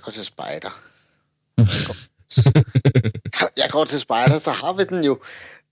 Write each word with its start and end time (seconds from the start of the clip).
Jeg 0.00 0.04
går 0.04 0.12
til 0.12 0.24
spejder. 0.24 0.70
Jeg 3.56 3.70
går, 3.70 3.84
til 3.84 4.00
spejder, 4.00 4.38
så 4.38 4.50
har 4.50 4.72
vi 4.72 4.84
den 4.84 5.04
jo. 5.04 5.18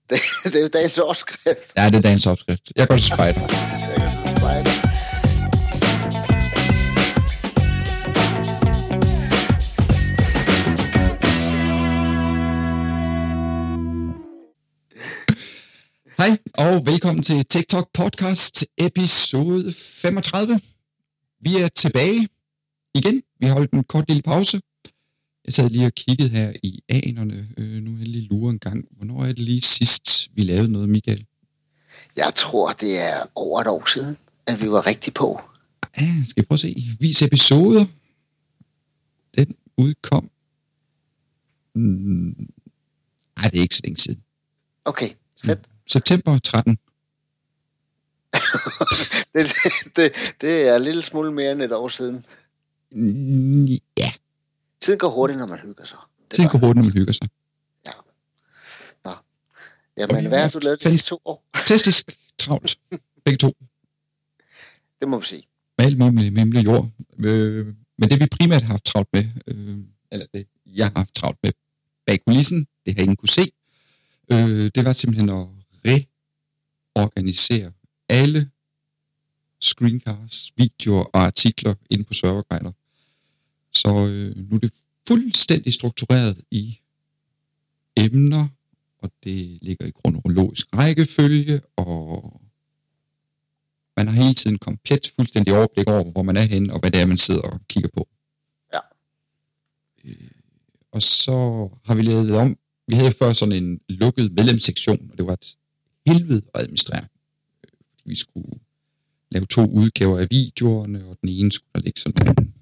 Det, 0.09 0.19
det 0.43 0.63
er 0.63 0.67
dagens 0.67 0.97
overskrift. 0.99 1.73
Ja, 1.77 1.85
det 1.85 1.95
er 1.95 2.01
dagens 2.01 2.27
opskrift. 2.27 2.71
Jeg 2.75 2.87
går 2.87 2.95
til 2.95 3.05
spejder. 3.05 3.41
Jeg 3.41 3.49
går 3.97 4.07
til 4.27 4.37
spejder. 4.39 4.71
Hej, 16.17 16.37
og 16.57 16.85
velkommen 16.85 17.23
til 17.23 17.45
TikTok 17.45 17.87
Podcast 17.93 18.65
episode 18.77 19.73
35. 20.01 20.59
Vi 21.41 21.57
er 21.57 21.67
tilbage 21.67 22.27
igen. 22.95 23.23
Vi 23.39 23.47
har 23.47 23.53
holdt 23.53 23.71
en 23.71 23.83
kort 23.83 24.07
lille 24.07 24.21
pause. 24.21 24.61
Jeg 25.45 25.53
sad 25.53 25.69
lige 25.69 25.85
og 25.85 25.93
kiggede 25.93 26.29
her 26.29 26.53
i 26.63 26.83
anerne. 26.89 27.49
Øh, 27.57 27.81
nu 27.83 27.93
er 27.93 27.97
jeg 27.97 28.07
lige 28.07 28.27
lure 28.27 28.51
en 28.51 28.59
gang. 28.59 28.85
Hvornår 28.91 29.21
er 29.21 29.27
det 29.27 29.39
lige 29.39 29.61
sidst, 29.61 30.29
vi 30.33 30.43
lavede 30.43 30.71
noget, 30.71 30.89
Michael? 30.89 31.25
Jeg 32.15 32.33
tror, 32.35 32.71
det 32.71 33.01
er 33.01 33.25
over 33.35 33.61
et 33.61 33.67
år 33.67 33.89
siden, 33.89 34.17
at 34.45 34.61
vi 34.61 34.71
var 34.71 34.85
rigtig 34.87 35.13
på. 35.13 35.41
Ja, 35.97 36.07
skal 36.25 36.43
vi 36.43 36.45
prøve 36.45 36.55
at 36.55 36.59
se. 36.59 36.75
Vis 36.99 37.21
episoder. 37.21 37.85
Den 39.37 39.55
udkom... 39.77 40.29
Mm, 41.75 42.49
ej, 43.37 43.49
det 43.49 43.57
er 43.57 43.61
ikke 43.61 43.75
så 43.75 43.81
længe 43.83 43.97
siden. 43.97 44.23
Okay, 44.85 45.09
fedt. 45.45 45.59
September 45.87 46.39
13. 46.39 46.77
Det, 49.33 49.51
det, 49.95 50.11
det 50.41 50.67
er 50.67 50.75
en 50.75 50.81
lille 50.81 51.03
smule 51.03 51.31
mere 51.31 51.51
end 51.51 51.61
et 51.61 51.71
år 51.71 51.89
siden. 51.89 52.25
Ja, 53.97 54.11
Tiden 54.81 54.99
går 54.99 55.09
hurtigt, 55.09 55.39
når 55.39 55.47
man 55.47 55.59
hygger 55.59 55.85
sig. 55.85 55.97
Det 56.21 56.35
tiden 56.35 56.49
går 56.49 56.59
hurtigt, 56.59 56.75
når 56.75 56.83
man 56.83 56.93
hygger 56.93 57.13
sig. 57.13 57.27
Jamen, 59.97 60.15
Og 60.15 60.21
vi 60.23 60.27
hvad 60.27 60.41
har 60.41 60.49
du 60.49 60.59
lavet 60.59 60.83
de 60.83 60.89
sidste 60.89 61.09
to 61.09 61.21
år? 61.25 61.43
Testisk 61.65 62.17
travlt. 62.37 62.79
Begge 63.25 63.37
to. 63.37 63.53
Det 64.99 65.09
må 65.09 65.19
vi 65.19 65.25
sige. 65.25 65.47
med 65.77 65.85
alt 65.85 65.97
muligt 65.97 66.33
mimle 66.33 66.59
jord. 66.59 66.89
Øh, 67.19 67.67
men 67.97 68.09
det 68.09 68.19
vi 68.19 68.27
primært 68.27 68.61
har 68.61 68.71
haft 68.71 68.85
travlt 68.85 69.09
med, 69.13 69.25
øh, 69.47 69.77
eller 70.11 70.25
det 70.33 70.47
jeg 70.65 70.85
har 70.85 70.93
haft 70.99 71.15
travlt 71.15 71.37
med 71.43 71.51
bag 72.05 72.19
kulissen, 72.27 72.67
det 72.85 72.95
har 72.95 73.01
ingen 73.01 73.15
kunne 73.15 73.29
se, 73.29 73.51
øh, 74.31 74.71
det 74.75 74.85
var 74.85 74.93
simpelthen 74.93 75.29
at 75.29 75.47
reorganisere 76.95 77.71
alle 78.09 78.49
screencasts, 79.61 80.51
videoer 80.57 81.03
og 81.03 81.21
artikler 81.21 81.75
inde 81.89 82.03
på 82.03 82.13
serverguider. 82.13 82.71
Så 83.71 83.89
øh, 83.89 84.49
nu 84.49 84.55
er 84.55 84.59
det 84.59 84.73
fuldstændig 85.07 85.73
struktureret 85.73 86.41
i 86.51 86.79
emner, 87.97 88.47
og 88.97 89.11
det 89.23 89.59
ligger 89.61 89.85
i 89.85 89.91
kronologisk 89.91 90.67
rækkefølge, 90.77 91.61
og 91.75 92.41
man 93.97 94.07
har 94.07 94.15
hele 94.23 94.33
tiden 94.33 94.57
komplet 94.57 95.11
fuldstændig 95.15 95.53
overblik 95.57 95.87
over, 95.87 96.11
hvor 96.11 96.23
man 96.23 96.37
er 96.37 96.41
henne, 96.41 96.73
og 96.73 96.79
hvad 96.79 96.91
det 96.91 97.01
er, 97.01 97.05
man 97.05 97.17
sidder 97.17 97.41
og 97.41 97.59
kigger 97.67 97.89
på. 97.93 98.07
Ja. 98.73 98.79
Øh, 100.03 100.31
og 100.91 101.01
så 101.01 101.69
har 101.85 101.95
vi 101.95 102.01
lavet 102.01 102.29
det 102.29 102.37
om. 102.37 102.57
Vi 102.87 102.95
havde 102.95 103.11
før 103.11 103.33
sådan 103.33 103.63
en 103.63 103.79
lukket 103.89 104.31
medlemssektion, 104.31 105.09
og 105.11 105.17
det 105.17 105.25
var 105.25 105.33
et 105.33 105.57
helvede 106.07 106.41
at 106.53 106.61
administrere. 106.61 107.07
Øh, 107.63 107.69
Fordi 107.93 108.09
vi 108.09 108.15
skulle 108.15 108.59
lave 109.31 109.45
to 109.45 109.61
udgaver 109.61 110.19
af 110.19 110.27
videoerne, 110.31 111.05
og 111.05 111.17
den 111.21 111.29
ene 111.29 111.51
skulle 111.51 111.71
der 111.75 111.81
ligge 111.81 111.99
sådan 111.99 112.25
nogle 112.25 112.53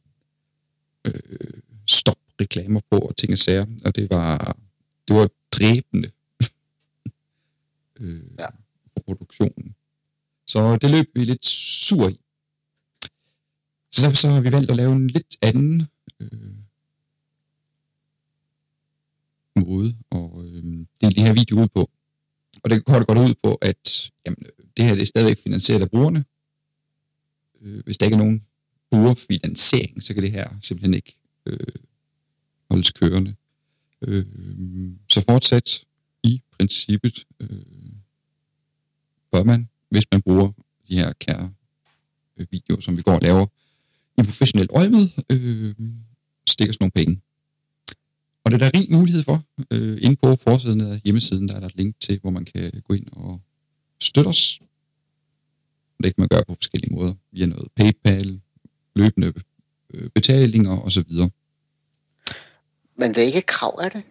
øh, 1.08 1.61
stop-reklamer 1.88 2.81
på 2.91 3.00
og 3.00 3.17
ting 3.17 3.31
og 3.33 3.39
sager, 3.39 3.66
og 3.86 3.95
det 3.95 4.09
var, 4.09 4.58
det 5.08 5.16
var 5.16 5.30
dræbende 5.52 6.11
øh, 7.99 8.22
Ja. 8.39 8.47
for 8.94 9.02
produktionen. 9.05 9.76
Så 10.48 10.77
det 10.81 10.89
løb 10.92 11.05
vi 11.15 11.23
lidt 11.23 11.45
sur 11.45 12.09
i. 12.09 12.20
Så 13.92 14.02
derfor 14.02 14.15
så 14.15 14.27
har 14.30 14.42
vi 14.42 14.52
valgt 14.52 14.71
at 14.71 14.77
lave 14.77 14.92
en 14.95 15.08
lidt 15.08 15.37
anden 15.42 15.87
øh, 16.20 16.54
måde 19.55 19.98
at 20.11 20.30
øh, 20.45 20.64
dele 21.02 21.15
de 21.15 21.21
her 21.21 21.33
videoer 21.33 21.64
ud 21.64 21.67
på. 21.67 21.89
Og 22.64 22.70
det 22.70 22.86
går 22.86 23.04
godt 23.05 23.20
ud 23.20 23.36
på, 23.43 23.55
at 23.55 24.11
jamen, 24.26 24.43
det 24.77 24.86
her 24.86 24.95
det 24.95 25.02
er 25.02 25.05
stadigvæk 25.05 25.37
finansieret 25.43 25.81
af 25.81 25.89
brugerne. 25.89 26.26
Øh, 27.61 27.83
hvis 27.83 27.98
der 27.98 28.05
ikke 28.05 28.15
er 28.15 28.20
nogen 28.20 28.46
brugerfinansiering, 28.92 30.03
så 30.03 30.14
kan 30.14 30.23
det 30.23 30.31
her 30.31 30.49
simpelthen 30.61 30.93
ikke 30.93 31.15
øh, 31.45 31.58
holdes 32.71 32.92
kørende. 32.92 33.36
Øh, 34.02 34.25
så 35.11 35.23
fortsat 35.30 35.83
i 36.23 36.42
princippet 36.52 37.25
øh, 37.39 37.49
bør 39.31 39.43
man, 39.43 39.70
hvis 39.89 40.05
man 40.11 40.21
bruger 40.21 40.52
de 40.89 40.95
her 40.95 41.14
kære 41.14 41.53
øh, 42.37 42.48
videoer, 42.52 42.81
som 42.81 42.98
vi 42.98 43.02
går 43.02 43.15
og 43.15 43.21
laver 43.21 43.45
i 44.17 44.23
professionelt 44.23 44.71
øje 44.73 44.89
med, 44.89 45.09
øh, 45.30 45.75
stikker 46.49 46.73
sådan 46.73 46.83
nogle 46.83 46.92
penge. 46.92 47.21
Og 48.43 48.52
det 48.52 48.61
er 48.61 48.69
der 48.69 48.80
rig 48.80 48.92
mulighed 48.92 49.23
for. 49.23 49.43
Øh, 49.71 49.98
inde 50.02 50.15
på 50.15 50.36
forsiden 50.36 50.81
af 50.81 51.02
hjemmesiden, 51.04 51.48
der 51.48 51.55
er 51.55 51.59
der 51.59 51.67
et 51.67 51.75
link 51.75 51.99
til, 51.99 52.19
hvor 52.19 52.30
man 52.30 52.45
kan 52.45 52.81
gå 52.87 52.93
ind 52.93 53.08
og 53.11 53.42
støtte 54.02 54.27
os. 54.27 54.59
Og 55.98 56.04
det 56.04 56.15
kan 56.15 56.21
man 56.21 56.27
gøre 56.27 56.43
på 56.48 56.55
forskellige 56.55 56.95
måder, 56.95 57.14
via 57.31 57.45
noget 57.45 57.67
PayPal, 57.75 58.42
løbende 58.97 59.33
øh, 59.93 60.09
betalinger 60.09 60.81
osv. 60.85 61.11
Men 62.97 63.15
det 63.15 63.23
er 63.23 63.27
ikke 63.27 63.41
krav, 63.41 63.80
er 63.83 63.89
det? 63.89 64.03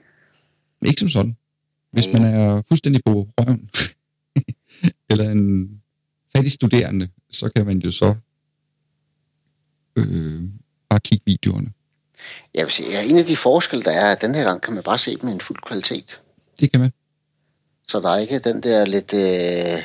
Ikke 0.83 0.99
som 0.99 1.09
sådan. 1.09 1.37
Hvis 1.91 2.13
man 2.13 2.25
er 2.25 2.63
fuldstændig 2.69 3.03
på 3.05 3.29
røven, 3.39 3.71
eller 5.11 5.31
en 5.31 5.71
fattig 6.37 6.53
studerende, 6.53 7.09
så 7.31 7.51
kan 7.57 7.67
man 7.67 7.79
jo 7.79 7.91
så 7.91 8.15
øh, 9.99 10.43
bare 10.89 11.01
kigge 11.01 11.23
videoerne. 11.27 11.73
Jeg 12.55 12.65
vil 12.65 12.73
sige, 12.73 12.91
ja, 12.91 13.03
en 13.05 13.17
af 13.17 13.25
de 13.25 13.37
forskelle, 13.37 13.85
der 13.85 13.91
er, 13.91 14.13
at 14.13 14.21
den 14.21 14.35
her 14.35 14.45
gang 14.45 14.63
kan 14.63 14.75
man 14.75 14.83
bare 14.83 14.99
se 14.99 15.17
dem 15.17 15.29
i 15.29 15.33
en 15.33 15.41
fuld 15.41 15.59
kvalitet. 15.67 16.21
Det 16.61 16.73
kan 16.73 16.81
man. 16.81 16.93
Så 17.89 18.01
der 18.01 18.11
er 18.11 18.19
ikke 18.19 18.39
den 18.39 18.63
der 18.63 18.85
lidt 18.85 19.15
øh, 19.15 19.85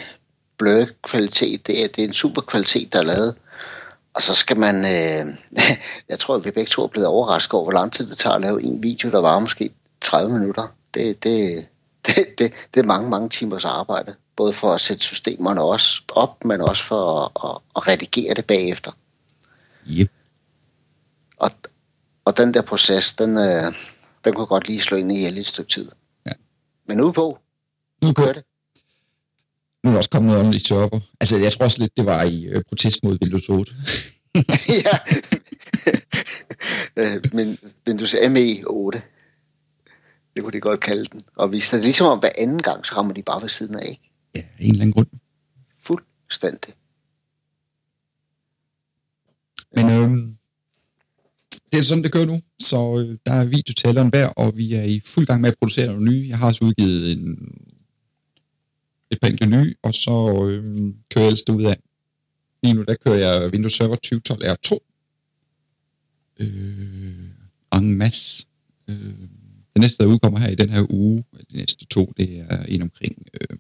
bløde 0.58 0.88
kvalitet. 1.04 1.68
Det 1.68 1.84
er, 1.84 1.88
det 1.88 2.04
er 2.04 2.08
en 2.08 2.14
super 2.14 2.42
kvalitet, 2.42 2.94
der 2.94 3.00
er 3.00 3.04
lavet. 3.04 3.36
Og 4.14 4.22
så 4.22 4.34
skal 4.34 4.58
man... 4.58 4.76
Øh, 4.76 5.38
jeg 6.10 6.20
tror, 6.20 6.36
at 6.36 6.46
vi 6.46 6.52
begge 6.52 6.70
to 6.70 6.84
er 6.84 6.88
blevet 6.88 7.08
overrasket 7.08 7.54
over, 7.54 7.64
hvor 7.64 7.72
lang 7.72 7.94
tid 7.94 8.10
det 8.10 8.18
tager 8.18 8.36
at 8.36 8.42
lave 8.42 8.64
en 8.64 8.84
video, 8.84 9.12
der 9.12 9.22
var 9.22 9.40
måske 9.40 9.74
30 10.02 10.40
minutter. 10.40 10.68
Det, 10.94 11.24
det, 11.24 11.68
det, 12.06 12.16
det, 12.38 12.54
det 12.74 12.80
er 12.80 12.88
mange, 12.88 13.10
mange 13.10 13.30
timers 13.30 13.66
arbejde. 13.66 14.16
Både 14.36 14.54
for 14.54 14.74
at 14.74 14.82
sætte 14.82 15.04
systemerne 15.04 15.62
også 15.62 16.02
op, 16.10 16.46
men 16.46 16.62
også 16.62 16.84
for 16.84 17.20
at, 17.20 17.50
at, 17.50 17.58
at 17.76 17.88
redigere 17.88 18.34
det 18.34 18.46
bagefter. 18.46 18.92
Yep. 19.88 20.12
Og, 21.38 21.52
og 22.26 22.38
den 22.38 22.54
der 22.54 22.62
proces, 22.62 23.14
den, 23.14 23.38
øh, 23.38 23.74
den 24.26 24.34
kunne 24.34 24.46
godt 24.46 24.68
lige 24.68 24.82
slå 24.82 24.98
ind 24.98 25.12
i 25.12 25.40
et 25.40 25.48
stykke 25.48 25.72
tid. 25.72 25.92
Ja. 26.26 26.32
Men 26.86 27.02
ude 27.02 27.14
på, 27.14 27.40
Nu, 28.02 28.14
på, 28.14 28.22
kører 28.22 28.34
det. 28.34 28.44
Nu 29.84 29.90
er 29.90 29.94
der 29.94 29.98
også 29.98 30.10
kommet 30.10 30.32
noget 30.32 30.48
om 30.48 30.54
i 30.54 30.60
server. 30.60 31.00
Altså, 31.22 31.38
jeg 31.38 31.52
tror 31.54 31.66
også 31.66 31.80
lidt, 31.80 31.98
det 31.98 32.06
var 32.06 32.24
i 32.24 32.46
øh, 32.46 32.64
protest 32.70 33.04
mod 33.04 33.18
Windows 33.24 33.50
8. 33.50 33.74
ja. 34.86 34.98
Øh, 36.96 37.24
men 37.34 37.58
Windows 37.88 38.16
ME 38.30 38.64
8. 38.68 39.02
Det 40.36 40.44
kunne 40.44 40.54
de 40.54 40.60
godt 40.60 40.80
kalde 40.80 41.06
den. 41.06 41.22
Og 41.36 41.48
hvis 41.48 41.70
det 41.70 41.78
er 41.78 41.84
ligesom 41.84 42.08
om 42.08 42.20
hver 42.20 42.32
anden 42.38 42.62
gang, 42.62 42.86
så 42.86 42.96
rammer 42.96 43.14
de 43.14 43.24
bare 43.24 43.42
ved 43.42 43.50
siden 43.50 43.76
af. 43.76 43.90
Ikke? 43.90 44.02
Ja, 44.36 44.42
en 44.60 44.72
eller 44.72 44.82
anden 44.82 44.94
grund. 44.94 45.08
Fuldstændig. 45.80 46.74
Men 49.76 49.92
øhm, 49.92 50.38
det 51.72 51.80
er 51.80 51.84
sådan, 51.84 52.04
det 52.04 52.12
kører 52.12 52.26
nu. 52.26 52.42
Så 52.60 52.78
øh, 52.78 53.18
der 53.26 53.32
er 53.32 53.46
videotælleren 53.46 54.10
hver, 54.10 54.28
og 54.28 54.58
vi 54.58 54.74
er 54.74 54.84
i 54.84 55.02
fuld 55.06 55.26
gang 55.26 55.42
med 55.42 55.50
at 55.50 55.58
producere 55.60 55.88
nogle 55.88 56.12
nye. 56.12 56.26
Jeg 56.30 56.38
har 56.38 56.48
også 56.48 56.66
udgivet 56.66 57.12
en, 57.12 57.52
et 59.12 59.20
par 59.22 59.28
enkelte 59.28 59.58
nye, 59.58 59.74
og 59.84 59.94
så 59.94 60.48
øhm, 60.50 60.96
kører 61.10 61.24
jeg 61.24 61.28
ellers 61.28 61.50
ud 61.50 61.64
af. 61.64 61.80
Lige 62.64 62.74
nu, 62.74 62.84
der 62.84 62.96
kører 63.06 63.16
jeg 63.16 63.52
Windows 63.52 63.74
Server 63.74 63.96
2012 63.96 64.44
R2. 64.44 64.78
Øh, 66.40 67.30
en 67.74 67.98
masse. 67.98 68.46
Øh, 68.88 68.96
det 69.74 69.80
næste, 69.82 70.04
der 70.04 70.10
udkommer 70.10 70.40
her 70.40 70.50
i 70.50 70.56
den 70.56 70.70
her 70.70 70.86
uge, 70.90 71.24
de 71.52 71.58
næste 71.58 71.86
to, 71.86 72.14
det 72.18 72.46
er 72.50 72.64
en 72.64 72.82
omkring... 72.82 73.26
Øh, 73.42 73.58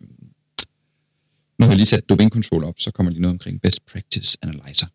nu 1.59 1.65
har 1.65 1.67
jeg 1.67 1.75
lige 1.77 1.85
sat 1.85 2.09
domain 2.09 2.29
control 2.29 2.63
op, 2.63 2.79
så 2.79 2.91
kommer 2.91 3.11
lige 3.11 3.21
noget 3.21 3.33
omkring 3.33 3.61
best 3.61 3.85
practice 3.85 4.37
analyzer. 4.41 4.87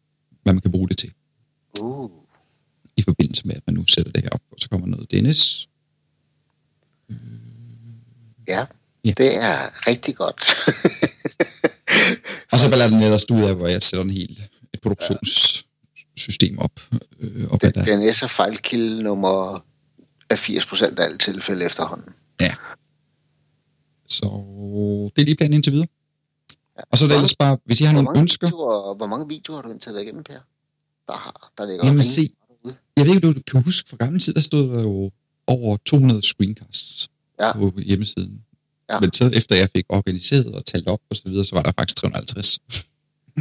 Hvad 0.42 0.52
man 0.52 0.60
kan 0.60 0.70
bruge 0.70 0.88
det 0.88 0.98
til 0.98 1.12
Uh. 1.80 2.10
i 2.96 3.02
forbindelse 3.02 3.46
med, 3.46 3.54
at 3.54 3.62
man 3.66 3.74
nu 3.74 3.84
sætter 3.88 4.12
det 4.12 4.22
her 4.22 4.30
op, 4.30 4.42
og 4.52 4.56
så 4.60 4.68
kommer 4.68 4.86
noget 4.86 5.10
DNS. 5.10 5.68
Ja, 8.48 8.64
Ja. 9.06 9.12
det 9.18 9.36
er 9.36 9.86
rigtig 9.86 10.16
godt. 10.16 10.44
Og 12.52 12.58
så 12.58 12.68
lader 12.68 12.88
den 12.90 13.02
ellers 13.02 13.30
ud 13.30 13.42
af, 13.42 13.54
hvor 13.54 13.66
jeg 13.66 13.82
sætter 13.82 14.04
en 14.04 14.10
helt 14.10 14.38
et 14.74 14.80
produktions 14.80 15.64
system 16.16 16.58
op. 16.58 16.80
Øh, 17.20 17.40
Det, 17.40 17.60
hvad 17.60 17.72
der, 17.72 17.96
DNS 18.08 18.22
er 18.22 18.26
fejlkilde 18.26 19.02
nummer 19.02 19.64
af 20.30 20.48
80% 20.48 20.84
af 20.84 21.04
alle 21.04 21.18
tilfælde 21.18 21.64
efterhånden. 21.64 22.12
så 24.08 24.24
det 25.16 25.22
er 25.22 25.24
lige 25.24 25.36
planen 25.36 25.54
indtil 25.54 25.72
videre. 25.72 25.86
Ja. 26.78 26.82
Og 26.92 26.98
så 26.98 27.04
er 27.04 27.08
det 27.08 27.14
ellers 27.14 27.36
bare, 27.36 27.58
hvis 27.64 27.80
I 27.80 27.84
har 27.84 27.94
nogle 27.94 28.20
ønsker, 28.20 28.46
videoer, 28.46 28.94
hvor 28.94 29.06
mange 29.06 29.28
videoer 29.28 29.56
har 29.56 29.62
du 29.62 29.70
indtil 29.70 29.92
været 29.92 30.02
igennem, 30.04 30.24
Per? 30.24 30.38
Der, 31.08 31.16
har, 31.16 31.52
der 31.58 31.66
ligger 31.66 31.86
Jamen, 31.86 32.02
se. 32.04 32.30
jeg 32.96 33.06
ved 33.06 33.14
ikke, 33.14 33.28
om 33.28 33.34
du 33.34 33.40
kan 33.50 33.62
huske 33.62 33.88
fra 33.88 33.96
gamle 33.96 34.20
tid, 34.20 34.34
der 34.34 34.40
stod 34.40 34.68
der 34.74 34.82
jo 34.82 35.10
over 35.46 35.76
200 35.86 36.22
screencasts 36.22 37.08
Ja. 37.40 37.52
på 37.52 37.72
hjemmesiden. 37.76 38.40
Ja. 38.90 39.00
Men 39.00 39.12
så 39.12 39.30
efter 39.34 39.56
jeg 39.56 39.68
fik 39.76 39.84
organiseret 39.88 40.54
og 40.54 40.66
talt 40.66 40.88
op 40.88 41.00
og 41.10 41.16
så 41.16 41.22
videre, 41.26 41.44
så 41.44 41.54
var 41.54 41.62
der 41.62 41.72
faktisk 41.78 41.96
350. 41.96 42.58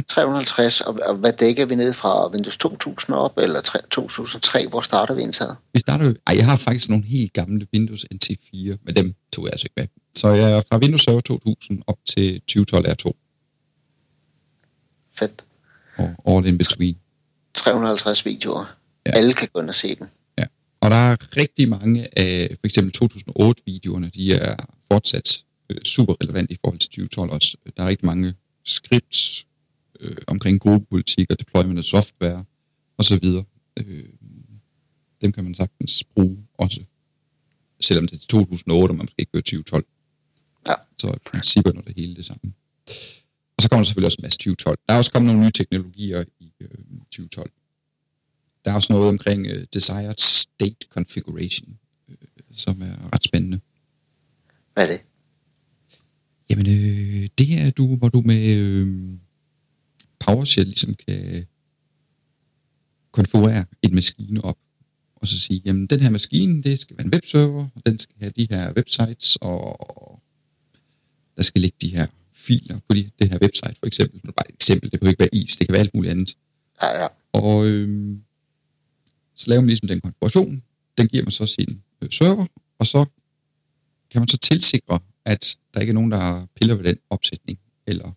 350, 0.08 0.80
og, 0.80 0.98
og 1.02 1.14
hvad 1.14 1.32
dækker 1.32 1.66
vi 1.66 1.74
ned 1.74 1.92
fra 1.92 2.30
Windows 2.30 2.56
2000 2.56 3.16
op, 3.16 3.38
eller 3.38 3.60
3, 3.60 3.78
2003? 3.90 4.68
Hvor 4.68 4.80
starter 4.80 5.14
vi 5.14 5.22
indtaget? 5.22 5.56
Vi 5.72 5.78
starter 5.80 6.06
jo... 6.06 6.14
Ej, 6.26 6.36
jeg 6.36 6.46
har 6.46 6.56
faktisk 6.56 6.88
nogle 6.88 7.04
helt 7.04 7.32
gamle 7.32 7.66
Windows 7.74 8.06
NT4, 8.14 8.76
men 8.82 8.94
dem 8.96 9.14
tog 9.32 9.44
jeg 9.44 9.52
altså 9.52 9.66
ikke 9.66 9.74
med. 9.76 9.86
Så 10.16 10.28
jeg 10.28 10.52
er 10.52 10.62
fra 10.70 10.78
Windows 10.78 11.02
Server 11.02 11.20
2000 11.20 11.82
op 11.86 11.98
til 12.06 12.40
2012 12.40 12.86
R2, 12.86 13.12
Fedt. 15.14 15.44
og 15.96 16.36
all 16.36 16.46
in 16.46 16.58
between. 16.58 16.96
350 17.54 18.24
videoer. 18.24 18.76
Ja. 19.06 19.10
Alle 19.10 19.34
kan 19.34 19.48
gå 19.52 19.60
ind 19.60 19.68
og 19.68 19.74
se 19.74 19.94
dem. 19.94 20.08
Og 20.80 20.90
der 20.90 20.96
er 20.96 21.16
rigtig 21.36 21.68
mange 21.68 22.18
af 22.18 22.48
for 22.50 22.66
eksempel 22.66 22.92
2008-videoerne, 23.04 24.10
de 24.14 24.34
er 24.34 24.56
fortsat 24.92 25.44
øh, 25.70 25.82
super 25.84 26.14
relevant 26.22 26.50
i 26.50 26.56
forhold 26.64 26.78
til 26.78 26.90
2012 26.90 27.30
også. 27.30 27.56
Der 27.76 27.82
er 27.82 27.88
rigtig 27.88 28.06
mange 28.06 28.34
scripts 28.64 29.46
øh, 30.00 30.16
omkring 30.26 30.60
gruppepolitik 30.60 31.30
og 31.30 31.38
deployment 31.38 31.78
af 31.78 31.84
software 31.84 32.44
osv. 32.98 33.24
Øh, 33.76 34.08
dem 35.20 35.32
kan 35.32 35.44
man 35.44 35.54
sagtens 35.54 36.04
bruge 36.04 36.46
også, 36.54 36.80
selvom 37.80 38.06
det 38.06 38.16
er 38.16 38.26
2008, 38.26 38.92
og 38.92 38.96
man 38.96 39.04
måske 39.04 39.14
ikke 39.18 39.32
gør 39.32 39.40
2012. 39.40 39.84
Ja. 40.68 40.74
Så 40.98 41.08
i 41.08 41.18
principperne 41.30 41.78
er 41.78 41.82
det 41.82 41.94
hele 41.96 42.16
det 42.16 42.24
samme. 42.24 42.52
Og 43.56 43.62
så 43.62 43.68
kommer 43.68 43.82
der 43.82 43.86
selvfølgelig 43.86 44.06
også 44.06 44.18
en 44.18 44.22
masse 44.22 44.38
2012. 44.38 44.78
Der 44.88 44.94
er 44.94 44.98
også 44.98 45.12
kommet 45.12 45.26
nogle 45.26 45.44
nye 45.44 45.50
teknologier 45.50 46.24
i 46.40 46.52
øh, 46.60 46.68
2012. 47.10 47.50
Der 48.64 48.70
er 48.70 48.74
også 48.74 48.92
noget 48.92 49.08
omkring 49.08 49.46
øh, 49.46 49.66
Desired 49.74 50.18
State 50.18 50.86
Configuration, 50.88 51.78
øh, 52.08 52.16
som 52.56 52.82
er 52.82 53.14
ret 53.14 53.24
spændende. 53.24 53.60
Hvad 54.76 54.88
er 54.88 54.92
det? 54.92 55.00
Jamen, 56.50 56.66
øh, 56.66 57.28
det 57.38 57.60
er 57.60 57.70
du, 57.70 57.96
hvor 57.96 58.08
du 58.08 58.22
med 58.24 58.56
øh, 58.56 59.18
PowerShell 60.18 60.66
ligesom 60.66 60.94
kan 60.94 61.46
konfigurere 63.10 63.64
en 63.82 63.94
maskine 63.94 64.44
op, 64.44 64.58
og 65.16 65.26
så 65.26 65.40
sige, 65.40 65.62
jamen 65.64 65.86
den 65.86 66.00
her 66.00 66.10
maskine, 66.10 66.62
det 66.62 66.80
skal 66.80 66.96
være 66.96 67.06
en 67.06 67.12
webserver, 67.12 67.68
og 67.74 67.82
den 67.86 67.98
skal 67.98 68.16
have 68.20 68.32
de 68.36 68.46
her 68.50 68.72
websites, 68.72 69.36
og 69.40 70.20
der 71.36 71.42
skal 71.42 71.60
ligge 71.60 71.76
de 71.80 71.96
her 71.96 72.06
filer 72.34 72.78
på 72.88 72.94
de, 72.94 73.10
det 73.18 73.30
her 73.30 73.38
website, 73.42 73.76
for 73.78 73.86
eksempel. 73.86 74.20
Nu 74.24 74.28
er 74.28 74.30
det 74.30 74.34
bare 74.34 74.48
et 74.48 74.54
eksempel, 74.54 74.90
det 74.92 75.00
behøver 75.00 75.12
ikke 75.12 75.20
være 75.20 75.34
is, 75.34 75.56
det 75.56 75.66
kan 75.66 75.72
være 75.72 75.80
alt 75.80 75.94
muligt 75.94 76.10
andet. 76.10 76.36
Ja, 76.82 77.02
ja. 77.02 77.08
Og 77.32 77.66
øh, 77.66 78.18
så 79.34 79.50
laver 79.50 79.60
man 79.60 79.68
ligesom 79.68 79.88
den 79.88 80.00
konfiguration, 80.00 80.62
den 80.98 81.06
giver 81.06 81.24
man 81.24 81.32
så 81.32 81.46
sin 81.46 81.82
øh, 82.02 82.08
server, 82.10 82.46
og 82.78 82.86
så 82.86 83.06
kan 84.10 84.20
man 84.20 84.28
så 84.28 84.38
tilsikre, 84.38 84.98
at 85.24 85.56
der 85.74 85.80
ikke 85.80 85.90
er 85.90 85.94
nogen, 85.94 86.10
der 86.10 86.46
piller 86.56 86.74
ved 86.74 86.84
den 86.84 86.96
opsætning. 87.10 87.58
Eller 87.86 88.10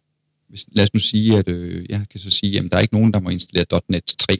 hvis, 0.48 0.66
lad 0.72 0.84
os 0.84 0.94
nu 0.94 1.00
sige, 1.00 1.38
at 1.38 1.50
øh, 1.50 1.86
jeg 1.90 2.06
kan 2.12 2.20
så 2.20 2.30
sige, 2.30 2.60
at 2.60 2.72
der 2.72 2.78
er 2.78 2.82
ikke 2.82 2.94
nogen, 2.94 3.14
der 3.14 3.20
må 3.20 3.30
installere 3.30 3.82
.NET 3.90 4.04
3 4.04 4.38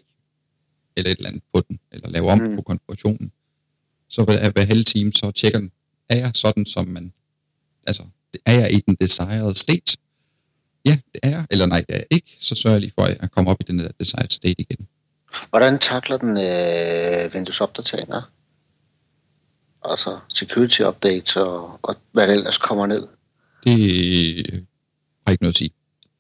eller 0.98 1.12
et 1.12 1.18
eller 1.18 1.30
andet 1.30 1.44
på 1.54 1.62
den, 1.70 1.80
eller 1.92 2.10
lave 2.10 2.30
om 2.30 2.40
mm. 2.40 2.56
På 2.56 2.62
konfigurationen. 2.62 3.32
Så 4.10 4.24
hver, 4.24 4.50
hver 4.50 4.66
halve 4.66 4.84
time, 4.84 5.12
så 5.14 5.32
tjekker 5.32 5.60
den, 5.60 5.72
er 6.10 6.18
jeg 6.18 6.32
sådan, 6.36 6.66
som 6.66 6.88
man, 6.88 7.14
altså, 7.88 8.04
er 8.46 8.54
jeg 8.54 8.74
i 8.74 8.80
den 8.80 8.98
desired 9.02 9.56
state? 9.56 9.98
Ja, 10.86 10.98
det 11.14 11.20
er 11.24 11.30
jeg, 11.30 11.46
eller 11.52 11.66
nej, 11.66 11.80
det 11.80 11.96
er 11.96 12.00
jeg 12.00 12.08
ikke. 12.10 12.38
Så 12.40 12.56
sørger 12.56 12.76
jeg 12.76 12.82
lige 12.82 12.94
for, 13.00 13.06
at 13.06 13.18
jeg 13.22 13.32
kommer 13.32 13.52
op 13.52 13.58
i 13.62 13.64
den 13.64 13.80
der 13.80 13.90
desired 14.00 14.30
state 14.30 14.62
igen. 14.62 14.88
Hvordan 15.50 15.80
takler 15.80 16.18
den 16.18 16.38
øh, 16.38 17.32
Windows-opdateringer? 17.34 18.22
Altså 19.84 20.20
security 20.28 20.82
updates 20.82 21.36
og, 21.36 21.80
og 21.82 21.96
hvad 22.12 22.28
der 22.28 22.34
ellers 22.34 22.58
kommer 22.58 22.86
ned. 22.86 23.08
Det 23.64 24.66
har 25.26 25.32
ikke 25.32 25.44
noget 25.44 25.54
at 25.54 25.58
sige 25.58 25.72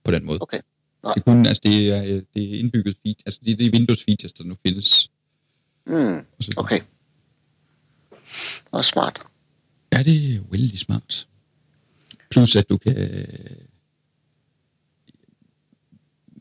på 0.03 0.11
den 0.11 0.25
måde. 0.25 0.37
Okay. 0.41 0.59
Nej. 1.03 1.13
Det, 1.13 1.25
kun, 1.25 1.45
altså, 1.45 1.61
det, 1.63 1.89
er, 1.89 2.03
øh, 2.03 2.21
det 2.33 2.55
er 2.55 2.59
indbygget 2.59 2.97
feed, 3.03 3.15
altså 3.25 3.39
det, 3.45 3.59
det 3.59 3.67
er 3.67 3.71
Windows 3.71 4.03
features, 4.03 4.33
der 4.33 4.43
nu 4.43 4.55
findes. 4.65 5.11
Mm, 5.85 6.25
okay. 6.57 6.79
Og 8.71 8.85
smart. 8.85 9.21
Ja, 9.93 10.03
det 10.03 10.35
er 10.35 10.39
vældig 10.51 10.79
smart. 10.79 11.27
Plus 12.31 12.55
at 12.55 12.69
du 12.69 12.77
kan, 12.77 12.95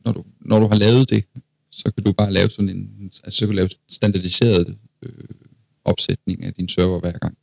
når 0.05 0.13
du, 0.13 0.25
når 0.41 0.59
du 0.61 0.69
har 0.69 0.77
lavet 0.77 1.11
det, 1.11 1.25
så 1.71 1.93
kan 1.93 2.05
du 2.05 2.13
bare 2.13 2.33
lave 2.33 2.51
sådan 2.51 2.69
en, 2.69 3.11
altså 3.25 3.31
så 3.31 3.39
kan 3.39 3.49
du 3.49 3.55
lave 3.55 3.69
standardiseret 3.89 4.79
øh, 5.03 5.11
opsætning 5.89 6.45
af 6.45 6.55
din 6.55 6.69
server 6.69 7.01
hver 7.01 7.19
gang. 7.19 7.35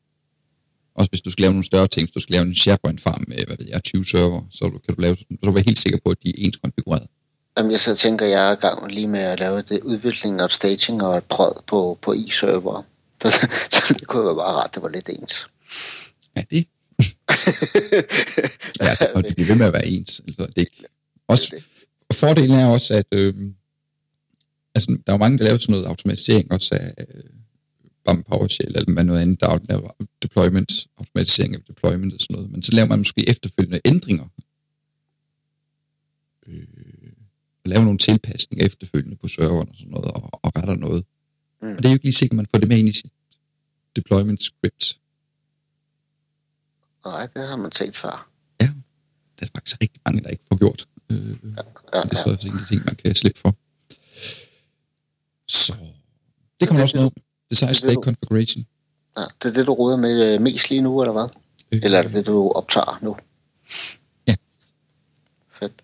Også 0.96 1.10
hvis 1.10 1.22
du 1.22 1.32
skal 1.32 1.42
lave 1.42 1.54
nogle 1.54 1.66
større 1.66 1.88
ting, 1.88 2.06
hvis 2.06 2.14
du 2.14 2.20
skal 2.20 2.34
lave 2.34 2.46
en 2.46 2.56
SharePoint-farm 2.56 3.24
med, 3.28 3.46
hvad 3.48 3.58
ved 3.60 3.68
jeg, 3.70 3.84
20 3.84 4.06
server, 4.06 4.42
så 4.52 4.80
kan 4.86 4.96
du 4.96 5.02
lave, 5.02 5.16
så 5.18 5.26
du 5.46 5.52
være 5.52 5.64
helt 5.68 5.78
sikker 5.78 6.00
på, 6.06 6.12
at 6.12 6.18
de 6.24 6.30
er 6.30 6.34
ens 6.38 6.58
konfigureret. 6.58 7.08
Jamen, 7.58 7.72
jeg 7.72 7.80
så 7.80 7.96
tænker, 7.96 8.26
jeg 8.26 8.48
er 8.48 8.52
i 8.52 8.56
gang 8.56 8.92
lige 8.92 9.08
med 9.08 9.20
at 9.20 9.40
lave 9.40 9.62
det 9.62 9.80
udvikling 9.84 10.42
og 10.42 10.52
staging 10.52 11.04
og 11.04 11.18
et 11.18 11.24
prød 11.24 11.54
på, 11.68 11.98
på 12.02 12.14
i-server. 12.14 12.84
Så, 13.22 13.48
så 13.72 13.96
det 14.00 14.08
kunne 14.08 14.26
være 14.26 14.36
bare 14.36 14.54
rart, 14.54 14.76
det 14.76 14.84
var 14.84 14.90
lidt 14.90 15.10
ens. 15.10 15.48
Ja, 16.38 16.42
det. 16.52 16.68
ja, 18.82 19.14
og 19.16 19.24
det 19.24 19.36
bliver 19.36 19.48
ved 19.48 19.56
med 19.56 19.66
at 19.66 19.74
være 19.74 19.88
ens. 19.88 20.22
Altså, 20.28 20.48
det 20.56 20.62
er 20.62 20.86
også, 21.28 21.56
og 22.10 22.16
fordelen 22.16 22.52
er 22.60 22.68
også, 22.68 22.94
at 22.94 23.06
øh, 23.12 23.34
altså, 24.76 24.98
der 25.08 25.14
er 25.14 25.18
mange, 25.18 25.38
der 25.38 25.44
laver 25.44 25.58
sådan 25.58 25.74
noget 25.74 25.88
automatisering 25.88 26.52
også 26.52 26.76
af 26.76 26.94
øh, 27.00 27.24
bare 28.06 28.16
med 28.16 28.24
PowerShell 28.24 28.78
eller 28.78 28.92
med 28.94 29.04
noget 29.04 29.22
andet, 29.22 29.40
der 29.40 29.60
laver 29.70 29.90
deployment, 30.22 30.72
automatisering 30.98 31.56
af 31.56 31.62
deployment 31.68 32.14
og 32.14 32.20
sådan 32.22 32.34
noget. 32.36 32.52
Men 32.52 32.64
så 32.64 32.72
laver 32.72 32.88
man 32.88 33.00
måske 33.00 33.30
efterfølgende 33.30 33.82
ændringer. 33.86 34.26
Øh, 36.48 36.68
og 37.64 37.70
laver 37.70 37.84
nogle 37.84 37.98
tilpasninger 38.00 38.66
efterfølgende 38.66 39.18
på 39.18 39.28
serveren 39.28 39.70
og 39.70 39.76
sådan 39.76 39.92
noget, 39.92 40.06
og, 40.12 40.30
og 40.44 40.52
retter 40.58 40.76
noget. 40.76 41.06
Mm. 41.62 41.68
Og 41.68 41.78
det 41.78 41.86
er 41.86 41.90
jo 41.90 41.94
ikke 41.94 42.06
lige 42.06 42.14
sikkert, 42.14 42.34
at 42.34 42.38
man 42.38 42.48
får 42.54 42.60
det 42.60 42.68
med 42.68 42.78
ind 42.78 42.90
i 42.90 42.94
sit 42.94 43.12
deployment 43.96 44.44
script. 44.44 45.00
Nej, 47.06 47.28
det 47.28 47.48
har 47.48 47.56
man 47.56 47.72
set 47.72 47.98
før. 47.98 48.30
Der 49.40 49.46
er 49.46 49.50
faktisk 49.56 49.78
rigtig 49.82 50.02
mange, 50.06 50.22
der 50.24 50.30
ikke 50.30 50.44
får 50.48 50.58
gjort. 50.58 50.88
Øh, 51.12 51.18
Ja, 51.18 51.32
Det 51.32 51.38
er 51.94 52.10
ja. 52.14 52.24
så 52.24 52.30
også 52.30 52.48
en 52.48 52.66
ting, 52.70 52.86
man 52.86 52.96
kan 52.96 53.16
slippe 53.16 53.40
for. 53.40 53.56
Så 55.48 55.74
det 56.60 56.68
kommer 56.68 56.80
det 56.80 56.84
også 56.84 56.98
er 56.98 57.02
noget. 57.02 57.14
Desire 57.50 57.70
det, 57.70 57.78
State 57.78 57.94
du- 57.96 58.02
Configuration. 58.02 58.66
ja. 59.18 59.24
Det 59.44 59.50
er 59.50 59.54
det, 59.54 59.68
du 59.68 59.74
ruder 59.74 59.98
med 59.98 60.34
øh, 60.34 60.42
mest 60.42 60.70
lige 60.70 60.82
nu, 60.82 61.02
eller 61.02 61.14
hvad? 61.14 61.28
Øh, 61.72 61.80
Eller 61.84 61.98
er 61.98 62.04
det 62.04 62.14
det, 62.14 62.26
du 62.28 62.50
optager 62.52 63.00
nu? 63.02 63.18
Ja. 64.28 64.36
Fedt. 65.60 65.82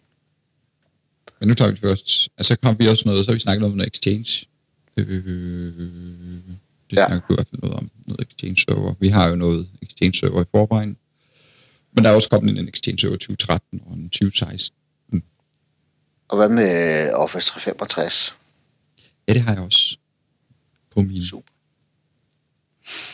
Men 1.39 1.47
nu 1.47 1.53
tager 1.53 1.69
vi 1.71 1.75
det 1.75 1.81
først. 1.81 2.29
Altså, 2.37 2.53
så 2.53 2.57
har 2.63 2.73
vi 2.73 2.87
også 2.87 3.03
noget, 3.05 3.25
så 3.25 3.31
har 3.31 3.33
vi 3.33 3.39
snakket 3.39 3.59
noget 3.61 3.71
om 3.73 3.77
noget 3.77 3.93
Exchange. 3.93 4.45
Øh, 4.97 5.07
det 5.07 6.97
Ja. 6.97 7.07
snakker 7.07 7.27
vi 7.27 7.33
i 7.33 7.35
hvert 7.35 7.47
fald 7.47 7.61
noget 7.61 7.75
om, 7.77 7.89
noget 8.07 8.27
Exchange 8.27 8.57
server. 8.57 8.93
Vi 8.99 9.07
har 9.07 9.29
jo 9.29 9.35
noget 9.35 9.69
Exchange 9.81 10.13
server 10.13 10.41
i 10.41 10.45
forvejen. 10.55 10.97
Men 11.93 12.03
der 12.03 12.09
er 12.09 12.15
også 12.15 12.29
kommet 12.29 12.57
en 12.59 12.67
Exchange 12.67 12.97
server 12.99 13.15
2013 13.17 13.81
og 13.85 13.93
en 13.93 14.09
2016. 14.09 14.77
Og 16.27 16.37
hvad 16.37 16.49
med 16.49 17.09
Office 17.13 17.47
365? 17.47 18.35
Ja, 19.27 19.33
det 19.33 19.41
har 19.41 19.53
jeg 19.53 19.63
også 19.63 19.97
på 20.91 21.01
min 21.01 21.25
Super. 21.25 21.50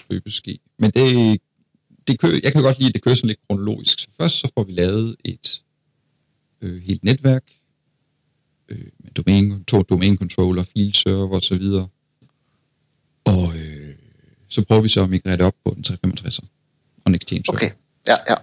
Løbeski. 0.09 0.61
Men 0.79 0.91
det, 0.91 1.41
det 2.07 2.19
kører, 2.19 2.39
jeg 2.43 2.53
kan 2.53 2.63
godt 2.63 2.79
lide, 2.79 2.87
at 2.87 2.93
det 2.93 3.03
kører 3.03 3.15
sådan 3.15 3.27
lidt 3.27 3.39
kronologisk. 3.49 3.99
Så 3.99 4.07
først 4.21 4.39
så 4.39 4.51
får 4.57 4.63
vi 4.63 4.71
lavet 4.71 5.15
et 5.25 5.61
øh, 6.61 6.81
helt 6.81 7.03
netværk 7.03 7.43
øh, 8.69 8.87
med 8.99 9.11
domain, 9.11 9.63
to 9.63 9.81
domain 9.81 10.17
controller, 10.17 10.63
file 10.63 10.93
server 10.93 11.35
og 11.35 11.43
så 11.43 11.57
videre. 11.57 11.87
Og 13.25 13.43
øh, 13.55 13.95
så 14.49 14.65
prøver 14.65 14.81
vi 14.81 14.89
så 14.89 15.03
at 15.03 15.09
migrere 15.09 15.37
det 15.37 15.45
op 15.45 15.55
på 15.65 15.73
den 15.75 15.85
365'er 15.87 16.45
og 17.05 17.09
en 17.09 17.15
Exchange 17.15 17.43
server. 17.45 17.57
Okay, 17.57 17.71
ja, 18.07 18.15
ja. 18.29 18.35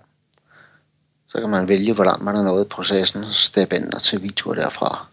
Så 1.28 1.40
kan 1.40 1.50
man 1.50 1.68
vælge, 1.68 1.92
hvor 1.92 2.04
langt 2.04 2.24
man 2.24 2.36
er 2.36 2.42
nået 2.42 2.64
i 2.64 2.68
processen, 2.68 3.24
og 3.24 3.34
steppe 3.34 3.76
ind 3.76 3.92
og 3.92 4.02
til 4.02 4.22
videoer 4.22 4.54
derfra. 4.54 5.06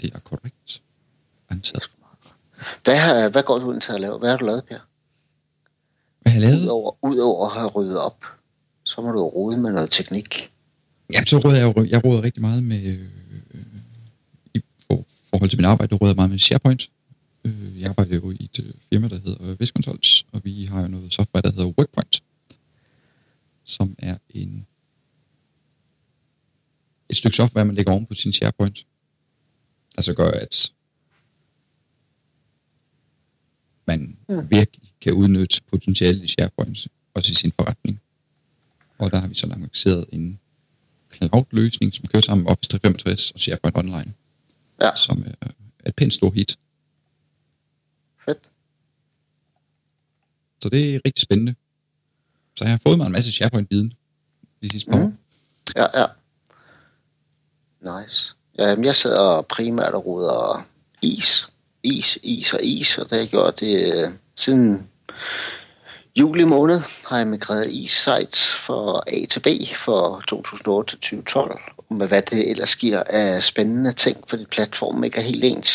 Det 0.00 0.14
er 0.14 0.18
korrekt. 0.18 0.82
Antaget. 1.50 1.90
Hvad, 2.84 2.96
har, 2.96 3.28
hvad 3.28 3.42
går 3.42 3.58
du 3.58 3.72
ind 3.72 3.80
til 3.80 3.92
at 3.92 4.00
lave? 4.00 4.18
Hvad 4.18 4.30
har 4.30 4.36
du 4.36 4.44
lavet, 4.44 4.64
Per? 4.64 4.78
Hvad 6.24 6.32
har 6.32 6.40
jeg 6.40 6.50
lavet? 6.50 6.64
Udover, 6.64 6.92
udover 7.02 7.46
at 7.46 7.52
have 7.52 7.68
ryddet 7.68 7.98
op, 7.98 8.24
så 8.84 9.02
må 9.02 9.12
du 9.12 9.20
rode 9.28 9.56
med 9.56 9.72
noget 9.72 9.90
teknik. 9.90 10.50
Jamen, 11.12 11.26
så 11.26 11.38
råder 11.38 11.56
jeg 11.56 11.90
jeg 11.90 12.04
råder 12.04 12.22
rigtig 12.22 12.42
meget 12.42 12.62
med, 12.62 12.84
øh, 12.84 13.10
i 14.54 14.60
for, 14.86 15.04
forhold 15.30 15.50
til 15.50 15.58
min 15.58 15.64
arbejde, 15.64 15.90
der 15.90 15.96
råder 15.96 16.12
jeg 16.12 16.16
meget 16.16 16.30
med 16.30 16.38
SharePoint. 16.38 16.90
Øh, 17.44 17.80
jeg 17.80 17.88
arbejder 17.88 18.14
jo 18.14 18.30
i 18.30 18.36
et 18.40 18.58
øh, 18.58 18.72
firma, 18.92 19.08
der 19.08 19.18
hedder 19.24 19.56
Vestconsults, 19.58 20.26
og 20.32 20.40
vi 20.44 20.64
har 20.64 20.82
jo 20.82 20.88
noget 20.88 21.14
software, 21.14 21.42
der 21.42 21.50
hedder 21.50 21.72
Workpoint, 21.78 22.22
som 23.64 23.96
er 23.98 24.16
en 24.30 24.66
et 27.08 27.16
stykke 27.16 27.36
software, 27.36 27.64
man 27.64 27.74
lægger 27.74 27.92
oven 27.92 28.06
på 28.06 28.14
sin 28.14 28.32
SharePoint. 28.32 28.86
Altså 29.96 30.14
gør, 30.14 30.30
at 30.30 30.72
man 33.86 34.16
mm. 34.28 34.50
virkelig 34.50 34.93
kan 35.04 35.12
udnytte 35.12 35.60
potentialet 35.72 36.22
i 36.22 36.28
SharePoint, 36.28 36.86
også 37.14 37.30
i 37.32 37.34
sin 37.34 37.52
forretning. 37.60 38.00
Og 38.98 39.10
der 39.10 39.18
har 39.20 39.26
vi 39.28 39.34
så 39.34 39.46
lanceret 39.46 40.06
en 40.12 40.40
cloud-løsning, 41.12 41.94
som 41.94 42.06
kører 42.06 42.22
sammen 42.22 42.42
med 42.44 42.50
Office 42.52 42.68
365 42.68 43.30
og 43.30 43.40
SharePoint 43.40 43.76
Online, 43.78 44.14
Ja, 44.80 44.90
som 44.96 45.24
er 45.40 45.48
et 45.86 45.94
pænt 45.96 46.14
stort 46.14 46.34
hit. 46.34 46.56
fedt. 48.24 48.50
Så 50.62 50.68
det 50.68 50.94
er 50.94 51.00
rigtig 51.06 51.22
spændende. 51.22 51.54
Så 52.56 52.64
jeg 52.64 52.70
har 52.70 52.80
fået 52.86 52.98
mig 52.98 53.06
en 53.06 53.12
masse 53.12 53.32
SharePoint-viden 53.32 53.92
de 54.62 54.68
sidste 54.70 54.90
par 54.90 54.98
år. 55.02 55.06
Mm. 55.06 55.16
Ja, 55.76 56.00
ja. 56.00 56.06
Nice. 58.02 58.34
Jamen, 58.58 58.84
jeg 58.84 58.94
sidder 58.96 59.42
primært 59.42 59.94
og 59.94 60.06
ruder 60.06 60.66
is. 61.02 61.48
Is, 61.82 62.18
is 62.22 62.52
og 62.52 62.62
is, 62.62 62.98
og 62.98 63.04
det 63.04 63.12
har 63.12 63.18
jeg 63.18 63.28
gjort 63.28 63.60
det 63.60 63.94
øh, 63.94 64.10
siden 64.36 64.88
juli 66.16 66.44
måned. 66.44 66.80
Har 67.08 67.18
jeg 67.18 67.26
migreret 67.26 67.70
i 67.70 67.86
sites 67.86 68.54
for 68.54 69.04
A 69.06 69.26
til 69.26 69.40
B 69.40 69.46
for 69.74 70.22
2008 70.28 70.90
til 70.90 70.98
2012. 71.00 71.60
Med 71.90 72.08
hvad 72.08 72.22
det 72.22 72.50
ellers 72.50 72.76
giver 72.76 73.02
af 73.06 73.42
spændende 73.42 73.92
ting, 73.92 74.24
fordi 74.28 74.44
platformen 74.44 75.04
ikke 75.04 75.18
er 75.18 75.22
helt 75.22 75.44
ens. 75.44 75.68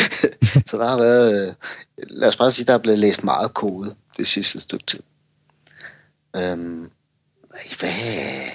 Så 0.68 0.78
der 0.78 0.88
har 0.88 0.96
været, 0.96 1.48
øh, 1.48 1.54
lad 1.98 2.28
os 2.28 2.36
bare 2.36 2.50
sige, 2.50 2.66
der 2.66 2.74
er 2.74 2.78
blevet 2.78 2.98
læst 2.98 3.24
meget 3.24 3.54
kode 3.54 3.94
det 4.18 4.26
sidste 4.26 4.60
stykke 4.60 4.86
tid. 4.86 5.00
Øhm, 6.36 6.90
hvad, 7.80 7.90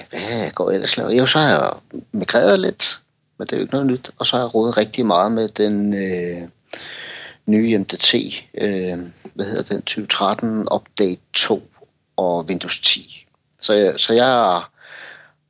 hvad 0.10 0.52
går 0.52 0.70
jeg 0.70 0.76
ellers 0.76 0.98
lavet? 0.98 1.18
Jo, 1.18 1.26
så 1.26 1.40
har 1.40 1.50
jeg 1.50 1.74
migreret 2.12 2.60
lidt, 2.60 3.02
men 3.38 3.48
det 3.48 3.54
er 3.54 3.58
jo 3.58 3.62
ikke 3.62 3.74
noget 3.74 3.88
nyt. 3.88 4.12
Og 4.18 4.26
så 4.26 4.36
har 4.36 4.44
jeg 4.44 4.56
rodet 4.56 4.78
rigtig 4.78 5.06
meget 5.06 5.32
med 5.32 5.48
den 5.48 5.94
øh, 5.94 6.48
nye 7.50 7.78
MDT, 7.78 8.14
øh, 8.54 8.98
hvad 9.34 9.46
hedder 9.46 9.64
den, 9.64 9.82
2013 9.82 10.68
Update 10.76 11.22
2 11.34 11.72
og 12.18 12.46
Windows 12.46 12.80
10. 12.80 13.26
Så 13.62 13.74
jeg, 13.74 13.94
så 13.98 14.14
jeg 14.14 14.56
er 14.56 14.72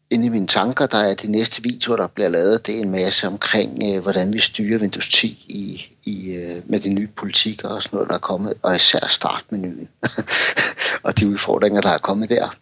inde 0.10 0.26
i 0.26 0.30
mine 0.30 0.48
tanker, 0.48 0.86
der 0.86 0.98
er 0.98 1.14
de 1.14 1.32
næste 1.32 1.64
videoer, 1.64 1.98
der 1.98 2.08
bliver 2.08 2.30
lavet, 2.30 2.68
det 2.68 2.76
er 2.76 2.80
en 2.80 2.92
masse 2.92 3.28
omkring, 3.28 3.84
øh, 3.86 4.02
hvordan 4.02 4.34
vi 4.34 4.40
styrer 4.40 4.80
Windows 4.80 5.10
10 5.10 5.28
i, 5.48 5.86
i, 6.04 6.32
øh, 6.32 6.62
med 6.66 6.80
de 6.80 6.90
nye 6.90 7.08
politikker 7.08 7.70
og 7.70 7.82
sådan 7.82 7.98
noget, 7.98 8.10
der 8.10 8.16
er 8.16 8.20
kommet, 8.20 8.54
og 8.62 8.76
især 8.76 9.08
startmenuen 9.08 9.90
og 11.04 11.20
de 11.20 11.28
udfordringer, 11.28 11.82
der 11.82 11.90
er 11.90 11.98
kommet 11.98 12.30
der. 12.30 12.56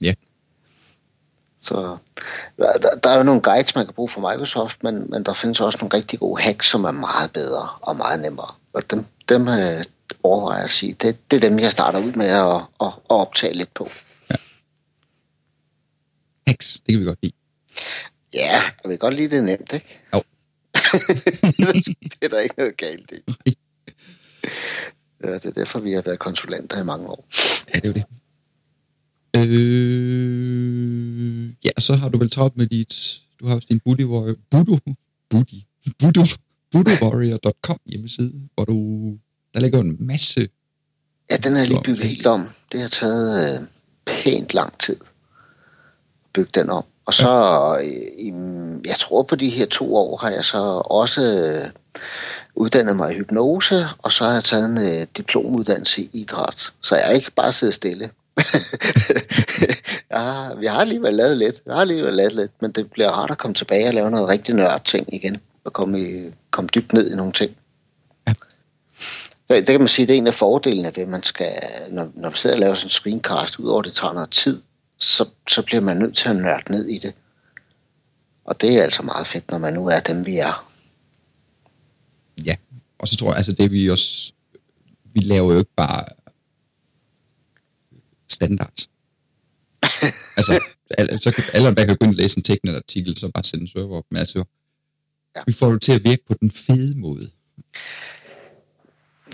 Ja. 0.00 0.12
Så 1.60 1.96
der, 2.58 2.72
der, 2.72 2.94
der 3.02 3.10
er 3.10 3.16
jo 3.16 3.22
nogle 3.22 3.40
guides, 3.40 3.74
man 3.74 3.84
kan 3.84 3.94
bruge 3.94 4.08
fra 4.08 4.30
Microsoft, 4.32 4.82
men, 4.82 5.10
men 5.10 5.22
der 5.22 5.32
findes 5.32 5.60
også 5.60 5.78
nogle 5.80 5.96
rigtig 5.96 6.18
gode 6.18 6.42
hacks, 6.42 6.66
som 6.66 6.84
er 6.84 6.90
meget 6.90 7.32
bedre 7.32 7.68
og 7.80 7.96
meget 7.96 8.20
nemmere. 8.20 8.54
Og 8.72 8.90
dem, 8.90 9.04
dem 9.28 9.48
øh, 9.48 9.84
overvejer 10.22 10.58
jeg 10.58 10.64
at 10.64 10.70
sige, 10.70 10.92
det, 10.92 11.30
det 11.30 11.36
er 11.36 11.48
dem, 11.48 11.58
jeg 11.58 11.72
starter 11.72 11.98
ud 11.98 12.12
med 12.12 12.26
at, 12.26 12.56
at, 12.56 12.94
at 13.10 13.16
optage 13.16 13.54
lidt 13.54 13.74
på. 13.74 13.88
Hacks, 16.46 16.80
det 16.80 16.92
kan 16.92 17.00
vi 17.00 17.04
godt 17.04 17.18
lide. 17.22 17.32
Ja, 18.34 18.62
jeg 18.82 18.90
vil 18.90 18.98
godt 18.98 19.14
lide 19.14 19.36
det 19.36 19.44
nemt, 19.44 19.72
ikke? 19.72 20.00
Jo. 20.14 20.22
det 22.10 22.22
er 22.22 22.28
der 22.28 22.40
ikke 22.40 22.54
noget 22.58 22.76
galt 22.76 23.12
i. 23.12 23.54
Ja, 25.24 25.34
det 25.34 25.44
er 25.44 25.50
derfor, 25.50 25.78
vi 25.78 25.92
har 25.92 26.02
været 26.02 26.18
konsulenter 26.18 26.80
i 26.80 26.84
mange 26.84 27.08
år. 27.08 27.28
Ja, 27.74 27.78
det 27.80 27.84
er 27.84 27.88
jo 27.88 27.94
det. 27.94 28.04
Øh, 29.36 30.68
ja, 31.64 31.70
så 31.78 31.94
har 31.96 32.08
du 32.08 32.18
vel 32.18 32.30
travlt 32.30 32.56
med 32.56 32.66
dit... 32.66 33.20
Du 33.40 33.46
har 33.46 33.54
også 33.54 33.68
din 33.70 33.80
Buddy 33.80 34.04
Warrior... 34.04 34.36
Budo... 34.50 34.78
Buddy... 35.30 35.54
Budo... 35.98 36.20
BudoWarrior.com 36.72 37.78
hjemmeside, 37.86 38.32
hvor 38.54 38.64
du... 38.64 38.74
Der 39.54 39.60
ligger 39.60 39.80
en 39.80 39.96
masse... 40.00 40.48
Ja, 41.30 41.36
den 41.36 41.56
er 41.56 41.64
lige 41.64 41.80
bygget 41.84 42.06
helt 42.06 42.26
om. 42.26 42.48
Det 42.72 42.80
har 42.80 42.88
taget 42.88 43.60
øh, 43.60 43.66
pænt 44.06 44.54
lang 44.54 44.78
tid 44.78 44.96
at 46.24 46.32
bygge 46.32 46.50
den 46.54 46.70
om. 46.70 46.84
Og 47.06 47.14
så, 47.14 47.32
øh, 47.82 48.26
i, 48.26 48.32
jeg 48.84 48.96
tror 48.98 49.22
på 49.22 49.36
de 49.36 49.50
her 49.50 49.66
to 49.66 49.96
år, 49.96 50.16
har 50.16 50.30
jeg 50.30 50.44
så 50.44 50.82
også 50.84 51.22
øh, 51.22 51.70
uddannet 52.54 52.96
mig 52.96 53.12
i 53.12 53.16
hypnose, 53.16 53.88
og 53.98 54.12
så 54.12 54.24
har 54.24 54.32
jeg 54.32 54.44
taget 54.44 54.64
en 54.64 54.78
øh, 54.78 55.06
diplomuddannelse 55.16 56.02
i 56.02 56.10
idræt. 56.12 56.72
Så 56.80 56.96
jeg 56.96 57.06
er 57.06 57.14
ikke 57.14 57.30
bare 57.30 57.52
siddet 57.52 57.74
stille. 57.74 58.10
ja, 60.10 60.54
vi 60.60 60.66
har 60.66 60.80
alligevel 60.80 61.14
lavet 61.14 61.36
lidt. 61.36 61.60
Vi 61.64 61.70
har 61.70 61.80
alligevel 61.80 62.14
lavet 62.14 62.34
lidt, 62.34 62.52
men 62.62 62.72
det 62.72 62.90
bliver 62.90 63.10
rart 63.10 63.30
at 63.30 63.38
komme 63.38 63.54
tilbage 63.54 63.88
og 63.88 63.94
lave 63.94 64.10
noget 64.10 64.28
rigtig 64.28 64.54
nørd 64.54 64.84
ting 64.84 65.14
igen. 65.14 65.40
Og 65.68 65.72
komme, 65.72 66.00
i, 66.00 66.30
komme 66.50 66.68
dybt 66.74 66.92
ned 66.92 67.10
i 67.10 67.14
nogle 67.14 67.32
ting. 67.32 67.56
Ja. 68.28 68.34
Det, 69.48 69.56
det 69.56 69.66
kan 69.66 69.80
man 69.80 69.88
sige, 69.88 70.06
det 70.06 70.14
er 70.14 70.18
en 70.18 70.26
af 70.26 70.34
fordelene 70.34 70.92
ved, 70.96 71.02
at 71.02 71.08
man 71.08 71.22
skal, 71.22 71.52
når, 71.90 72.10
når 72.14 72.28
man 72.28 72.36
sidder 72.36 72.56
og 72.56 72.60
laver 72.60 72.74
sådan 72.74 72.86
en 72.86 72.90
screencast, 72.90 73.58
udover 73.58 73.82
det 73.82 73.92
tager 73.92 74.12
noget 74.12 74.30
tid, 74.30 74.62
så, 74.98 75.28
så 75.48 75.62
bliver 75.62 75.80
man 75.80 75.96
nødt 75.96 76.16
til 76.16 76.28
at 76.28 76.36
nørde 76.36 76.72
ned 76.72 76.88
i 76.88 76.98
det. 76.98 77.14
Og 78.44 78.60
det 78.60 78.78
er 78.78 78.82
altså 78.82 79.02
meget 79.02 79.26
fedt, 79.26 79.50
når 79.50 79.58
man 79.58 79.72
nu 79.72 79.86
er 79.86 80.00
dem, 80.00 80.26
vi 80.26 80.36
er. 80.38 80.68
Ja, 82.44 82.56
og 82.98 83.08
så 83.08 83.16
tror 83.16 83.28
jeg, 83.28 83.36
altså 83.36 83.52
det 83.52 83.72
vi 83.72 83.90
også... 83.90 84.32
Vi 85.04 85.20
laver 85.20 85.52
jo 85.52 85.58
ikke 85.58 85.74
bare 85.76 86.04
standards. 88.28 88.88
altså, 90.38 90.60
al- 90.98 91.20
så 91.20 91.30
kan 91.30 91.44
alle, 91.52 91.74
der 91.74 91.84
kan 91.84 91.96
ind 92.00 92.10
og 92.10 92.14
læse 92.14 92.38
en 92.38 92.42
teknisk 92.42 92.76
artikel, 92.76 93.18
så 93.18 93.30
bare 93.34 93.44
sende 93.44 93.62
en 93.62 93.68
server 93.68 93.96
op. 93.96 94.04
Men 94.10 94.18
altså, 94.18 94.44
Ja. 95.38 95.40
ja. 95.40 95.42
vi 95.46 95.52
får 95.52 95.72
det 95.72 95.82
til 95.82 95.92
at 95.92 96.04
virke 96.04 96.24
på 96.26 96.34
den 96.40 96.50
fede 96.50 96.98
måde. 96.98 97.30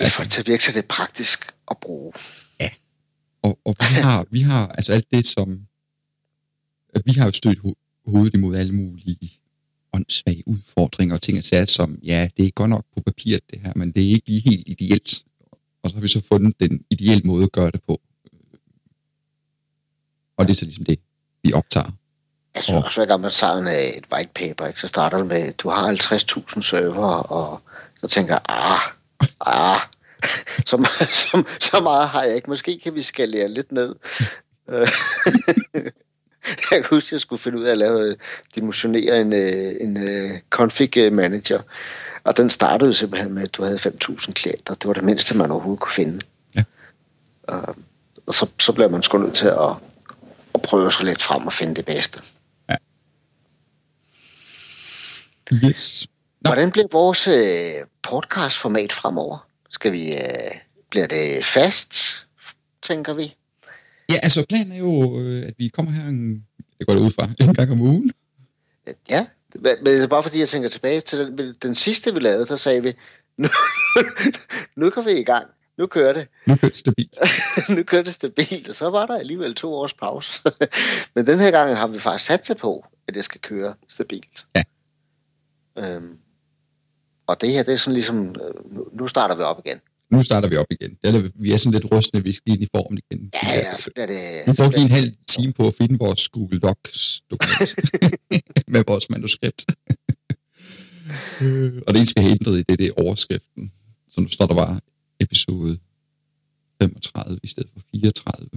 Jeg 0.00 0.10
får 0.12 0.24
det 0.24 0.32
til 0.32 0.40
at 0.40 0.48
virke, 0.48 0.64
så 0.64 0.72
det 0.72 0.78
er 0.82 0.86
praktisk 0.88 1.52
at 1.70 1.76
bruge. 1.80 2.12
Og, 3.42 3.58
og 3.64 3.76
vi 3.80 3.94
har, 4.02 4.26
vi 4.30 4.40
har 4.40 4.66
altså 4.68 4.92
alt 4.92 5.10
det, 5.10 5.26
som... 5.26 5.66
at 6.94 7.02
Vi 7.06 7.12
har 7.12 7.24
jo 7.26 7.32
stødt 7.32 7.58
ho- 7.58 8.02
hovedet 8.06 8.34
imod 8.34 8.56
alle 8.56 8.72
mulige 8.72 9.30
åndssvage 9.92 10.42
udfordringer 10.46 11.14
og 11.14 11.22
ting 11.22 11.38
og 11.38 11.44
sager, 11.44 11.66
som, 11.66 11.98
ja, 12.02 12.28
det 12.36 12.46
er 12.46 12.50
godt 12.50 12.70
nok 12.70 12.84
på 12.96 13.02
papiret 13.06 13.50
det 13.50 13.60
her, 13.60 13.72
men 13.76 13.92
det 13.92 14.02
er 14.04 14.08
ikke 14.08 14.28
lige 14.28 14.40
helt 14.50 14.68
ideelt. 14.68 15.24
Og 15.82 15.90
så 15.90 15.96
har 15.96 16.00
vi 16.00 16.08
så 16.08 16.20
fundet 16.32 16.60
den 16.60 16.84
ideelle 16.90 17.22
måde 17.24 17.44
at 17.44 17.52
gøre 17.52 17.70
det 17.70 17.82
på. 17.82 18.00
Og 20.36 20.44
det 20.46 20.50
er 20.50 20.54
så 20.54 20.64
ligesom 20.64 20.84
det, 20.84 20.98
vi 21.42 21.52
optager. 21.52 21.90
Jeg 22.54 22.64
synes 22.64 22.76
Og- 22.78 22.84
også, 22.84 23.00
hver 23.00 23.06
gang 23.06 23.20
man 23.20 23.30
tager 23.30 23.52
en, 23.56 23.66
øh, 23.66 23.74
et 23.74 24.04
white 24.12 24.30
paper, 24.34 24.66
ikke, 24.66 24.80
så 24.80 24.88
starter 24.88 25.18
det 25.18 25.26
med, 25.26 25.52
du 25.52 25.68
har 25.68 25.88
50.000 25.88 26.62
server, 26.62 27.06
og 27.16 27.60
så 28.00 28.06
tænker 28.06 28.38
ah, 28.48 28.80
ah, 29.40 29.80
så, 30.66 30.76
meget- 30.76 31.08
så, 31.08 31.44
så 31.60 31.80
meget 31.80 32.08
har 32.08 32.22
jeg 32.22 32.34
ikke. 32.36 32.50
Måske 32.50 32.80
kan 32.84 32.94
vi 32.94 33.02
skalere 33.02 33.48
lidt 33.48 33.72
ned. 33.72 33.94
Øh, 34.70 34.88
jeg 36.70 36.82
kan 36.82 36.84
huske, 36.90 37.08
at 37.08 37.12
jeg 37.12 37.20
skulle 37.20 37.42
finde 37.42 37.58
ud 37.58 37.64
af 37.64 37.70
at 37.72 37.78
lave, 37.78 38.14
dimensionere 38.54 39.20
en, 39.20 39.32
øh, 39.32 39.74
en 39.80 40.08
øh, 40.08 40.38
config 40.50 40.96
øh, 40.96 41.12
manager. 41.12 41.60
Og 42.24 42.36
den 42.36 42.50
startede 42.50 42.94
simpelthen 42.94 43.32
med, 43.32 43.42
at 43.42 43.54
du 43.54 43.62
havde 43.64 43.76
5.000 43.78 44.32
klienter. 44.32 44.74
Det 44.74 44.86
var 44.88 44.92
det 44.94 45.04
mindste, 45.04 45.36
man 45.36 45.50
overhovedet 45.50 45.80
kunne 45.80 45.92
finde. 45.92 46.20
Ja. 46.56 46.62
Øh, 47.50 47.74
og 48.26 48.34
så, 48.34 48.46
så 48.60 48.72
bliver 48.72 48.88
man 48.88 49.02
sgu 49.02 49.18
nødt 49.18 49.34
til 49.34 49.46
at, 49.46 49.70
at 50.54 50.62
prøve 50.62 50.92
sig 50.92 51.04
lidt 51.04 51.22
frem 51.22 51.46
og 51.46 51.52
finde 51.52 51.74
det 51.74 51.84
bedste. 51.86 52.20
Yes. 55.64 56.06
Nå. 56.40 56.48
Hvordan 56.48 56.70
bliver 56.70 56.86
vores 56.92 57.28
øh, 57.28 57.86
podcastformat 58.02 58.92
fremover? 58.92 59.46
Skal 59.70 59.92
vi, 59.92 60.12
øh, 60.12 60.54
bliver 60.90 61.06
det 61.06 61.44
fast, 61.44 61.94
tænker 62.82 63.14
vi? 63.14 63.36
Ja, 64.10 64.14
altså 64.22 64.44
planen 64.48 64.72
er 64.72 64.78
jo, 64.78 65.20
øh, 65.20 65.42
at 65.46 65.54
vi 65.58 65.68
kommer 65.68 65.92
her 65.92 66.08
en, 66.08 66.46
det 66.78 66.86
går 66.86 66.94
ud 66.94 67.10
fra, 67.10 67.28
en 67.40 67.54
gang 67.54 67.72
om 67.72 67.80
ugen. 67.80 68.12
Ja, 69.10 69.24
men 69.54 69.76
men 69.82 69.86
det 69.86 70.02
er 70.02 70.06
bare 70.06 70.22
fordi, 70.22 70.38
jeg 70.38 70.48
tænker 70.48 70.68
tilbage 70.68 71.00
til 71.00 71.18
den, 71.18 71.54
den 71.62 71.74
sidste, 71.74 72.14
vi 72.14 72.20
lavede, 72.20 72.46
der 72.46 72.56
sagde 72.56 72.82
vi, 72.82 72.92
nu, 73.42 73.48
nu 74.76 74.90
går 74.90 75.02
vi 75.02 75.12
i 75.12 75.24
gang. 75.24 75.46
Nu 75.78 75.86
kører 75.86 76.12
det. 76.12 76.28
Nu 76.46 76.56
kører 76.56 76.70
det 76.70 76.78
stabilt. 76.78 77.18
nu 77.76 77.82
kører 77.82 78.02
det 78.02 78.14
stabilt, 78.14 78.68
og 78.68 78.74
så 78.74 78.90
var 78.90 79.06
der 79.06 79.18
alligevel 79.18 79.54
to 79.54 79.74
års 79.74 79.94
pause. 79.94 80.42
Men 81.14 81.26
den 81.26 81.38
her 81.38 81.50
gang 81.50 81.76
har 81.76 81.86
vi 81.86 81.98
faktisk 81.98 82.26
sat 82.26 82.46
sig 82.46 82.56
på, 82.56 82.84
at 83.08 83.14
det 83.14 83.24
skal 83.24 83.40
køre 83.40 83.74
stabilt. 83.88 84.46
Ja. 84.56 84.62
Øhm, 85.78 86.18
og 87.26 87.40
det 87.40 87.52
her, 87.52 87.62
det 87.62 87.72
er 87.72 87.76
sådan 87.76 87.94
ligesom, 87.94 88.26
øh, 88.28 88.98
nu- 88.98 89.08
starter 89.08 89.36
vi 89.36 89.42
op 89.42 89.56
igen. 89.66 89.78
Nu 90.10 90.22
starter 90.22 90.48
vi 90.48 90.56
op 90.56 90.66
igen. 90.70 90.98
Eller, 91.04 91.30
vi 91.34 91.52
er 91.52 91.56
sådan 91.56 91.72
lidt 91.80 91.92
rustne, 91.92 92.22
vi 92.24 92.32
skal 92.32 92.42
lige 92.46 92.54
ind 92.56 92.62
i 92.62 92.68
formen 92.76 92.98
igen. 93.10 93.30
Ja, 93.42 93.48
ja, 93.48 93.76
så 93.76 93.90
bliver 93.94 94.06
det... 94.06 94.16
Vi 94.46 94.52
brugte 94.56 94.76
lige 94.78 94.84
en 94.84 94.90
halv 94.90 95.12
time 95.28 95.52
på 95.52 95.66
at 95.66 95.74
finde 95.80 95.98
vores 95.98 96.28
Google 96.28 96.58
Docs 96.60 97.22
dokument 97.30 97.74
med 98.74 98.84
vores 98.88 99.10
manuskript. 99.10 99.64
Øh, 101.42 101.82
og 101.86 101.92
det 101.92 101.96
eneste, 101.96 102.20
vi 102.20 102.24
har 102.26 102.30
ændret 102.30 102.58
i, 102.58 102.62
det, 102.68 102.78
det 102.78 102.86
er 102.86 102.92
overskriften. 103.04 103.72
Så 104.10 104.20
nu 104.20 104.28
står 104.28 104.46
der 104.46 104.54
bare 104.54 104.80
episode 105.20 105.78
35 106.82 107.40
i 107.42 107.46
stedet 107.46 107.70
for 107.72 107.80
34. 107.94 108.48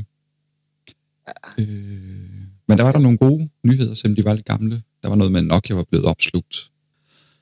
Ja. 1.28 1.64
Øh, 1.64 1.68
men 2.68 2.78
der 2.78 2.84
var 2.84 2.92
der 2.92 3.00
nogle 3.00 3.18
gode 3.18 3.50
nyheder, 3.66 3.94
selvom 3.94 4.16
de 4.16 4.26
var 4.26 4.34
lidt 4.34 4.46
gamle. 4.46 4.82
Der 5.04 5.10
var 5.10 5.16
noget 5.16 5.32
med, 5.32 5.40
at 5.40 5.46
Nokia 5.46 5.76
var 5.76 5.84
blevet 5.84 6.06
opslugt. 6.06 6.72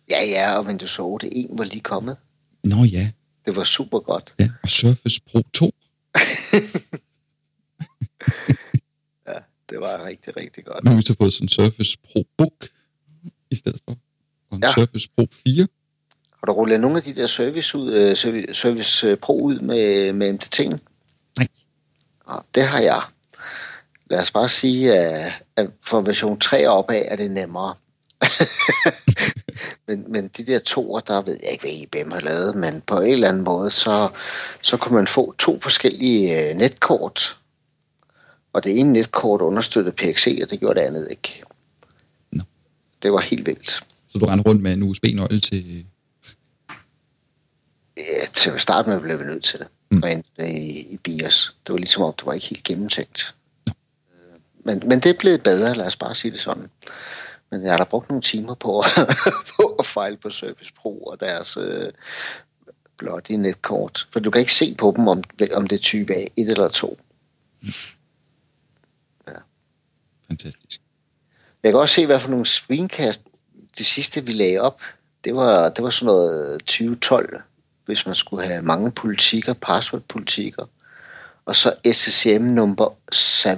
Ja, 0.09 0.23
ja, 0.23 0.57
og 0.57 0.65
men 0.65 0.77
du 0.77 0.87
så 0.87 1.17
det 1.21 1.29
en 1.31 1.57
var 1.57 1.63
lige 1.63 1.81
kommet. 1.81 2.17
Nå 2.63 2.83
ja. 2.83 3.11
Det 3.45 3.55
var 3.55 3.63
super 3.63 3.99
godt. 3.99 4.35
Ja, 4.39 4.49
og 4.63 4.69
Surface 4.69 5.21
Pro 5.31 5.41
2. 5.53 5.65
ja, 9.27 9.39
det 9.69 9.79
var 9.79 10.05
rigtig, 10.05 10.37
rigtig 10.37 10.65
godt. 10.65 10.83
Nu 10.83 10.89
har 10.89 10.97
vi 10.97 11.03
så 11.03 11.15
fået 11.21 11.33
sådan 11.33 11.45
en 11.45 11.49
Surface 11.49 11.97
Pro 12.03 12.25
Book 12.37 12.69
i 13.51 13.55
stedet 13.55 13.81
for. 13.87 13.97
Og 14.49 14.57
en 14.57 14.63
ja. 14.63 14.73
Surface 14.73 15.09
Pro 15.17 15.27
4. 15.31 15.67
Har 16.31 16.45
du 16.45 16.51
rullet 16.51 16.79
nogle 16.79 16.97
af 16.97 17.03
de 17.03 17.15
der 17.15 17.27
Service, 17.27 17.77
ud, 17.77 18.09
uh, 18.09 18.17
service, 18.17 18.53
service 18.53 19.15
Pro 19.15 19.41
ud 19.41 19.59
med, 19.59 20.13
med 20.13 20.33
MDT'en? 20.33 20.77
Nej. 21.37 21.47
Ja, 22.29 22.37
det 22.55 22.67
har 22.67 22.79
jeg. 22.79 23.03
Lad 24.09 24.19
os 24.19 24.31
bare 24.31 24.49
sige, 24.49 24.93
at, 24.93 25.33
at 25.55 25.69
for 25.83 26.01
version 26.01 26.39
3 26.39 26.67
opad 26.67 27.01
er 27.05 27.15
det 27.15 27.31
nemmere. 27.31 27.75
men, 29.87 30.05
men 30.07 30.27
de 30.27 30.45
der 30.45 30.59
toer, 30.59 30.99
der 30.99 31.21
ved 31.21 31.37
jeg 31.43 31.51
ikke, 31.51 31.61
hvad 31.61 32.01
IBM 32.01 32.11
har 32.11 32.19
lavet, 32.19 32.55
men 32.55 32.81
på 32.81 32.99
en 32.99 33.13
eller 33.13 33.27
anden 33.29 33.43
måde, 33.43 33.71
så, 33.71 34.09
så 34.61 34.77
kunne 34.77 34.95
man 34.95 35.07
få 35.07 35.35
to 35.39 35.59
forskellige 35.59 36.51
uh, 36.51 36.57
netkort. 36.57 37.37
Og 38.53 38.63
det 38.63 38.79
ene 38.79 38.93
netkort 38.93 39.41
understøttede 39.41 39.95
PXE, 39.95 40.39
og 40.43 40.49
det 40.49 40.59
gjorde 40.59 40.79
det 40.79 40.85
andet 40.85 41.07
ikke. 41.11 41.43
No. 42.31 42.43
Det 43.01 43.11
var 43.11 43.19
helt 43.19 43.45
vildt. 43.45 43.83
Så 44.07 44.17
du 44.17 44.25
rendte 44.25 44.49
rundt 44.49 44.61
med 44.61 44.73
en 44.73 44.83
USB-nøgle 44.83 45.39
til... 45.39 45.85
Ja, 47.97 48.25
til 48.33 48.49
at 48.49 48.61
starte 48.61 48.89
med 48.89 48.99
blev 48.99 49.19
vi 49.19 49.25
nødt 49.25 49.43
til 49.43 49.59
det. 49.59 49.67
Mm. 49.91 50.03
i, 50.39 50.79
i 50.79 50.97
BIOS. 51.03 51.55
Det 51.67 51.73
var 51.73 51.77
ligesom 51.77 52.03
om, 52.03 52.13
det 52.17 52.25
var 52.25 52.33
ikke 52.33 52.47
helt 52.47 52.63
gennemtænkt. 52.63 53.35
No. 53.67 53.73
Men, 54.63 54.83
men 54.85 54.99
det 54.99 55.09
er 55.09 55.19
blevet 55.19 55.43
bedre, 55.43 55.75
lad 55.75 55.85
os 55.85 55.95
bare 55.95 56.15
sige 56.15 56.31
det 56.31 56.41
sådan. 56.41 56.69
Men 57.51 57.63
jeg 57.63 57.71
har 57.71 57.77
da 57.77 57.83
brugt 57.83 58.09
nogle 58.09 58.21
timer 58.21 58.53
på, 58.53 58.83
på 59.55 59.75
at 59.79 59.85
fejle 59.85 60.17
på 60.17 60.29
Service 60.29 60.73
Pro 60.73 61.03
og 61.03 61.19
deres 61.19 61.57
øh, 61.57 61.91
blot 62.97 63.29
i 63.29 63.35
netkort. 63.35 64.07
For 64.11 64.19
du 64.19 64.31
kan 64.31 64.39
ikke 64.39 64.53
se 64.53 64.75
på 64.79 64.93
dem, 64.97 65.07
om, 65.07 65.23
om 65.53 65.67
det 65.67 65.75
er 65.75 65.81
type 65.81 66.13
A, 66.13 66.25
1 66.35 66.49
eller 66.49 66.67
2. 66.67 66.99
Mm. 67.61 67.67
Ja. 69.27 69.33
Fantastisk. 70.27 70.81
Jeg 71.63 71.71
kan 71.71 71.79
også 71.79 71.95
se, 71.95 72.05
hvad 72.05 72.19
for 72.19 72.29
nogle 72.29 72.45
screencast, 72.45 73.21
det 73.77 73.85
sidste 73.85 74.25
vi 74.25 74.31
lagde 74.31 74.59
op, 74.59 74.81
det 75.23 75.35
var, 75.35 75.69
det 75.69 75.83
var 75.83 75.89
sådan 75.89 76.05
noget 76.05 76.59
2012, 76.59 77.41
hvis 77.85 78.05
man 78.05 78.15
skulle 78.15 78.47
have 78.47 78.61
mange 78.61 78.91
politikker, 78.91 79.53
password-politikker. 79.53 80.65
Og 81.45 81.55
så 81.55 81.73
SSM 81.91 82.41
nummer 82.41 82.95
7, 83.11 83.49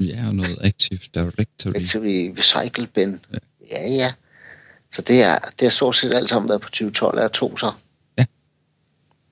Ja, 0.00 0.26
og 0.28 0.34
noget 0.34 0.64
Active 0.64 1.00
Directory. 1.14 1.72
Active 1.76 2.38
Recycle 2.38 2.86
Bin. 2.86 3.24
Ja. 3.32 3.38
ja, 3.70 3.88
ja. 3.88 4.12
Så 4.92 5.02
det 5.02 5.22
er, 5.22 5.38
det 5.58 5.66
er 5.66 5.70
stort 5.70 5.96
set 5.96 6.14
alt 6.14 6.28
sammen 6.28 6.48
været 6.48 6.60
på 6.60 6.68
2012 6.68 7.18
er 7.18 7.28
to 7.28 7.56
så? 7.56 7.72
Ja. 8.18 8.24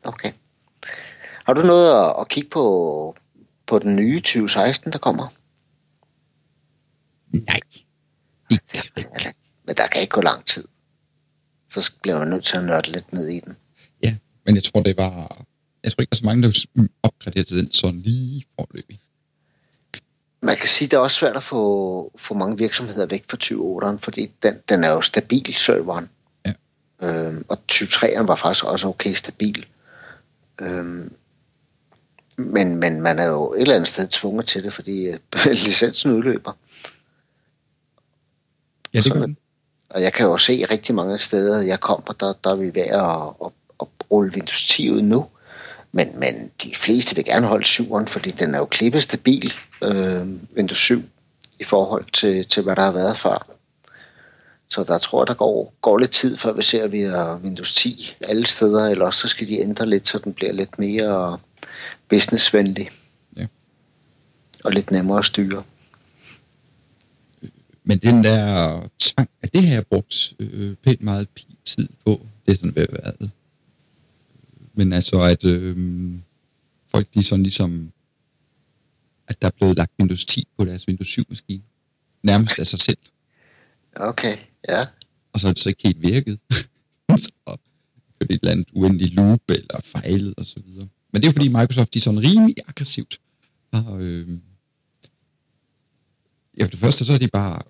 Okay. 0.05 0.33
Har 1.45 1.53
du 1.53 1.63
noget 1.63 2.09
at, 2.09 2.15
at 2.21 2.29
kigge 2.29 2.51
på, 2.51 3.17
på 3.67 3.79
den 3.79 3.97
nye 3.97 4.21
2016, 4.21 4.93
der 4.93 4.99
kommer? 4.99 5.29
Nej. 7.33 7.61
Ikke. 8.97 9.35
Men 9.67 9.77
der 9.77 9.87
kan 9.87 10.01
ikke 10.01 10.11
gå 10.11 10.21
lang 10.21 10.47
tid. 10.47 10.65
Så 11.71 11.93
bliver 12.03 12.19
man 12.19 12.29
nødt 12.29 12.45
til 12.45 12.57
at 12.57 12.65
nørde 12.65 12.93
lidt 12.93 13.13
ned 13.13 13.29
i 13.29 13.41
den. 13.41 13.57
Ja, 14.05 14.17
men 14.47 14.55
jeg 14.55 14.65
tror, 14.65 14.83
det 14.83 14.97
var... 14.97 15.45
Jeg 15.85 15.93
tror 15.93 16.01
ikke, 16.01 16.11
der 16.11 16.15
er 16.15 16.19
så 16.19 16.25
mange, 16.25 16.43
der 16.43 16.87
opgraderer 17.03 17.45
den 17.45 17.73
sådan 17.73 18.01
lige 18.01 18.45
forløbig 18.55 19.01
man 20.41 20.57
kan 20.57 20.69
sige, 20.69 20.89
det 20.89 20.97
er 20.97 21.01
også 21.01 21.17
svært 21.17 21.37
at 21.37 21.43
få, 21.43 22.13
få 22.17 22.35
mange 22.35 22.59
virksomheder 22.59 23.07
væk 23.07 23.25
fra 23.31 23.37
20.8'eren, 23.43 23.99
fordi 24.03 24.31
den, 24.43 24.59
den 24.69 24.85
er 24.85 24.91
jo 24.91 25.01
stabil, 25.01 25.55
serveren. 25.55 26.09
Ja. 26.47 26.53
Øhm, 27.03 27.45
og 27.49 27.59
20.3'eren 27.73 28.27
var 28.27 28.35
faktisk 28.35 28.65
også 28.65 28.89
okay 28.89 29.15
stabil. 29.15 29.67
Øhm, 30.61 31.13
men, 32.37 32.77
men 32.77 33.01
man 33.01 33.19
er 33.19 33.27
jo 33.27 33.53
et 33.53 33.61
eller 33.61 33.75
andet 33.75 33.89
sted 33.89 34.09
tvunget 34.09 34.47
til 34.47 34.65
det, 34.65 34.73
fordi 34.73 35.07
øh, 35.07 35.19
licensen 35.47 36.13
udløber. 36.13 36.53
Ja, 38.95 39.01
det 39.01 39.13
gør 39.13 39.21
den. 39.21 39.37
Og 39.91 40.03
jeg 40.03 40.13
kan 40.13 40.27
jo 40.27 40.39
se 40.39 40.67
rigtig 40.71 40.95
mange 40.95 41.19
steder, 41.19 41.63
jeg 41.63 41.81
kommer, 41.81 42.13
der, 42.13 42.33
der 42.45 42.51
er 42.51 42.55
vi 42.55 42.75
ved 42.75 42.83
at, 42.83 43.47
at, 43.47 43.53
at 43.81 43.87
rulle 44.11 44.33
Windows 44.35 44.67
10 44.67 44.91
ud 44.91 45.03
nu. 45.03 45.27
Men, 45.93 46.21
men 46.21 46.51
de 46.63 46.75
fleste 46.75 47.17
vil 47.17 47.25
gerne 47.25 47.47
holde 47.47 47.65
7'eren, 47.65 48.07
fordi 48.07 48.31
den 48.31 48.55
er 48.55 48.59
jo 48.59 48.65
klippet 48.65 49.03
stabil, 49.03 49.53
øh, 49.83 50.27
Windows 50.57 50.79
7, 50.79 51.03
i 51.61 51.65
forhold 51.65 52.05
til, 52.13 52.47
til, 52.47 52.63
hvad 52.63 52.77
der 52.77 52.83
har 52.83 52.93
været 52.93 53.17
før. 53.17 53.55
Så 54.69 54.85
der 54.85 54.99
tror 54.99 55.23
jeg, 55.23 55.27
der 55.27 55.35
går, 55.35 55.75
går 55.83 55.99
lidt 55.99 56.11
tid, 56.11 56.37
før 56.37 56.53
vi 56.53 56.63
ser, 56.63 56.85
at 56.85 56.93
vi 56.93 57.01
har 57.01 57.41
Windows 57.45 57.75
10 57.75 58.17
alle 58.21 58.47
steder, 58.47 58.87
eller 58.87 59.05
også 59.05 59.21
så 59.21 59.29
skal 59.29 59.49
de 59.49 59.61
ændre 59.61 59.87
lidt, 59.87 60.09
så 60.09 60.19
den 60.19 60.33
bliver 60.33 60.53
lidt 60.53 60.79
mere 60.79 61.39
businessvenlig. 62.09 62.91
Ja. 63.37 63.47
Og 64.65 64.73
lidt 64.73 64.91
nemmere 64.91 65.19
at 65.19 65.25
styre. 65.25 65.63
Men 67.85 67.99
den 67.99 68.25
der 68.25 68.81
tvang, 68.99 69.31
at 69.43 69.53
det 69.53 69.69
jeg 69.69 69.87
brugt 69.87 70.33
øh, 70.39 70.77
pænt 70.85 71.03
meget 71.03 71.29
tid 71.65 71.89
på, 72.07 72.21
det 72.47 72.53
er 72.53 72.57
sådan 72.57 72.77
været 72.77 73.31
men 74.79 74.93
altså, 74.93 75.23
at 75.23 75.45
øh, 75.45 75.77
folk 76.87 77.15
de 77.15 77.23
sådan 77.23 77.43
ligesom, 77.43 77.93
at 79.29 79.43
der 79.43 79.47
er 79.47 79.53
blevet 79.57 79.77
lagt 79.77 79.93
Windows 79.99 80.25
10 80.25 80.49
på 80.59 80.65
deres 80.65 80.89
Windows 80.89 81.19
7-maskine. 81.19 81.63
Nærmest 82.23 82.59
af 82.59 82.67
sig 82.67 82.81
selv. 82.81 82.99
Okay, 83.97 84.37
ja. 84.69 84.87
Og 85.33 85.41
så 85.41 85.47
har 85.47 85.53
det 85.53 85.63
så 85.63 85.69
ikke 85.69 85.83
helt 85.83 86.03
virket. 86.03 86.39
så 87.25 87.33
kørte 87.47 88.35
et 88.35 88.41
eller 88.43 88.53
andet 88.53 88.69
uendeligt 88.73 89.15
loop 89.15 89.41
eller 89.49 89.81
fejlet 89.85 90.35
og 90.37 90.47
så 90.47 90.61
videre. 90.67 90.89
Men 91.13 91.23
det 91.23 91.29
er 91.29 91.33
fordi 91.33 91.49
Microsoft, 91.49 91.95
de 91.95 91.99
er 91.99 92.01
sådan 92.01 92.21
rimelig 92.21 92.57
aggressivt. 92.69 93.21
Og, 93.73 94.03
øh, 94.03 94.29
ja, 96.59 96.65
for 96.65 96.71
det 96.71 96.79
første, 96.79 97.05
så 97.05 97.13
er 97.13 97.19
de 97.19 97.29
bare 97.29 97.63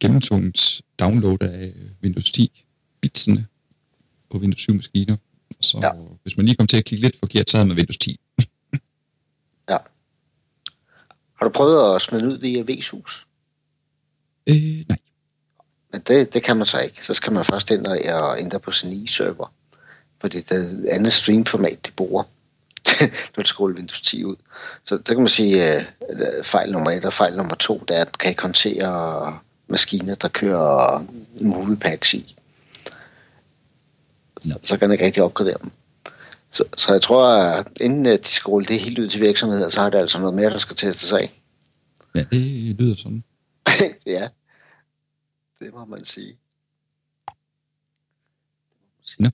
gennemtvunget 0.00 0.82
download 0.98 1.42
af 1.42 1.72
Windows 2.02 2.30
10 2.30 2.64
bitsene 3.00 3.46
på 4.30 4.38
Windows 4.38 4.60
7 4.60 4.74
maskiner. 4.74 5.16
Så 5.60 5.78
ja. 5.82 5.90
hvis 6.22 6.36
man 6.36 6.46
lige 6.46 6.56
kom 6.56 6.66
til 6.66 6.76
at 6.76 6.84
klikke 6.84 7.06
lidt 7.06 7.18
forkert, 7.18 7.50
så 7.50 7.56
havde 7.56 7.68
man 7.68 7.76
Windows 7.76 7.98
10. 7.98 8.20
ja. 9.70 9.78
Har 11.34 11.46
du 11.46 11.48
prøvet 11.48 11.94
at 11.94 12.02
smide 12.02 12.26
ud 12.26 12.38
via 12.38 12.62
VSUS? 12.62 13.26
Øh, 14.46 14.84
nej. 14.88 14.98
Men 15.92 16.00
det, 16.00 16.34
det 16.34 16.42
kan 16.42 16.56
man 16.56 16.66
så 16.66 16.78
ikke. 16.78 17.06
Så 17.06 17.14
skal 17.14 17.32
man 17.32 17.44
først 17.44 17.70
ind 17.70 17.86
og 17.86 18.40
ændre 18.40 18.60
på 18.60 18.70
sin 18.70 19.04
e-server. 19.04 19.52
Fordi 20.20 20.40
det 20.40 20.86
er 20.88 20.94
andet 20.94 21.12
streamformat, 21.12 21.86
de 21.86 21.90
bruger, 21.90 22.22
når 23.36 23.42
du 23.42 23.48
skal 23.48 23.64
Windows 23.64 24.00
10 24.00 24.24
ud. 24.24 24.36
Så 24.84 24.96
det 24.96 25.06
kan 25.06 25.18
man 25.18 25.28
sige, 25.28 25.86
uh, 26.10 26.44
fejl 26.44 26.72
nummer 26.72 26.90
et 26.90 27.04
og 27.04 27.12
fejl 27.12 27.36
nummer 27.36 27.54
to, 27.54 27.84
det 27.88 27.96
er, 27.96 28.00
at 28.00 28.06
den 28.06 28.14
kan 28.18 28.30
ikke 28.30 28.42
håndtere 28.42 29.38
maskiner, 29.68 30.14
der 30.14 30.28
kører 30.28 31.04
moviepacks 31.40 32.14
i 32.14 32.36
no. 34.44 34.54
så 34.62 34.76
kan 34.76 34.88
man 34.88 34.94
ikke 34.94 35.04
rigtig 35.04 35.22
opgradere 35.22 35.58
dem. 35.62 35.70
Så, 36.52 36.64
så 36.76 36.92
jeg 36.92 37.02
tror, 37.02 37.28
at 37.28 37.66
inden 37.80 38.06
at 38.06 38.24
de 38.24 38.28
skal 38.28 38.50
rulle 38.50 38.66
det 38.66 38.80
helt 38.80 38.98
ud 38.98 39.08
til 39.08 39.20
virksomheder, 39.20 39.68
så 39.68 39.80
har 39.80 39.90
det 39.90 39.98
altså 39.98 40.18
noget 40.18 40.34
mere, 40.34 40.50
der 40.50 40.58
skal 40.58 40.76
testes 40.76 41.12
af. 41.12 41.40
Ja, 42.14 42.24
det 42.30 42.76
lyder 42.80 42.96
sådan. 42.96 43.24
ja, 44.06 44.28
det 45.60 45.74
må 45.74 45.84
man 45.84 46.04
sige. 46.04 46.36
Nå. 49.18 49.28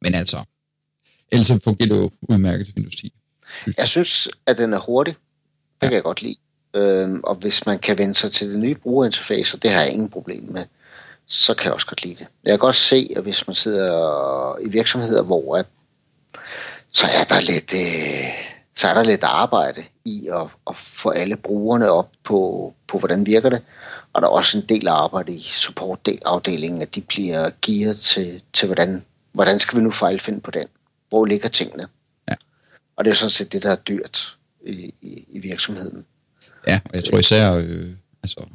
Men 0.00 0.14
altså, 0.14 0.44
ellers 1.30 1.48
fungerer 1.64 1.88
det 1.88 1.96
jo 1.96 2.10
udmærket 2.28 2.72
Windows 2.76 2.96
10. 2.96 3.12
Jeg 3.76 3.88
synes, 3.88 4.28
at 4.46 4.58
den 4.58 4.72
er 4.72 4.78
hurtig. 4.78 5.14
Det 5.14 5.82
ja. 5.82 5.86
kan 5.86 5.94
jeg 5.94 6.02
godt 6.02 6.22
lide. 6.22 6.36
Øhm, 6.74 7.20
og 7.24 7.34
hvis 7.34 7.66
man 7.66 7.78
kan 7.78 7.98
vende 7.98 8.14
sig 8.14 8.32
til 8.32 8.50
det 8.50 8.58
nye 8.58 8.74
brugerinterface, 8.74 9.58
det 9.58 9.72
har 9.72 9.80
jeg 9.80 9.90
ingen 9.90 10.10
problem 10.10 10.42
med 10.42 10.64
så 11.28 11.54
kan 11.54 11.64
jeg 11.64 11.72
også 11.72 11.86
godt 11.86 12.04
lide 12.04 12.14
det. 12.14 12.26
Jeg 12.44 12.50
kan 12.50 12.58
godt 12.58 12.76
se, 12.76 13.10
at 13.16 13.22
hvis 13.22 13.46
man 13.46 13.54
sidder 13.54 14.58
i 14.60 14.68
virksomheder, 14.68 15.22
hvor 15.22 15.56
at, 15.56 15.66
så 16.90 17.06
er 17.06 17.24
der 17.24 17.40
lidt, 17.40 17.74
øh, 17.74 18.48
så 18.74 18.88
er 18.88 18.94
der 18.94 19.02
lidt 19.02 19.24
arbejde 19.24 19.84
i 20.04 20.28
at, 20.28 20.46
at 20.70 20.76
få 20.76 21.10
alle 21.10 21.36
brugerne 21.36 21.90
op 21.90 22.10
på, 22.24 22.74
på, 22.88 22.98
hvordan 22.98 23.26
virker 23.26 23.48
det. 23.48 23.62
Og 24.12 24.22
der 24.22 24.28
er 24.28 24.32
også 24.32 24.58
en 24.58 24.64
del 24.68 24.88
arbejde 24.88 25.32
i 25.32 25.42
supportafdelingen, 25.42 26.82
at 26.82 26.94
de 26.94 27.00
bliver 27.00 27.50
gearet 27.62 27.98
til, 27.98 28.42
til 28.52 28.66
hvordan, 28.66 29.04
hvordan 29.32 29.58
skal 29.58 29.78
vi 29.78 29.84
nu 29.84 29.90
fejlfinde 29.90 30.40
på 30.40 30.50
den? 30.50 30.66
Hvor 31.08 31.24
ligger 31.24 31.48
tingene? 31.48 31.88
Ja. 32.28 32.34
Og 32.96 33.04
det 33.04 33.10
er 33.10 33.14
sådan 33.14 33.30
set 33.30 33.52
det, 33.52 33.62
der 33.62 33.70
er 33.70 33.76
dyrt 33.76 34.36
i, 34.66 34.94
i, 35.02 35.24
i 35.28 35.38
virksomheden. 35.38 36.06
Ja, 36.66 36.80
og 36.84 36.94
jeg 36.94 37.04
tror 37.04 37.18
især 37.18 37.54
øh, 37.54 37.90
altså, 38.22 38.46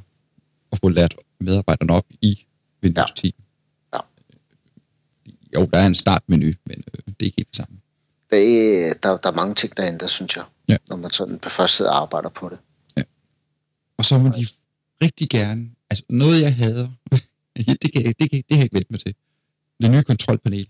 at 0.71 0.79
få 0.83 0.89
lært 0.89 1.15
medarbejderne 1.39 1.93
op 1.93 2.05
i 2.21 2.45
Windows 2.83 3.09
ja. 3.09 3.21
10. 3.29 3.35
Ja. 3.93 3.99
jo, 5.55 5.65
der 5.73 5.79
er 5.79 5.87
en 5.87 5.95
startmenu, 5.95 6.45
men 6.45 6.77
øh, 6.77 7.03
det 7.05 7.15
er 7.19 7.25
ikke 7.25 7.35
helt 7.37 7.47
det 7.47 7.55
samme. 7.55 7.77
Det, 8.31 9.03
der, 9.03 9.17
der 9.17 9.29
er 9.31 9.35
mange 9.35 9.55
ting, 9.55 9.77
der 9.77 9.87
ændrer, 9.87 10.07
synes 10.07 10.35
jeg, 10.35 10.45
Ja. 10.69 10.77
når 10.89 10.95
man 10.95 11.11
sådan 11.11 11.39
på 11.39 11.49
første 11.49 11.77
side 11.77 11.89
arbejder 11.89 12.29
på 12.29 12.49
det. 12.49 12.59
Og 13.97 14.05
så 14.05 14.17
må 14.17 14.29
de 14.29 14.47
rigtig 15.01 15.29
gerne, 15.29 15.69
altså 15.89 16.03
noget 16.09 16.41
jeg 16.41 16.55
hader, 16.55 16.89
det, 17.55 17.65
kan, 17.65 17.77
det, 17.83 17.93
kan, 17.93 18.13
det 18.19 18.43
har 18.49 18.55
jeg 18.57 18.63
ikke 18.63 18.73
vendt 18.75 18.91
mig 18.91 18.99
til. 18.99 19.15
Det 19.81 19.91
nye 19.91 20.03
kontrolpanel. 20.03 20.67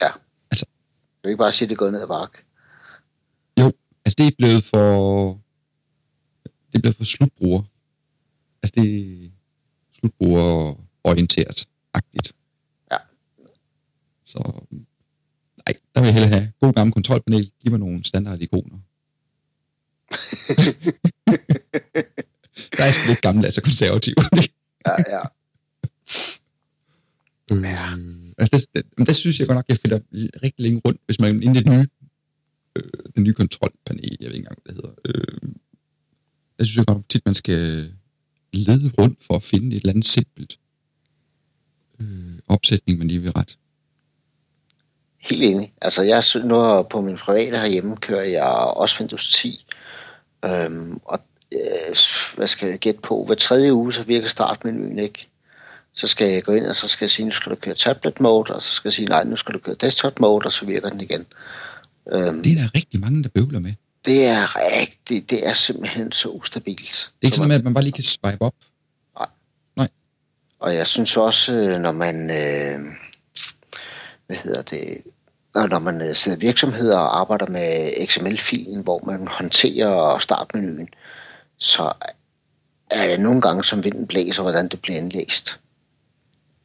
Jeg 0.00 1.28
vil 1.28 1.32
ikke 1.32 1.38
bare 1.38 1.52
sige, 1.52 1.66
at 1.66 1.70
det 1.70 1.78
går 1.78 1.90
ned 1.90 2.02
ad 2.02 2.06
bakke. 2.06 2.38
Altså 4.06 4.16
det 4.18 4.26
er 4.26 4.30
blevet 4.38 4.64
for, 4.64 4.84
det 6.44 6.74
er 6.74 6.80
blevet 6.80 6.96
for 6.96 7.04
slutbruger. 7.04 7.62
Altså 8.62 8.72
det 8.80 9.32
er 10.04 10.08
slutbrugerorienteret-agtigt. 10.08 12.32
Ja. 12.92 12.96
Så 14.24 14.38
nej, 15.66 15.74
der 15.94 16.00
vil 16.00 16.06
jeg 16.06 16.14
hellere 16.14 16.32
have 16.32 16.52
god 16.60 16.72
gammel 16.72 16.92
kontrolpanel. 16.92 17.52
Giv 17.60 17.70
mig 17.70 17.80
nogle 17.80 18.04
standard 18.04 18.42
ikoner. 18.42 18.78
der 22.76 22.84
er 22.84 22.92
sgu 22.92 23.06
lidt 23.06 23.20
gammel, 23.20 23.44
altså 23.44 23.62
konservativ. 23.62 24.14
Ja, 24.86 24.94
ja. 25.08 25.22
Ja. 27.50 27.96
Altså, 28.38 28.66
det, 28.74 28.84
det, 28.98 29.06
der 29.06 29.12
synes 29.12 29.40
jeg 29.40 29.46
godt 29.46 29.56
nok, 29.56 29.64
jeg 29.68 29.78
finder 29.78 29.98
rigtig 30.12 30.62
længe 30.62 30.80
rundt, 30.84 31.00
hvis 31.06 31.20
man 31.20 31.42
inde 31.42 31.60
i 31.60 31.62
det 31.62 31.72
nye, 31.72 31.86
øh, 32.76 32.82
det 33.14 33.22
nye 33.22 33.32
kontrolpanel, 33.32 34.16
jeg 34.20 34.28
ved 34.28 34.34
ikke 34.34 34.38
engang, 34.38 34.58
hvad 34.64 34.74
det 34.74 34.82
hedder. 34.82 34.94
Øh, 35.04 35.54
der 36.58 36.64
synes 36.64 36.76
jeg 36.76 36.86
godt 36.86 36.98
nok 36.98 37.08
tit, 37.08 37.26
man 37.26 37.34
skal 37.34 37.92
lede 38.56 38.92
rundt 38.98 39.18
for 39.26 39.36
at 39.36 39.42
finde 39.42 39.76
et 39.76 39.80
eller 39.80 39.92
andet 39.92 40.06
simpelt 40.06 40.58
øh, 42.00 42.38
opsætning, 42.48 42.98
man 42.98 43.08
lige 43.08 43.22
vil 43.22 43.32
ret. 43.32 43.58
Helt 45.18 45.42
enig. 45.42 45.72
Altså, 45.80 46.02
jeg 46.02 46.22
nu 46.44 46.82
på 46.82 47.00
min 47.00 47.16
private 47.16 47.58
herhjemme 47.58 47.96
kører 47.96 48.24
jeg 48.24 48.44
også 48.76 48.96
Windows 49.00 49.28
10. 49.28 49.66
Øhm, 50.44 51.00
og 51.04 51.20
øh, 51.52 51.96
hvad 52.36 52.46
skal 52.46 52.68
jeg 52.68 52.78
gætte 52.78 53.00
på? 53.00 53.24
Hver 53.24 53.34
tredje 53.34 53.74
uge, 53.74 53.92
så 53.92 54.02
virker 54.02 54.28
startmenuen 54.28 54.98
ikke. 54.98 55.28
Så 55.92 56.06
skal 56.06 56.28
jeg 56.30 56.44
gå 56.44 56.52
ind, 56.52 56.66
og 56.66 56.76
så 56.76 56.88
skal 56.88 57.04
jeg 57.04 57.10
sige, 57.10 57.26
nu 57.26 57.32
skal 57.32 57.50
du 57.50 57.56
køre 57.56 57.74
tablet 57.74 58.20
mode, 58.20 58.54
og 58.54 58.62
så 58.62 58.72
skal 58.72 58.88
jeg 58.88 58.92
sige, 58.92 59.06
nej, 59.06 59.24
nu 59.24 59.36
skal 59.36 59.54
du 59.54 59.58
køre 59.58 59.76
desktop 59.80 60.20
mode, 60.20 60.46
og 60.46 60.52
så 60.52 60.66
virker 60.66 60.90
den 60.90 61.00
igen. 61.00 61.26
Øhm, 62.12 62.42
Det 62.42 62.52
er 62.52 62.56
der 62.56 62.74
rigtig 62.74 63.00
mange, 63.00 63.22
der 63.22 63.28
bøvler 63.28 63.60
med. 63.60 63.72
Det 64.04 64.26
er 64.26 64.56
rigtigt, 64.56 65.30
det 65.30 65.46
er 65.46 65.52
simpelthen 65.52 66.12
så 66.12 66.28
ustabilt. 66.28 67.12
Det 67.20 67.22
er 67.22 67.26
ikke 67.26 67.36
sådan 67.36 67.50
at 67.50 67.64
man 67.64 67.74
bare 67.74 67.84
lige 67.84 67.92
kan 67.92 68.04
swipe 68.04 68.42
op. 68.42 68.54
Og 70.64 70.74
jeg 70.74 70.86
synes 70.86 71.16
også, 71.16 71.52
øh, 71.52 71.78
når 71.80 71.92
man, 71.92 72.30
øh, 72.30 72.80
hvad 74.26 74.36
hedder 74.36 74.62
det, 74.62 75.02
når 75.54 75.78
man 75.78 76.02
øh, 76.02 76.14
sidder 76.14 76.38
virksomheder 76.38 76.98
og 76.98 77.20
arbejder 77.20 77.46
med 77.46 77.90
XML-filen, 78.06 78.82
hvor 78.82 79.02
man 79.06 79.28
håndterer 79.28 80.18
startmenuen, 80.18 80.88
så 81.58 81.92
er 82.90 83.08
det 83.08 83.20
nogle 83.20 83.40
gange, 83.40 83.64
som 83.64 83.84
vinden 83.84 84.06
blæser, 84.06 84.42
hvordan 84.42 84.68
det 84.68 84.82
bliver 84.82 84.98
indlæst. 84.98 85.58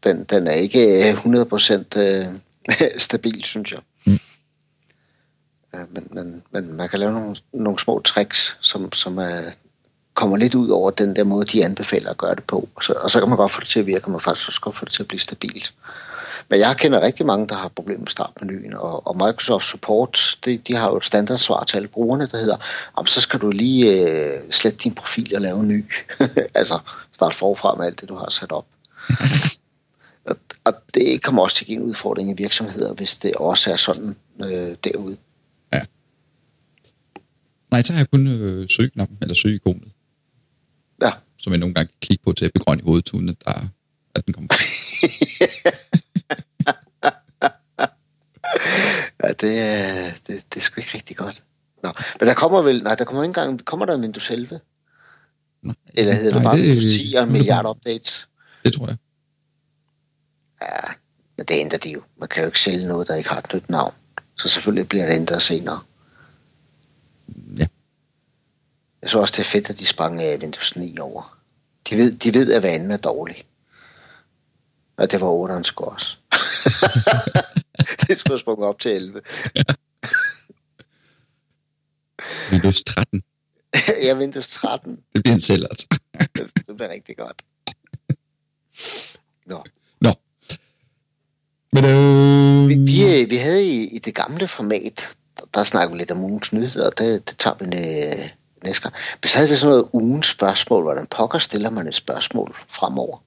Den, 0.03 0.23
den 0.23 0.47
er 0.47 0.53
ikke 0.53 1.11
øh, 1.11 1.25
100% 1.25 1.99
øh, 1.99 2.27
stabil, 3.07 3.43
synes 3.43 3.71
jeg. 3.71 3.79
Mm. 4.05 4.19
Øh, 5.75 5.93
Men, 5.93 6.07
men, 6.11 6.43
men 6.51 6.73
man 6.73 6.89
kan 6.89 6.99
lave 6.99 7.11
nogle, 7.11 7.35
nogle 7.53 7.79
små 7.79 7.99
tricks, 7.99 8.57
som, 8.61 8.93
som 8.93 9.17
er, 9.17 9.51
kommer 10.13 10.37
lidt 10.37 10.55
ud 10.55 10.69
over 10.69 10.91
den 10.91 11.15
der 11.15 11.23
måde, 11.23 11.45
de 11.45 11.65
anbefaler 11.65 12.09
at 12.09 12.17
gøre 12.17 12.35
det 12.35 12.43
på. 12.43 12.69
Og 12.75 12.83
så, 12.83 12.93
og 12.93 13.11
så 13.11 13.19
kan 13.19 13.29
man 13.29 13.37
godt 13.37 13.51
få 13.51 13.59
det 13.59 13.67
til 13.67 13.79
at 13.79 13.85
virke, 13.85 14.05
og 14.05 14.11
man 14.11 14.21
faktisk 14.21 14.49
også 14.49 14.61
godt 14.61 14.75
få 14.75 14.85
det 14.85 14.93
til 14.93 15.03
at 15.03 15.07
blive 15.07 15.19
stabilt. 15.19 15.73
Men 16.49 16.59
jeg 16.59 16.77
kender 16.77 17.01
rigtig 17.01 17.25
mange, 17.25 17.47
der 17.47 17.55
har 17.55 17.67
problemer 17.67 17.99
med 17.99 18.07
startmenuen, 18.07 18.73
og, 18.73 19.07
og 19.07 19.15
Microsoft 19.15 19.65
Support, 19.65 20.37
de, 20.45 20.57
de 20.57 20.75
har 20.75 20.89
jo 20.89 20.97
et 20.97 21.05
standardsvar 21.05 21.63
til 21.63 21.77
alle 21.77 21.87
brugerne, 21.87 22.25
der 22.25 22.37
hedder, 22.37 22.57
om 22.93 23.07
så 23.07 23.21
skal 23.21 23.39
du 23.39 23.49
lige 23.49 24.09
øh, 24.09 24.41
slette 24.51 24.79
din 24.83 24.93
profil 24.93 25.35
og 25.35 25.41
lave 25.41 25.59
en 25.59 25.67
ny. 25.67 25.85
altså 26.55 26.79
starte 27.13 27.37
forfra 27.37 27.75
med 27.75 27.85
alt 27.85 28.01
det, 28.01 28.09
du 28.09 28.15
har 28.15 28.29
sat 28.29 28.51
op. 28.51 28.65
og, 30.29 30.35
og 30.63 30.73
det 30.93 31.23
kommer 31.23 31.41
også 31.41 31.57
til 31.57 31.63
at 31.63 31.67
give 31.67 31.79
en 31.79 31.89
udfordring 31.89 32.31
i 32.31 32.33
virksomheder, 32.33 32.93
hvis 32.93 33.17
det 33.17 33.35
også 33.35 33.71
er 33.71 33.75
sådan 33.75 34.15
øh, 34.43 34.75
derude. 34.83 35.17
Nej, 37.71 37.81
så 37.81 37.93
har 37.93 37.99
jeg 37.99 38.11
kun 38.11 38.27
øh, 38.27 38.69
søgeknappen, 38.69 39.17
eller 39.21 39.35
søgeikonet, 39.35 39.91
Ja, 41.01 41.11
som 41.37 41.53
jeg 41.53 41.59
nogle 41.59 41.75
gange 41.75 41.87
kan 41.87 41.97
klikke 42.01 42.23
på 42.23 42.33
til 42.33 42.45
at 42.45 42.53
begrønne 42.53 42.81
i 42.81 42.85
hovedet, 42.85 43.13
uden 43.13 43.29
at, 43.29 43.35
der, 43.45 43.67
at 44.15 44.25
den 44.25 44.33
kommer. 44.33 44.47
ja 49.23 49.27
det, 49.27 50.27
det, 50.27 50.45
det 50.53 50.59
er 50.59 50.59
sgu 50.59 50.81
ikke 50.81 50.91
rigtig 50.93 51.17
godt. 51.17 51.43
Nå, 51.83 51.91
men 52.19 52.27
der 52.27 52.33
kommer 52.33 52.61
vel, 52.61 52.83
nej, 52.83 52.95
der 52.95 53.05
kommer 53.05 53.23
ikke 53.23 53.39
engang, 53.41 53.65
kommer 53.65 53.85
der 53.85 53.95
en 53.95 54.01
Windows 54.01 54.29
11? 54.31 54.59
Nej, 55.61 55.75
Eller 55.93 56.13
hedder 56.13 56.33
det 56.33 56.41
nej, 56.43 56.51
bare 56.51 56.61
Windows 56.61 56.85
10 56.85 57.13
og 57.17 57.23
en 57.23 57.31
milliard 57.31 57.65
updates? 57.65 58.27
Det 58.63 58.73
tror 58.73 58.87
jeg. 58.87 58.97
Ja, 60.61 60.93
men 61.37 61.45
det 61.45 61.55
ændrer 61.55 61.77
de 61.77 61.91
jo. 61.91 62.01
Man 62.19 62.29
kan 62.29 62.41
jo 62.43 62.47
ikke 62.47 62.59
sælge 62.59 62.87
noget, 62.87 63.07
der 63.07 63.15
ikke 63.15 63.29
har 63.29 63.37
et 63.37 63.53
nyt 63.53 63.69
navn. 63.69 63.93
Så 64.37 64.49
selvfølgelig 64.49 64.89
bliver 64.89 65.05
det 65.05 65.15
ændret 65.15 65.41
senere. 65.41 65.79
Ja. 67.57 67.67
Jeg 69.01 69.09
så 69.09 69.19
også, 69.19 69.33
det 69.37 69.39
er 69.39 69.49
fedt, 69.49 69.69
at 69.69 69.79
de 69.79 69.85
sprang 69.85 70.21
øh, 70.21 70.39
Windows 70.39 70.75
9 70.75 70.97
over. 70.99 71.39
De 71.89 71.95
ved, 71.95 72.11
de 72.11 72.33
ved 72.33 72.53
at 72.53 72.63
vanen 72.63 72.91
er 72.91 72.97
dårlig. 72.97 73.45
Og 74.97 75.11
det 75.11 75.21
var 75.21 75.27
8'eren 75.27 75.63
sgu 75.63 75.83
også. 75.83 76.17
det 78.07 78.17
skulle 78.17 78.33
have 78.33 78.39
sprunget 78.39 78.67
op 78.67 78.79
til 78.79 78.91
11. 78.91 79.21
Windows 82.51 82.83
13, 82.83 83.23
ja, 84.03 84.15
Windows 84.15 84.47
13. 84.49 84.95
det 85.15 85.23
bliver 85.23 85.35
en 85.35 85.41
sælgert. 85.41 85.85
Det, 86.35 86.51
det 86.67 86.75
bliver 86.77 86.89
rigtig 86.89 87.17
godt. 87.17 87.41
Nå. 89.45 89.63
Nå. 90.01 90.13
Men 91.73 91.85
øh, 91.85 92.69
Vi, 92.69 92.75
vi, 92.91 93.21
øh, 93.21 93.29
vi 93.29 93.35
havde 93.35 93.65
i, 93.65 93.87
i 93.87 93.99
det 93.99 94.15
gamle 94.15 94.47
format, 94.47 95.17
der, 95.53 95.63
snakker 95.63 95.93
vi 95.93 95.99
lidt 95.99 96.11
om 96.11 96.23
ugens 96.23 96.53
nyheder, 96.53 96.85
og 96.85 96.97
det, 96.97 97.29
det 97.29 97.37
tager 97.37 97.55
vi 97.59 97.65
næ, 97.65 98.13
næste 98.63 98.81
gang. 98.81 98.95
Men 99.21 99.27
så 99.29 99.37
havde 99.37 99.49
vi 99.49 99.55
sådan 99.55 99.69
noget 99.69 99.89
ugens 99.93 100.27
spørgsmål, 100.27 100.83
hvordan 100.83 101.07
pokker 101.07 101.39
stiller 101.39 101.69
man 101.69 101.87
et 101.87 101.95
spørgsmål 101.95 102.55
fremover. 102.67 103.17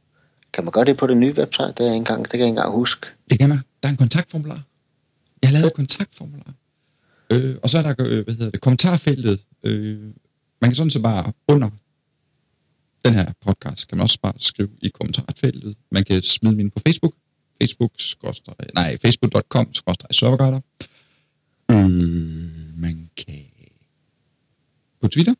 Kan 0.52 0.64
man 0.64 0.72
gøre 0.72 0.84
det 0.84 0.96
på 0.96 1.06
det 1.06 1.16
nye 1.16 1.34
website? 1.38 1.68
Det, 1.68 1.80
er 1.80 1.84
jeg 1.84 1.96
engang, 1.96 2.22
det 2.22 2.30
kan 2.30 2.40
jeg 2.40 2.46
ikke 2.46 2.58
engang 2.58 2.72
huske. 2.72 3.06
Det 3.30 3.38
kan 3.38 3.48
man. 3.48 3.58
Der 3.82 3.88
er 3.88 3.90
en 3.90 3.96
kontaktformular. 3.96 4.60
Jeg 5.42 5.50
har 5.50 5.52
lavet 5.52 5.66
et 5.66 5.74
kontaktformular. 5.74 6.52
Øh, 7.32 7.56
og 7.62 7.70
så 7.70 7.78
er 7.78 7.82
der, 7.82 7.94
øh, 7.98 8.24
hvad 8.24 8.34
hedder 8.34 8.50
det, 8.50 8.60
kommentarfeltet. 8.60 9.40
Øh, 9.64 10.00
man 10.60 10.70
kan 10.70 10.74
sådan 10.74 10.90
så 10.90 11.00
bare 11.00 11.32
under 11.48 11.70
den 13.04 13.14
her 13.14 13.32
podcast, 13.46 13.88
kan 13.88 13.98
man 13.98 14.02
også 14.02 14.18
bare 14.22 14.32
skrive 14.38 14.70
i 14.82 14.88
kommentarfeltet. 14.88 15.76
Man 15.90 16.04
kan 16.04 16.22
smide 16.22 16.56
min 16.56 16.70
på 16.70 16.80
Facebook. 16.86 17.14
Facebook, 17.60 17.92
nej, 18.74 18.96
facebook.com, 19.02 19.74
serverguider. 20.10 20.60
Øh, 21.72 22.78
man 22.78 23.10
kan 23.16 23.34
på 25.02 25.08
Twitter. 25.08 25.34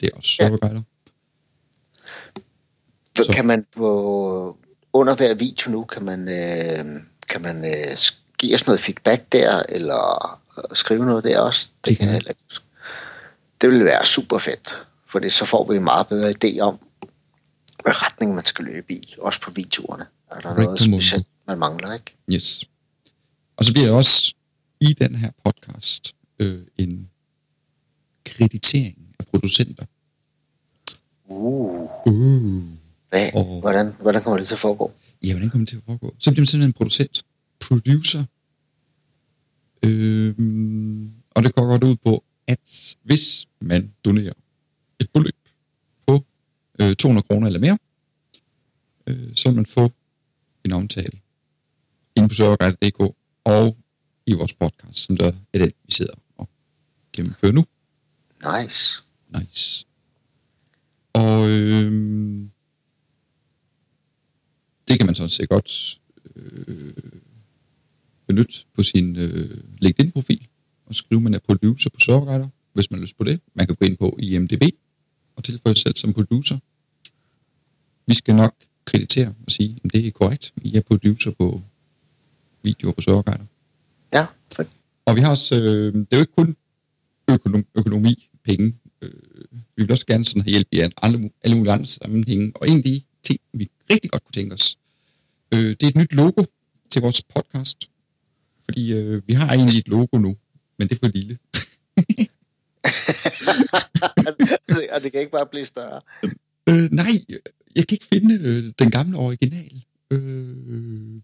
Det 0.00 0.10
er 0.12 0.16
også 0.16 0.36
Ja. 0.42 0.48
Så. 3.16 3.24
Så- 3.24 3.32
Kan 3.32 3.46
man 3.46 3.66
på, 3.76 4.56
under 4.92 5.16
hver 5.16 5.34
video 5.34 5.70
nu, 5.70 5.84
kan 5.84 6.04
man, 6.04 6.28
øh, 6.28 7.02
kan 7.28 7.42
man 7.42 7.64
øh, 7.64 7.96
give 8.38 8.54
os 8.54 8.66
noget 8.66 8.80
feedback 8.80 9.32
der, 9.32 9.62
eller 9.68 10.40
øh, 10.58 10.64
skrive 10.76 11.06
noget 11.06 11.24
der 11.24 11.40
også? 11.40 11.68
Det, 11.84 11.86
Det 11.90 11.96
kan 11.98 12.06
jeg 12.06 12.12
heller 12.14 12.28
ikke. 12.30 12.40
Det 13.60 13.68
ville 13.70 13.84
være 13.84 14.06
super 14.06 14.38
fedt, 14.38 14.86
for 15.06 15.28
så 15.28 15.44
får 15.44 15.68
vi 15.70 15.76
en 15.76 15.84
meget 15.84 16.06
bedre 16.08 16.30
idé 16.44 16.58
om, 16.60 16.78
hvad 17.82 18.02
retning 18.02 18.34
man 18.34 18.44
skal 18.46 18.64
løbe 18.64 18.92
i, 18.92 19.14
også 19.18 19.40
på 19.40 19.50
videoerne. 19.50 20.06
Er 20.30 20.34
der 20.34 20.42
Correct 20.42 20.58
noget 20.64 20.80
specielt, 20.80 21.26
man 21.46 21.58
mangler, 21.58 21.92
ikke? 21.92 22.14
Yes. 22.32 22.64
Og 23.60 23.64
så 23.66 23.72
bliver 23.72 23.86
der 23.88 23.94
også 23.94 24.34
i 24.80 24.92
den 24.92 25.14
her 25.14 25.30
podcast 25.44 26.12
øh, 26.38 26.62
en 26.78 27.10
kreditering 28.24 29.14
af 29.18 29.26
producenter. 29.26 29.84
Uh, 31.26 31.88
Uh. 32.06 32.62
hvad, 33.08 33.30
Og- 33.34 33.60
hvordan, 33.60 33.92
hvordan 34.00 34.22
kommer 34.22 34.38
det 34.38 34.46
til 34.46 34.54
at 34.54 34.60
foregå? 34.60 34.92
Ja, 35.24 35.32
hvordan 35.32 35.50
kommer 35.50 35.64
det 35.64 35.68
til 35.68 35.76
at 35.76 35.82
foregå? 35.86 36.14
Så 36.18 36.30
bliver 36.30 36.40
man 36.40 36.46
simpelthen 36.46 36.68
en 36.68 36.72
producent. 36.72 37.22
Producer. 37.60 38.24
Øhm, 39.84 41.12
og 41.30 41.42
det 41.42 41.54
går 41.54 41.66
godt 41.66 41.84
ud 41.84 41.96
på, 41.96 42.24
at 42.46 42.96
hvis 43.02 43.46
man 43.60 43.92
donerer 44.04 44.32
et 45.00 45.10
beløb 45.14 45.36
på 46.06 46.24
øh, 46.80 46.94
200 46.96 47.26
kroner 47.30 47.46
eller 47.46 47.60
mere, 47.60 47.78
øh, 49.06 49.36
så 49.36 49.48
vil 49.48 49.56
man 49.56 49.66
få 49.66 49.90
en 50.64 50.72
omtale 50.72 51.18
inde 52.16 52.28
på 52.28 52.34
serverguide.dk 52.34 53.14
og 53.44 53.76
i 54.26 54.32
vores 54.32 54.54
podcast, 54.54 54.98
som 54.98 55.16
der 55.16 55.32
er 55.54 55.58
den, 55.58 55.72
vi 55.84 55.92
sidder 55.92 56.14
og 56.36 56.48
gennemfører 57.12 57.52
nu. 57.52 57.64
Nice. 58.44 59.02
Nice. 59.38 59.86
Og 61.12 61.50
øhm, 61.50 62.50
det 64.88 64.98
kan 64.98 65.06
man 65.06 65.14
sådan 65.14 65.30
set 65.30 65.48
godt 65.48 66.00
øh, 66.36 66.92
benytte 68.26 68.54
på 68.74 68.82
sin 68.82 69.16
øh, 69.16 69.62
LinkedIn-profil, 69.78 70.48
og 70.86 70.94
skrive, 70.94 71.20
man 71.20 71.34
er 71.34 71.38
producer 71.38 71.90
på 71.90 72.00
Serverguider, 72.00 72.48
hvis 72.72 72.90
man 72.90 72.98
har 72.98 73.02
lyst 73.02 73.16
på 73.16 73.24
det. 73.24 73.40
Man 73.54 73.66
kan 73.66 73.76
gå 73.76 73.86
ind 73.86 73.96
på 73.96 74.16
IMDB 74.18 74.62
og 75.36 75.44
tilføje 75.44 75.74
sig 75.74 75.82
selv 75.82 75.96
som 75.96 76.12
producer. 76.12 76.58
Vi 78.06 78.14
skal 78.14 78.34
nok 78.34 78.54
kreditere 78.84 79.34
og 79.46 79.52
sige, 79.52 79.80
at 79.84 79.92
det 79.92 80.06
er 80.06 80.10
korrekt. 80.10 80.52
I 80.62 80.76
er 80.76 80.80
producer 80.80 81.30
på 81.30 81.62
videoer 82.62 82.92
på 82.92 83.00
Serverguider. 83.00 83.44
Ja, 84.12 84.26
Og 85.06 85.16
vi 85.16 85.20
har 85.20 85.30
også, 85.30 85.54
øh, 85.54 85.94
det 85.94 86.12
er 86.12 86.16
jo 86.16 86.20
ikke 86.20 86.32
kun 86.36 86.56
økonom, 87.30 87.64
økonomi, 87.74 88.28
penge. 88.44 88.76
Øh, 89.02 89.10
vi 89.76 89.82
vil 89.82 89.92
også 89.92 90.06
gerne 90.06 90.24
sådan 90.24 90.42
have 90.42 90.50
hjælp 90.50 90.68
i 90.72 90.78
alle, 90.78 91.30
alle 91.44 91.56
mulige 91.56 91.72
andre 91.72 91.86
sammenhænge. 91.86 92.52
Og 92.54 92.68
en 92.68 92.76
af 92.76 92.82
de 92.82 93.02
ting, 93.22 93.40
vi 93.52 93.70
rigtig 93.90 94.10
godt 94.10 94.24
kunne 94.24 94.32
tænke 94.32 94.54
os, 94.54 94.76
øh, 95.54 95.58
det 95.60 95.82
er 95.82 95.88
et 95.88 95.96
nyt 95.96 96.12
logo 96.12 96.44
til 96.90 97.02
vores 97.02 97.22
podcast. 97.34 97.90
Fordi 98.64 98.92
øh, 98.92 99.22
vi 99.26 99.32
har 99.32 99.52
egentlig 99.54 99.78
et 99.78 99.88
logo 99.88 100.18
nu, 100.18 100.36
men 100.78 100.88
det 100.88 100.94
er 100.94 100.98
for 101.06 101.08
lille. 101.08 101.38
og 104.94 105.02
det 105.02 105.12
kan 105.12 105.20
ikke 105.20 105.32
bare 105.32 105.46
blive 105.46 105.66
større. 105.66 106.00
Øh, 106.68 106.88
nej, 106.92 107.12
jeg 107.76 107.86
kan 107.86 107.94
ikke 107.94 108.06
finde 108.06 108.34
øh, 108.34 108.72
den 108.78 108.90
gamle 108.90 109.16
original. 109.16 109.84
Øh, 110.12 111.20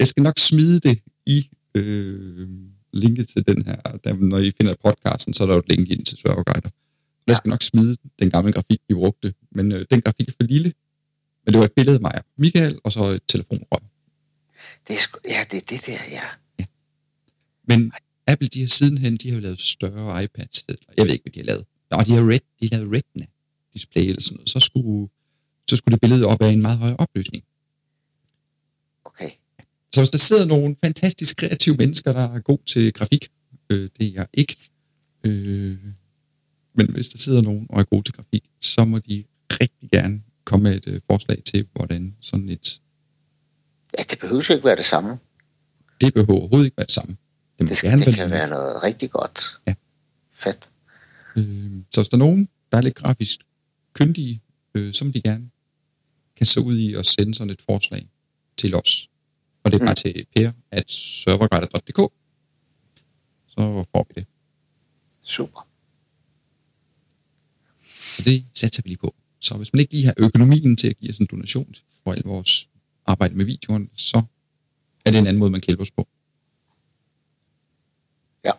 jeg 0.00 0.08
skal 0.08 0.22
nok 0.22 0.38
smide 0.38 0.80
det 0.80 1.02
i 1.26 1.48
øh, 1.74 2.48
linket 2.92 3.28
til 3.28 3.46
den 3.48 3.66
her. 3.66 3.76
Der, 4.04 4.14
når 4.14 4.38
I 4.38 4.52
finder 4.58 4.74
podcasten, 4.84 5.34
så 5.34 5.42
er 5.42 5.46
der 5.46 5.54
jo 5.54 5.60
et 5.60 5.68
link 5.68 5.90
ind 5.90 6.04
til 6.06 6.18
Serverguider. 6.18 6.70
Jeg 7.26 7.36
skal 7.36 7.48
nok 7.48 7.62
smide 7.62 7.96
den 8.18 8.30
gamle 8.30 8.52
grafik, 8.52 8.80
vi 8.88 8.94
brugte. 8.94 9.34
Men 9.50 9.72
øh, 9.72 9.84
den 9.90 10.00
grafik 10.00 10.28
er 10.28 10.32
for 10.40 10.46
lille. 10.46 10.72
Men 11.44 11.52
det 11.52 11.58
var 11.58 11.64
et 11.64 11.72
billede 11.72 11.96
af 11.96 12.00
mig 12.00 12.14
og 12.14 12.24
Michael, 12.36 12.78
og 12.84 12.92
så 12.92 13.04
et 13.04 13.22
telefonrør. 13.28 13.82
Det 14.88 14.94
er 14.96 15.00
sgu, 15.00 15.18
ja, 15.28 15.44
det 15.50 15.56
er 15.56 15.66
det 15.68 15.86
der, 15.86 15.98
ja. 16.10 16.24
Men 17.64 17.92
Apple, 18.26 18.48
de 18.48 18.60
har 18.60 18.68
sidenhen, 18.68 19.16
de 19.16 19.28
har 19.28 19.36
jo 19.36 19.42
lavet 19.42 19.60
større 19.60 20.24
iPads. 20.24 20.64
Eller, 20.68 20.82
jeg 20.96 21.04
ved 21.04 21.12
ikke, 21.12 21.22
hvad 21.22 21.32
de 21.32 21.40
har 21.40 21.46
lavet. 21.46 21.64
Nå, 21.90 21.96
de 22.06 22.12
har, 22.12 22.30
red, 22.30 22.38
de 22.60 22.68
har 22.72 22.78
lavet 22.78 22.92
Retina 22.92 23.26
display 23.74 24.02
eller 24.02 24.22
sådan 24.22 24.36
noget. 24.36 24.50
Så 24.50 24.60
skulle, 24.60 25.08
så 25.68 25.76
skulle 25.76 25.92
det 25.92 26.00
billede 26.00 26.26
op 26.26 26.42
af 26.42 26.50
en 26.50 26.62
meget 26.62 26.78
højere 26.78 26.96
opløsning. 26.96 27.44
Så 29.94 30.00
hvis 30.00 30.10
der 30.10 30.18
sidder 30.18 30.44
nogle 30.44 30.76
fantastisk 30.84 31.36
kreative 31.36 31.76
mennesker, 31.76 32.12
der 32.12 32.34
er 32.34 32.40
god 32.40 32.58
til 32.66 32.92
grafik, 32.92 33.28
øh, 33.70 33.88
det 33.98 34.06
er 34.06 34.12
jeg 34.14 34.26
ikke. 34.32 34.56
Øh, 35.26 35.78
men 36.74 36.90
hvis 36.90 37.08
der 37.08 37.18
sidder 37.18 37.42
nogen 37.42 37.66
og 37.70 37.80
er 37.80 37.84
god 37.84 38.02
til 38.02 38.14
grafik, 38.14 38.44
så 38.60 38.84
må 38.84 38.98
de 38.98 39.24
rigtig 39.50 39.90
gerne 39.90 40.22
komme 40.44 40.62
med 40.62 40.76
et 40.76 40.86
øh, 40.86 41.00
forslag 41.10 41.42
til, 41.44 41.66
hvordan 41.72 42.16
sådan 42.20 42.48
et... 42.48 42.80
Ja, 43.98 44.02
det 44.10 44.18
behøver 44.18 44.44
jo 44.48 44.54
ikke 44.54 44.66
være 44.66 44.76
det 44.76 44.84
samme. 44.84 45.18
Det 46.00 46.14
behøver 46.14 46.40
overhovedet 46.40 46.64
ikke 46.66 46.76
være 46.76 46.86
det 46.86 46.94
samme. 46.94 47.16
Det 47.58 47.66
må 47.66 47.70
Det, 47.70 47.78
gerne 47.78 48.04
det 48.04 48.14
kan 48.14 48.30
være 48.30 48.48
noget 48.48 48.82
rigtig 48.82 49.10
godt. 49.10 49.40
Ja. 49.68 49.74
Fedt. 50.34 50.68
Øh, 51.36 51.70
så 51.90 52.00
hvis 52.00 52.08
der 52.08 52.16
er 52.16 52.18
nogen, 52.18 52.48
der 52.72 52.78
er 52.78 52.82
lidt 52.82 52.94
grafisk 52.94 53.40
kyndige, 53.92 54.40
øh, 54.74 54.94
så 54.94 55.04
må 55.04 55.10
de 55.10 55.22
gerne 55.22 55.50
kan 56.36 56.46
så 56.46 56.60
ud 56.60 56.78
i 56.78 56.94
og 56.94 57.06
sende 57.06 57.34
sådan 57.34 57.50
et 57.50 57.60
forslag 57.60 58.08
til 58.56 58.74
os. 58.74 59.09
Og 59.70 59.72
det 59.72 59.80
er 59.80 59.86
bare 59.86 59.96
Mm. 60.04 60.12
til 60.14 60.26
per 60.36 60.52
at 60.70 60.90
serverguider.dk. 60.90 62.12
Så 63.46 63.84
får 63.92 64.06
vi 64.08 64.12
det. 64.20 64.26
Super. 65.22 65.68
Så 68.16 68.22
det 68.22 68.46
satser 68.54 68.82
vi 68.82 68.88
lige 68.88 68.98
på. 68.98 69.14
Så 69.40 69.54
hvis 69.56 69.72
man 69.72 69.80
ikke 69.80 69.92
lige 69.92 70.04
har 70.06 70.14
økonomien 70.18 70.76
til 70.76 70.88
at 70.88 70.98
give 70.98 71.10
os 71.10 71.18
en 71.18 71.26
donation 71.30 71.74
for 72.04 72.12
al 72.12 72.22
vores 72.24 72.68
arbejde 73.06 73.34
med 73.34 73.44
videoen, 73.44 73.90
så 73.94 74.22
er 75.04 75.10
det 75.10 75.18
en 75.18 75.26
anden 75.26 75.38
måde, 75.38 75.50
man 75.50 75.60
kan 75.60 75.66
hjælpe 75.68 75.82
os 75.82 75.90
på. 75.90 76.08
Ja. 78.44 78.52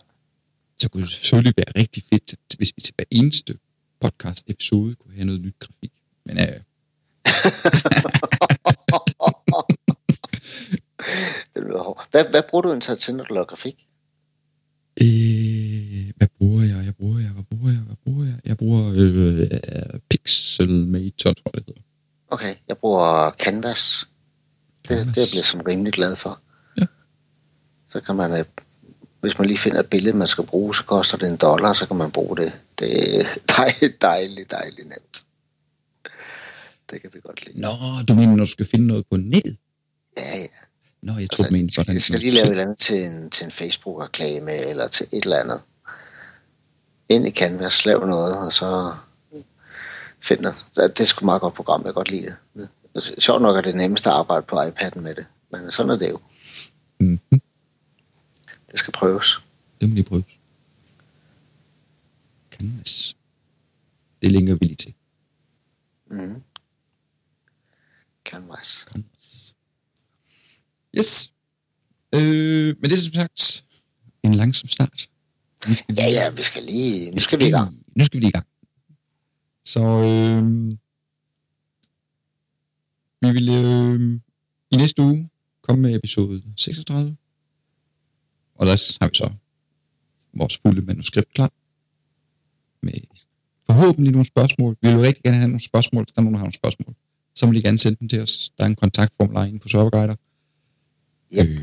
Så 0.82 0.90
kunne 0.90 1.02
det 1.04 1.10
selvfølgelig 1.12 1.54
være 1.58 1.82
rigtig 1.82 2.04
fedt, 2.04 2.36
hvis 2.58 2.74
vi 2.76 2.82
til 2.82 2.94
hver 2.98 3.06
eneste 3.12 3.58
podcast 4.02 4.44
episode 4.48 4.96
kunne 4.96 5.14
have 5.14 5.26
noget 5.26 5.42
nyt 5.42 5.60
grafik. 5.60 5.92
Men 6.26 6.38
øh. 6.38 6.62
Hvad, 12.12 12.26
hvad 12.30 12.44
bruger 12.50 12.62
du 12.62 12.70
egentlig 12.70 12.98
til, 12.98 13.16
når 13.16 13.24
du 13.24 13.34
laver 13.34 13.46
grafik? 13.46 13.88
øh, 15.02 16.12
hvad 16.18 16.28
bruger 16.38 16.64
jeg? 16.64 16.86
Jeg 16.86 16.96
bruger 16.96 17.20
jeg, 17.20 17.30
hvad 17.30 17.44
bruger 17.44 17.72
jeg, 17.72 17.82
hvad 17.82 17.96
bruger 18.04 18.26
jeg? 18.26 18.40
Jeg 18.46 18.58
bruger 18.58 18.84
øh, 18.96 20.00
Pixelmator, 20.10 21.34
tror 21.34 21.52
jeg 21.54 21.62
det 21.62 21.64
hedder. 21.68 21.82
Okay, 22.28 22.56
jeg 22.68 22.78
bruger 22.78 23.32
Canvas. 23.32 24.08
Det, 24.82 24.90
det 24.90 24.98
er 24.98 25.04
jeg 25.06 25.28
bliver 25.32 25.44
sådan 25.44 25.68
rimelig 25.68 25.94
glad 25.94 26.16
for. 26.16 26.40
Ja. 26.78 26.86
Så 27.88 28.02
kan 28.02 28.16
man, 28.16 28.32
øh, 28.40 28.46
hvis 29.22 29.38
man 29.38 29.48
lige 29.48 29.58
finder 29.58 29.80
et 29.80 29.90
billede, 29.90 30.18
man 30.18 30.28
skal 30.28 30.44
bruge, 30.44 30.76
så 30.76 30.84
koster 30.84 31.18
det 31.18 31.30
en 31.30 31.38
dollar, 31.38 31.74
så 31.74 31.88
kan 31.88 31.98
man 31.98 32.12
bruge 32.12 32.38
det. 32.38 32.54
Det 32.80 33.20
er 33.20 33.28
dejligt, 33.58 34.02
dejligt, 34.02 34.52
dejligt 34.52 34.88
nemt. 34.88 35.26
Det 36.90 37.02
kan 37.02 37.10
vi 37.14 37.20
godt 37.20 37.46
lide. 37.46 37.62
Nå, 37.62 37.68
du 38.08 38.14
mener, 38.16 38.36
når 38.36 38.46
du 38.46 38.52
skal 38.52 38.66
finde 38.66 38.88
noget 38.88 39.06
på 39.12 39.18
nettet? 39.18 39.58
Ja, 40.18 40.38
ja. 40.38 40.48
Nå, 41.02 41.14
jeg 41.18 41.30
tror, 41.30 41.44
du 41.44 41.52
mener, 41.52 41.76
hvordan 41.76 41.94
jeg 41.94 42.02
skal 42.02 42.20
lige 42.20 42.32
lave 42.32 42.46
et 42.46 42.50
eller 42.50 42.64
andet 42.64 42.78
til 42.78 43.04
en, 43.04 43.30
til 43.30 43.46
en 43.46 43.52
Facebook-reklame, 43.52 44.54
eller 44.54 44.88
til 44.88 45.08
et 45.12 45.24
eller 45.24 45.40
andet. 45.40 45.62
Ind 47.10 47.28
i 47.28 47.32
Canvas, 47.32 47.86
lav 47.86 48.06
noget, 48.06 48.46
og 48.46 48.54
så 48.54 48.96
finder. 50.20 50.54
Det 50.76 51.00
er 51.00 51.06
sgu 51.06 51.20
et 51.20 51.26
meget 51.26 51.42
godt 51.42 51.54
program, 51.54 51.80
jeg 51.80 51.86
kan 51.86 51.94
godt 51.94 52.12
lide 52.12 52.36
det. 52.56 52.70
Altså, 52.96 53.16
Sjovt 53.18 53.42
nok 53.42 53.58
er 53.58 53.62
det 53.62 53.76
nemmeste 53.76 54.10
at 54.10 54.16
arbejde 54.16 54.46
på 54.46 54.62
iPad'en 54.62 55.00
med 55.00 55.16
det, 55.16 55.26
men 55.52 55.72
sådan 55.72 55.90
er 55.90 55.96
det 55.96 56.10
jo. 56.10 56.20
Mm-hmm. 57.00 57.42
Det 58.72 58.80
skal 58.80 58.92
prøves. 58.94 59.42
Det 59.82 59.90
må 59.90 59.96
lige 59.96 60.04
prøves. 60.04 60.40
Canvas. 62.52 63.16
Det 64.22 64.32
linker 64.32 64.54
vi 64.54 64.66
lige 64.66 64.76
til. 64.76 64.94
Mm. 66.12 66.44
Canvas. 68.26 68.86
Canvas. 68.90 69.11
Yes. 70.98 71.34
Øh, 72.16 72.76
men 72.82 72.90
det 72.90 72.92
er 72.92 72.98
som 73.02 73.14
sagt 73.14 73.66
en 74.24 74.34
langsom 74.34 74.70
start. 74.70 75.10
Vi 75.68 75.74
skal 75.74 75.96
Ja, 75.96 76.06
ja, 76.08 76.30
vi 76.30 76.42
skal 76.42 76.64
lige... 76.64 77.12
Nu 77.12 77.20
skal 77.20 77.40
vi 77.40 77.48
i 77.48 77.50
gang. 77.50 77.72
lige- 77.72 77.84
Nu 77.96 78.06
skal 78.06 78.18
vi 78.18 78.22
lige 78.24 78.30
i 78.30 78.32
gang. 78.32 78.48
Så 79.66 79.80
øh, 79.80 80.44
vi 83.22 83.32
vil 83.32 83.50
øh, 83.50 84.20
i 84.72 84.76
næste 84.76 85.02
uge 85.02 85.30
komme 85.62 85.82
med 85.82 85.96
episode 85.96 86.44
36. 86.58 87.18
Og 88.56 88.66
der 88.66 88.72
har 89.02 89.08
vi 89.10 89.16
så 89.16 89.30
vores 90.34 90.58
fulde 90.58 90.82
manuskript 90.82 91.34
klar. 91.34 91.52
Med 92.84 92.94
forhåbentlig 93.66 94.12
nogle 94.12 94.26
spørgsmål. 94.26 94.78
Vi 94.82 94.88
vil 94.88 94.96
jo 94.98 95.02
rigtig 95.04 95.24
gerne 95.24 95.38
have 95.38 95.48
nogle 95.48 95.64
spørgsmål, 95.64 96.04
hvis 96.04 96.12
der 96.12 96.20
er 96.22 96.24
nogen, 96.24 96.34
der 96.34 96.38
har 96.40 96.46
nogle 96.46 96.54
spørgsmål. 96.54 96.96
Så 97.36 97.46
vil 97.48 97.58
I 97.58 97.62
gerne 97.62 97.78
sende 97.80 97.98
dem 98.00 98.10
til 98.10 98.22
os. 98.22 98.50
Der 98.58 98.64
er 98.64 98.68
en 98.68 98.76
kontaktformular 98.76 99.46
inde 99.46 99.60
på 99.60 99.68
Serverguider. 99.68 100.16
Yep. 101.34 101.48
Øh, 101.48 101.56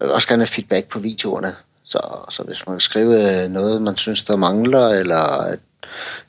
Jeg 0.00 0.06
vil 0.06 0.14
også 0.14 0.28
gerne 0.28 0.42
have 0.42 0.48
feedback 0.48 0.88
på 0.88 0.98
videoerne. 0.98 1.56
Så, 1.84 2.24
så 2.30 2.42
hvis 2.42 2.66
man 2.66 2.74
kan 2.76 2.80
skrive 2.80 3.48
noget, 3.48 3.82
man 3.82 3.96
synes, 3.96 4.24
der 4.24 4.36
mangler, 4.36 4.88
eller, 4.88 5.56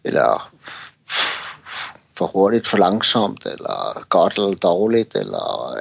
eller 0.04 0.54
for 2.18 2.28
hurtigt, 2.28 2.68
for 2.68 2.78
langsomt, 2.78 3.46
eller 3.46 4.06
godt 4.10 4.34
eller 4.34 4.56
dårligt, 4.56 5.16
eller 5.16 5.76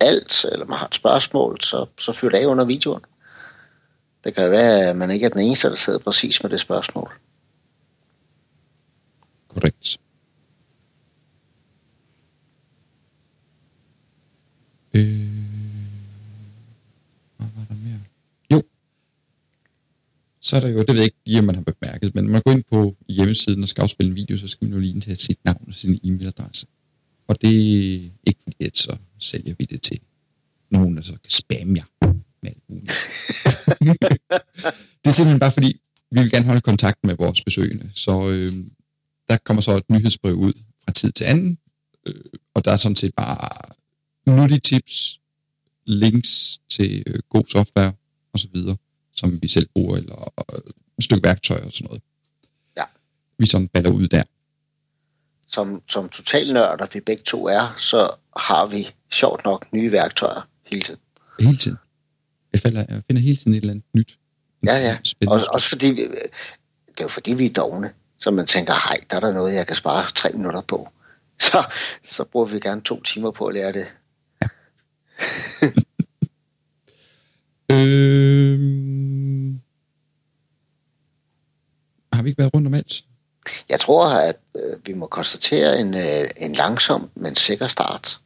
alt, 0.00 0.44
eller 0.44 0.66
man 0.66 0.78
har 0.78 0.86
et 0.86 0.94
spørgsmål, 0.94 1.60
så, 1.60 1.86
så 1.98 2.12
fyr 2.12 2.28
det 2.28 2.38
af 2.38 2.46
under 2.46 2.64
videoen. 2.64 3.04
Det 4.24 4.34
kan 4.34 4.50
være, 4.50 4.80
at 4.88 4.96
man 4.96 5.10
ikke 5.10 5.26
er 5.26 5.30
den 5.30 5.40
eneste, 5.40 5.68
der 5.68 5.74
sidder 5.74 5.98
præcis 5.98 6.42
med 6.42 6.50
det 6.50 6.60
spørgsmål. 6.60 7.12
Korrekt. 9.48 9.98
Øh, 14.94 15.02
hvad 17.36 17.48
var 17.56 17.64
der 17.68 17.74
mere? 17.74 18.00
Jo. 18.50 18.62
Så 20.52 20.56
er 20.56 20.60
der 20.60 20.68
jo, 20.68 20.78
det 20.78 20.88
ved 20.88 20.94
jeg 20.94 21.04
ikke 21.04 21.16
lige, 21.26 21.38
om 21.38 21.44
man 21.44 21.54
har 21.54 21.62
bemærket, 21.62 22.14
men 22.14 22.24
når 22.24 22.32
man 22.32 22.42
går 22.44 22.52
ind 22.52 22.64
på 22.72 22.96
hjemmesiden 23.08 23.62
og 23.62 23.68
skal 23.68 23.82
afspille 23.82 24.10
en 24.10 24.16
video, 24.16 24.36
så 24.36 24.48
skal 24.48 24.68
man 24.68 24.74
jo 24.74 24.80
lige 24.80 25.00
til 25.00 25.16
sit 25.16 25.44
navn 25.44 25.64
og 25.68 25.74
sin 25.74 26.00
e-mailadresse. 26.04 26.66
Og 27.28 27.42
det 27.42 27.50
er 27.50 28.10
ikke 28.26 28.40
fordi, 28.42 28.64
at 28.64 28.76
så 28.76 28.96
sælger 29.20 29.54
vi 29.58 29.64
det 29.64 29.82
til 29.82 29.98
nogen, 30.70 30.96
der 30.96 31.02
så 31.02 31.12
kan 31.12 31.30
spamme 31.30 31.76
jer 31.76 32.12
med 32.42 32.50
alt 32.50 32.62
muligt. 32.68 32.90
det 35.02 35.08
er 35.08 35.10
simpelthen 35.10 35.40
bare 35.40 35.52
fordi, 35.52 35.80
vi 36.10 36.20
vil 36.20 36.30
gerne 36.30 36.46
holde 36.46 36.60
kontakt 36.60 37.04
med 37.04 37.14
vores 37.14 37.44
besøgende, 37.44 37.90
så 37.94 38.30
øh, 38.30 38.64
der 39.28 39.36
kommer 39.44 39.60
så 39.60 39.76
et 39.76 39.90
nyhedsbrev 39.90 40.34
ud 40.34 40.52
fra 40.84 40.92
tid 40.92 41.12
til 41.12 41.24
anden, 41.24 41.58
øh, 42.06 42.14
og 42.54 42.64
der 42.64 42.70
er 42.70 42.76
sådan 42.76 42.96
set 42.96 43.14
bare 43.14 43.48
nuttige 44.26 44.60
tips, 44.60 45.20
links 45.86 46.60
til 46.70 47.02
øh, 47.06 47.20
god 47.28 47.44
software 47.48 47.92
og 48.32 48.40
så 48.40 48.48
videre, 48.54 48.76
som 49.16 49.42
vi 49.42 49.48
selv 49.48 49.68
bruger, 49.74 49.96
eller 49.96 50.32
øh, 50.52 50.60
et 50.98 51.04
stykke 51.04 51.24
værktøj 51.24 51.60
og 51.64 51.72
sådan 51.72 51.86
noget. 51.86 52.02
Ja. 52.76 52.84
Vi 53.38 53.46
sådan 53.46 53.68
baller 53.68 53.90
ud 53.90 54.08
der. 54.08 54.22
som, 55.46 55.82
som 55.88 56.08
totalnørder 56.08 56.86
vi 56.92 57.00
begge 57.00 57.22
to 57.22 57.46
er, 57.46 57.74
så 57.76 58.10
har 58.36 58.66
vi 58.66 58.90
sjovt 59.10 59.44
nok 59.44 59.72
nye 59.72 59.92
værktøjer 59.92 60.48
hele 60.66 60.82
tiden. 60.82 61.00
Hele 61.40 61.56
tiden. 61.56 61.78
Jeg, 62.52 62.60
falder, 62.60 62.84
jeg 62.88 63.02
finder 63.06 63.22
hele 63.22 63.36
tiden 63.36 63.54
et 63.54 63.56
eller 63.60 63.70
andet 63.70 63.84
nyt. 63.94 64.18
Ja, 64.66 64.76
ja. 64.76 64.98
Spændende 65.04 65.34
Også, 65.34 65.50
også 65.52 65.68
fordi, 65.68 65.86
vi, 65.86 66.02
det 66.88 67.00
er 67.00 67.04
jo 67.04 67.08
fordi, 67.08 67.34
vi 67.34 67.46
er 67.46 67.52
dogne. 67.52 67.92
Så 68.18 68.30
man 68.30 68.46
tænker, 68.46 68.72
hej, 68.74 68.96
der 69.10 69.16
er 69.16 69.20
der 69.20 69.32
noget, 69.32 69.54
jeg 69.54 69.66
kan 69.66 69.76
spare 69.76 70.10
tre 70.14 70.32
minutter 70.32 70.60
på. 70.60 70.88
Så, 71.40 71.64
så 72.04 72.24
bruger 72.24 72.46
vi 72.46 72.60
gerne 72.60 72.80
to 72.80 73.02
timer 73.02 73.30
på 73.30 73.46
at 73.46 73.54
lære 73.54 73.72
det. 73.72 73.86
Øhm... 77.72 78.81
Har 82.22 82.24
vi 82.24 82.30
ikke 82.30 82.38
været 82.38 82.54
rundt 82.54 82.66
om 82.66 82.74
alt? 82.74 83.04
Jeg 83.68 83.80
tror, 83.80 84.08
at 84.08 84.36
øh, 84.56 84.78
vi 84.86 84.92
må 84.92 85.06
konstatere 85.06 85.80
en, 85.80 85.94
øh, 85.94 86.30
en 86.36 86.52
langsom, 86.52 87.10
men 87.14 87.36
sikker 87.36 87.66
start. 87.66 88.20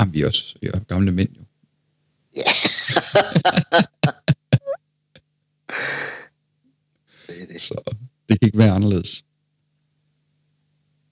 Jamen, 0.00 0.14
vi 0.14 0.22
er 0.22 0.26
også 0.26 0.54
vi 0.60 0.66
er 0.66 0.78
gamle 0.78 1.12
mænd 1.12 1.28
jo. 1.38 1.42
Ja. 2.36 2.42
det 7.26 7.42
er 7.42 7.46
det. 7.46 7.60
Så 7.60 7.94
det 8.28 8.40
kan 8.40 8.46
ikke 8.46 8.58
være 8.58 8.70
anderledes. 8.70 9.24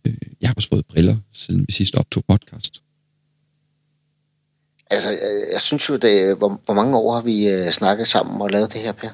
Øh, 0.07 0.15
Jeg 0.41 0.49
har 0.49 0.55
også 0.55 0.69
fået 0.69 0.87
briller, 0.87 1.17
siden 1.33 1.65
vi 1.69 1.73
sidst 1.73 1.95
optog 1.95 2.25
podcast. 2.29 2.83
Altså, 4.91 5.11
øh, 5.11 5.53
jeg 5.53 5.61
synes 5.61 5.89
jo, 5.89 5.97
det, 5.97 6.37
hvor, 6.37 6.61
hvor 6.65 6.75
mange 6.75 6.97
år 6.97 7.15
har 7.15 7.23
vi 7.23 7.49
øh, 7.49 7.71
snakket 7.71 8.07
sammen 8.07 8.43
og 8.43 8.51
lavet 8.51 8.73
det 8.73 8.81
her, 8.81 8.93
Per? 8.93 9.11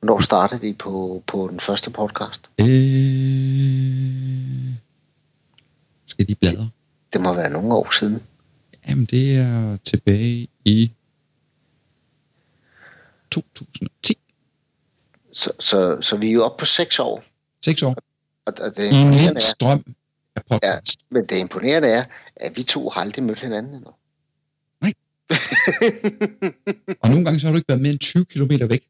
Hvornår 0.00 0.20
startede 0.20 0.60
vi 0.60 0.72
på, 0.72 1.22
på 1.26 1.48
den 1.50 1.60
første 1.60 1.90
podcast? 1.90 2.50
Øh... 2.60 2.66
Skal 6.06 6.28
de 6.28 6.34
bladre? 6.34 6.70
Det 7.12 7.20
må 7.20 7.34
være 7.34 7.50
nogle 7.50 7.74
år 7.74 7.90
siden. 7.90 8.22
Jamen, 8.88 9.04
det 9.04 9.36
er 9.36 9.76
tilbage 9.84 10.48
i 10.64 10.92
2010. 13.30 14.14
Så, 15.32 15.52
så, 15.60 15.98
så 16.00 16.16
vi 16.16 16.28
er 16.28 16.32
jo 16.32 16.44
oppe 16.44 16.60
på 16.60 16.64
seks 16.64 16.98
år. 16.98 17.24
Seks 17.64 17.82
år. 17.82 17.96
Og, 18.46 18.52
og 18.60 18.76
det 18.76 18.84
I 18.84 18.86
en 18.86 18.94
imponerende 18.94 19.40
er, 19.40 19.44
strøm 19.44 19.94
af 20.36 20.42
podcast. 20.50 21.00
men 21.10 21.26
det 21.26 21.38
imponerende 21.38 21.88
er, 21.88 22.04
at 22.36 22.56
vi 22.56 22.62
to 22.62 22.88
har 22.88 23.00
aldrig 23.00 23.24
mødt 23.24 23.40
hinanden 23.40 23.74
endnu. 23.74 23.90
Nej. 24.80 24.92
Og 27.02 27.10
nogle 27.10 27.24
gange 27.24 27.40
så 27.40 27.46
har 27.46 27.52
du 27.52 27.56
ikke 27.56 27.68
været 27.68 27.80
mere 27.80 27.92
end 27.92 27.98
20 27.98 28.24
km 28.24 28.50
væk. 28.68 28.89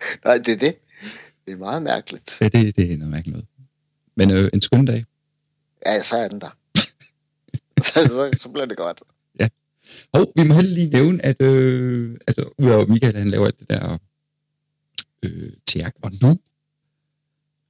Nej, 0.24 0.38
det 0.38 0.48
er 0.52 0.56
det. 0.56 0.74
Det 1.46 1.52
er 1.52 1.56
meget 1.56 1.82
mærkeligt. 1.82 2.38
Ja, 2.40 2.48
det, 2.48 2.76
det 2.76 2.92
er 2.92 2.96
noget 2.96 3.10
mærkeligt 3.10 3.32
noget. 3.32 3.46
Men 4.16 4.30
øh, 4.30 4.50
en 4.52 4.62
skøn 4.62 4.84
dag. 4.84 5.04
Ja, 5.86 6.02
så 6.02 6.16
er 6.16 6.28
den 6.28 6.40
der. 6.40 6.56
så, 7.86 7.92
så, 8.08 8.30
så 8.42 8.48
bliver 8.48 8.66
det 8.66 8.76
godt. 8.76 9.02
Og 10.12 10.32
vi 10.36 10.42
må 10.48 10.54
heller 10.54 10.74
lige 10.74 10.90
nævne, 10.90 11.24
at 11.26 11.42
øh, 11.42 12.16
altså, 12.26 12.50
udover 12.58 12.86
Michael, 12.86 13.16
han 13.16 13.28
laver 13.30 13.46
alt 13.46 13.58
det 13.60 13.70
der 13.70 13.98
øh, 15.22 15.52
tærk 15.66 15.94
og 16.02 16.12
nu, 16.22 16.38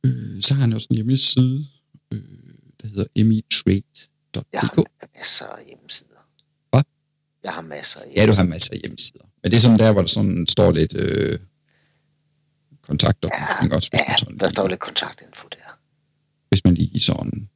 øh, 0.06 0.42
så 0.42 0.54
har 0.54 0.60
han 0.60 0.72
også 0.72 0.86
en 0.90 0.96
hjemmeside, 0.96 1.66
øh, 2.12 2.18
der 2.82 2.88
hedder 2.88 3.04
emitrade.dk. 3.14 4.44
Jeg 4.52 4.60
har 4.60 5.08
masser 5.18 5.46
af 5.46 5.64
hjemmesider. 5.66 6.28
Hvad? 6.70 6.82
Jeg 7.42 7.52
har 7.52 7.62
masser 7.62 8.00
af 8.00 8.04
Ja, 8.04 8.10
hjemmesider. 8.10 8.26
du 8.26 8.36
har 8.36 8.44
masser 8.44 8.72
af 8.74 8.78
hjemmesider. 8.84 9.24
Men 9.42 9.50
det 9.50 9.56
er 9.56 9.60
sådan 9.60 9.78
der, 9.78 9.92
hvor 9.92 10.00
der 10.00 10.08
sådan 10.08 10.46
står 10.46 10.72
lidt 10.72 10.92
øh, 10.96 11.38
hvis, 12.88 13.02
Ja, 13.92 14.04
man 14.08 14.18
sådan, 14.18 14.38
der 14.38 14.48
står 14.48 14.68
lidt 14.68 14.80
kontaktinfo 14.80 15.48
der. 15.48 15.78
hvis 16.48 16.64
man 16.64 16.74
lige 16.74 17.00
sådan... 17.00 17.48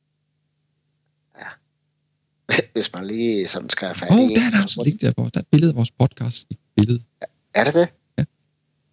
Hvis 2.73 2.93
man 2.93 3.07
lige 3.07 3.49
sådan 3.49 3.71
skal 3.71 3.87
have 3.89 3.95
fat 3.95 4.11
Åh, 4.11 4.17
i 4.17 4.21
oh, 4.21 4.25
en. 4.31 4.37
der 4.37 4.43
er 4.47 4.51
der 4.51 4.63
også 4.63 4.83
link 4.85 5.01
der, 5.01 5.13
hvor 5.13 5.25
der 5.25 5.31
er 5.39 5.43
et 5.43 5.47
billede 5.51 5.71
af 5.71 5.77
vores 5.77 5.91
podcast 5.91 6.47
i 6.51 6.59
billedet. 6.77 7.03
Er 7.55 7.65
det 7.65 7.75
det? 7.75 7.89
Ja. 8.19 8.25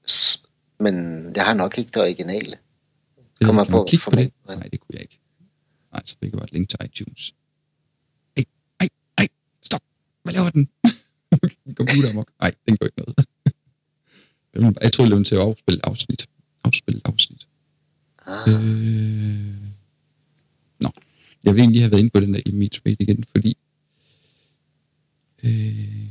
S- 0.10 0.44
Men 0.80 0.96
jeg 1.36 1.46
har 1.46 1.54
nok 1.54 1.78
ikke 1.78 1.92
det 1.94 2.02
originale. 2.02 2.52
Det, 3.40 3.46
Kommer 3.46 3.64
på 3.64 3.86
klikke 3.90 4.04
på 4.06 4.12
det? 4.12 4.34
Nej, 4.48 4.56
det 4.56 4.80
kunne 4.80 4.94
jeg 4.94 5.02
ikke. 5.02 5.20
Nej, 5.94 6.02
så 6.06 6.16
fik 6.24 6.32
jeg 6.32 6.38
bare 6.38 6.44
et 6.46 6.52
link 6.54 6.70
til 6.70 6.80
iTunes. 6.86 7.34
Ej, 8.38 8.44
ej, 8.80 8.88
ej, 9.18 9.28
stop. 9.64 9.82
Hvad 10.24 10.34
laver 10.34 10.50
den? 10.50 10.70
Min 11.66 11.76
computer 11.76 12.10
amok. 12.10 12.32
Nej, 12.42 12.52
den 12.68 12.78
går 12.78 12.86
ikke 12.86 12.98
noget. 13.00 13.16
Den 14.54 14.64
var- 14.66 14.74
jeg 14.82 14.94
troede, 14.94 15.12
det 15.12 15.18
var 15.18 15.24
til 15.24 15.36
at 15.36 15.42
afspille 15.42 15.80
afsnit. 15.84 16.29
Afspille 16.64 17.02
afsnit. 17.06 17.48
Ah, 18.26 18.50
Øh... 18.50 19.56
Nå, 20.80 20.92
jeg 21.44 21.54
vil 21.54 21.62
egentlig 21.62 21.82
have 21.82 21.92
været 21.92 22.00
inde 22.00 22.10
på 22.10 22.20
den 22.20 22.34
der 22.34 22.42
Emmy 22.46 22.70
Trade 22.72 22.96
igen, 23.00 23.24
fordi... 23.24 23.58
Øh... 25.44 26.10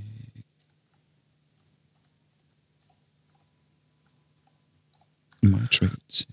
My 5.42 5.66
Trade. 5.72 6.26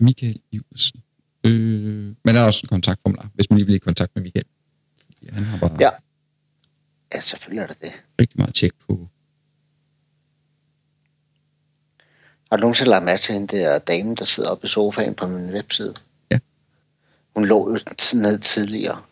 Michael 0.00 0.40
Iversen. 0.52 1.02
Øh, 1.46 2.14
men 2.24 2.34
der 2.34 2.40
er 2.40 2.44
også 2.46 2.60
en 2.64 2.68
kontaktformular, 2.68 3.30
hvis 3.34 3.50
man 3.50 3.56
lige 3.58 3.66
vil 3.66 3.74
i 3.74 3.78
kontakt 3.78 4.14
med 4.14 4.22
Michael. 4.22 4.44
Fordi 5.06 5.26
han 5.32 5.44
har 5.44 5.58
bare 5.58 5.76
Ja. 5.80 5.90
ja, 7.14 7.20
selvfølgelig 7.20 7.62
er 7.62 7.66
det 7.66 7.76
det. 7.80 7.92
rigtig 8.20 8.38
meget 8.40 8.54
tjek 8.54 8.72
på. 8.88 9.08
Har 12.52 12.56
du 12.56 12.60
nogensinde 12.60 12.90
lagt 12.90 13.04
mærke 13.04 13.22
til 13.22 13.32
hende 13.32 13.56
der 13.56 13.78
dame, 13.78 14.14
der 14.14 14.24
sidder 14.24 14.50
oppe 14.50 14.64
i 14.64 14.68
sofaen 14.68 15.14
på 15.14 15.26
min 15.26 15.52
webside? 15.52 15.94
Ja. 16.30 16.38
Hun 17.34 17.44
lå 17.44 17.70
jo 17.70 17.78
ned 18.14 18.38
tidligere. 18.38 19.02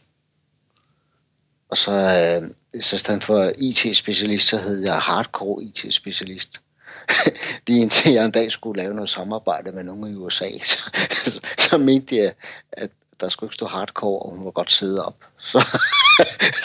Og 1.68 1.76
så, 1.76 1.92
øh, 1.92 2.50
så 2.82 2.96
i 2.96 2.98
stedet 2.98 3.24
for 3.24 3.52
IT-specialist, 3.58 4.48
så 4.48 4.58
hed 4.58 4.82
jeg 4.82 4.94
hardcore 4.94 5.62
IT-specialist. 5.62 6.60
Lige 7.66 7.80
indtil 7.80 8.12
jeg 8.12 8.24
en 8.24 8.30
dag 8.30 8.52
skulle 8.52 8.82
lave 8.82 8.94
noget 8.94 9.10
samarbejde 9.10 9.72
med 9.72 9.84
nogen 9.84 10.12
i 10.12 10.14
USA, 10.14 10.50
så, 10.62 10.90
så, 11.24 11.40
så 11.58 11.78
mente 11.78 12.16
jeg, 12.16 12.32
at 12.72 12.90
der 13.20 13.28
skulle 13.28 13.48
ikke 13.48 13.54
stå 13.54 13.66
hardcore, 13.66 14.22
og 14.22 14.30
hun 14.30 14.44
må 14.44 14.50
godt 14.50 14.72
sidde 14.72 15.06
op. 15.06 15.24
Så, 15.38 15.60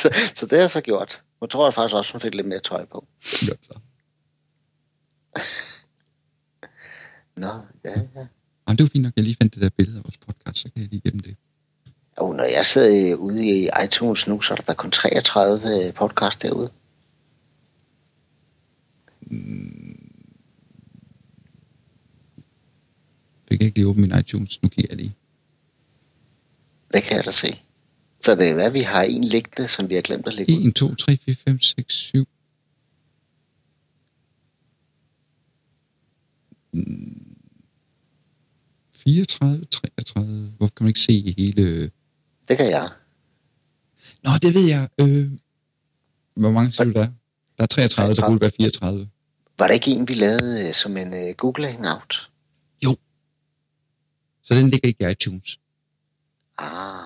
så, 0.01 0.15
så 0.35 0.45
det 0.45 0.51
har 0.51 0.63
jeg 0.63 0.71
så 0.71 0.81
gjort. 0.81 1.21
Nu 1.41 1.47
tror 1.47 1.65
jeg 1.65 1.73
faktisk 1.73 1.95
også, 1.95 2.11
hun 2.11 2.21
fik 2.21 2.35
lidt 2.35 2.47
mere 2.47 2.59
tøj 2.59 2.85
på. 2.85 3.05
Godt 3.47 3.65
så. 3.65 3.79
Nå, 7.35 7.47
ja, 7.83 7.89
ja. 8.15 8.25
Jamen, 8.67 8.77
det 8.77 8.83
var 8.83 8.89
fint 8.93 9.03
nok, 9.03 9.13
jeg 9.15 9.23
lige 9.23 9.37
fandt 9.41 9.53
det 9.53 9.63
der 9.63 9.69
billede 9.77 9.97
af 9.97 10.03
vores 10.03 10.17
podcast, 10.17 10.57
så 10.57 10.71
kan 10.71 10.81
jeg 10.81 10.89
lige 10.89 11.01
gemme 11.01 11.21
det. 11.21 11.35
Og 12.17 12.35
når 12.35 12.43
jeg 12.43 12.65
sidder 12.65 13.15
ude 13.15 13.45
i 13.45 13.69
iTunes 13.85 14.27
nu, 14.27 14.41
så 14.41 14.53
er 14.53 14.57
der 14.57 14.73
kun 14.73 14.91
33 14.91 15.91
podcast 15.91 16.41
derude. 16.41 16.69
Fik 23.49 23.59
jeg 23.59 23.67
ikke 23.67 23.77
lige 23.77 23.87
åbent 23.87 24.07
min 24.07 24.19
iTunes, 24.19 24.63
nu 24.63 24.69
kigger 24.69 24.91
jeg 24.91 24.97
lige. 24.97 25.15
Det 26.93 27.03
kan 27.03 27.17
jeg 27.17 27.25
da 27.25 27.31
se. 27.31 27.61
Så 28.21 28.35
det 28.35 28.49
er 28.49 28.53
hvad, 28.53 28.71
vi 28.71 28.79
har 28.79 29.03
en 29.03 29.23
liggende, 29.23 29.67
som 29.67 29.89
vi 29.89 29.95
har 29.95 30.01
glemt 30.01 30.27
at 30.27 30.33
lægge 30.33 30.53
ud. 30.53 30.67
1, 30.67 30.75
2, 30.75 30.95
3, 30.95 31.17
4, 31.17 31.35
5, 31.47 31.59
6, 31.59 31.93
7. 31.93 32.27
Mm. 36.71 37.14
34, 39.07 39.65
33. 39.65 40.53
Hvorfor 40.57 40.73
kan 40.75 40.83
man 40.83 40.87
ikke 40.87 40.99
se 40.99 41.33
hele... 41.37 41.91
Det 42.47 42.57
kan 42.57 42.69
jeg. 42.69 42.89
Nå, 44.23 44.31
det 44.41 44.53
ved 44.53 44.67
jeg. 44.67 44.89
Øh, 45.01 45.31
hvor 46.35 46.51
mange 46.51 46.71
siger 46.71 46.85
du 46.85 46.91
der? 46.91 47.07
Der 47.57 47.63
er 47.63 47.67
33, 47.67 48.15
der 48.15 48.27
burde 48.27 48.41
være 48.41 48.51
34. 48.57 49.09
Var 49.59 49.67
der 49.67 49.73
ikke 49.73 49.91
en, 49.91 50.07
vi 50.07 50.13
lavede 50.13 50.67
øh, 50.67 50.73
som 50.73 50.97
en 50.97 51.13
uh, 51.13 51.35
Google 51.37 51.67
Hangout? 51.71 52.29
Så 54.45 54.53
den 54.53 54.69
ligger 54.69 54.87
ikke 54.87 55.07
i 55.07 55.11
iTunes. 55.11 55.59
Ah, 56.57 57.03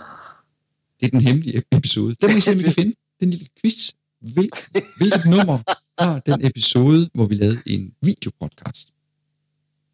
Det 1.00 1.06
er 1.06 1.10
den 1.10 1.22
hemmelige 1.22 1.64
episode. 1.72 2.16
Den 2.22 2.32
må 2.32 2.38
I 2.38 2.41
se, 2.41 2.52
om 2.52 2.60
I 2.60 2.62
kan 2.62 2.74
finde. 2.74 2.95
Den 3.20 3.30
lille 3.30 3.47
quiz. 3.62 3.91
Hvil, 4.22 4.50
hvilket 4.97 5.26
nummer 5.26 5.58
har 6.04 6.20
den 6.20 6.45
episode, 6.45 7.10
hvor 7.14 7.26
vi 7.26 7.36
lavede 7.36 7.62
en 7.66 7.93
videopodcast? 8.02 8.88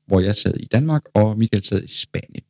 Hvor 0.05 0.19
jeg 0.19 0.35
sad 0.35 0.53
i 0.59 0.65
Danmark, 0.65 1.01
og 1.13 1.37
Michael 1.37 1.63
sad 1.65 1.83
i 1.83 1.87
Spanien. 1.87 2.43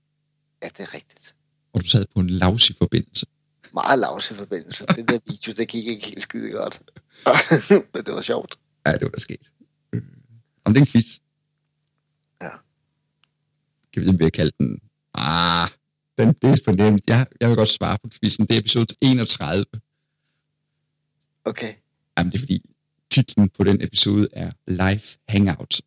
ja, 0.64 0.68
det 0.68 0.80
er 0.80 0.94
rigtigt. 0.94 1.36
Og 1.74 1.82
du 1.82 1.88
sad 1.88 2.06
på 2.16 2.20
en 2.20 2.30
lavsi 2.30 2.74
forbindelse. 2.74 3.26
Meget 3.74 4.32
i 4.32 4.34
forbindelse. 4.34 4.86
Det 4.86 5.10
der 5.10 5.20
video, 5.26 5.54
det 5.58 5.68
gik 5.68 5.88
ikke 5.88 6.06
helt 6.08 6.22
skide 6.22 6.52
godt. 6.52 6.82
Men 7.94 8.06
det 8.06 8.14
var 8.14 8.22
sjovt. 8.22 8.60
Ja, 8.86 8.92
det 8.92 9.02
var 9.02 9.10
der 9.10 9.20
sket. 9.20 9.52
Øh, 9.94 10.02
Om 10.66 10.74
det 10.74 10.82
er 10.82 10.86
en 10.86 10.92
quiz. 10.92 11.20
Ja. 12.42 12.50
Kan 13.94 14.02
vi 14.02 14.06
vide, 14.18 14.32
kaldt 14.32 14.58
den? 14.58 14.80
Ah, 15.14 15.70
den, 16.18 16.28
det 16.28 16.50
er 16.50 16.58
for 16.66 16.72
nemt. 16.72 17.04
Jeg, 17.08 17.28
jeg 17.42 17.50
vil 17.50 17.58
godt 17.58 17.70
svare 17.70 17.98
på 18.04 18.10
quizzen. 18.10 18.46
Det 18.48 18.56
er 18.56 18.60
episode 18.60 18.96
31. 19.02 19.66
Okay. 21.46 21.74
Jamen, 22.18 22.32
det 22.32 22.38
er 22.38 22.42
fordi, 22.42 22.70
titlen 23.12 23.50
på 23.50 23.64
den 23.64 23.82
episode 23.82 24.28
er 24.34 24.52
Live 24.68 25.02
Hangout. 25.30 25.82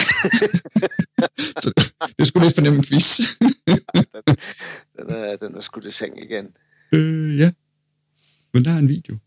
så 1.62 1.90
det 2.18 2.28
skulle 2.28 2.46
lidt 2.46 2.54
fornemme 2.54 2.78
en 2.78 2.84
quiz. 2.84 3.20
den, 4.96 5.10
er, 5.10 5.36
den 5.36 5.54
er 5.54 5.60
skudt 5.60 5.84
i 5.84 5.90
seng 5.90 6.22
igen. 6.22 6.46
øh, 6.92 7.38
ja. 7.38 7.52
Men 8.52 8.64
der 8.64 8.70
er 8.70 8.78
en 8.78 8.88
video, 8.88 9.18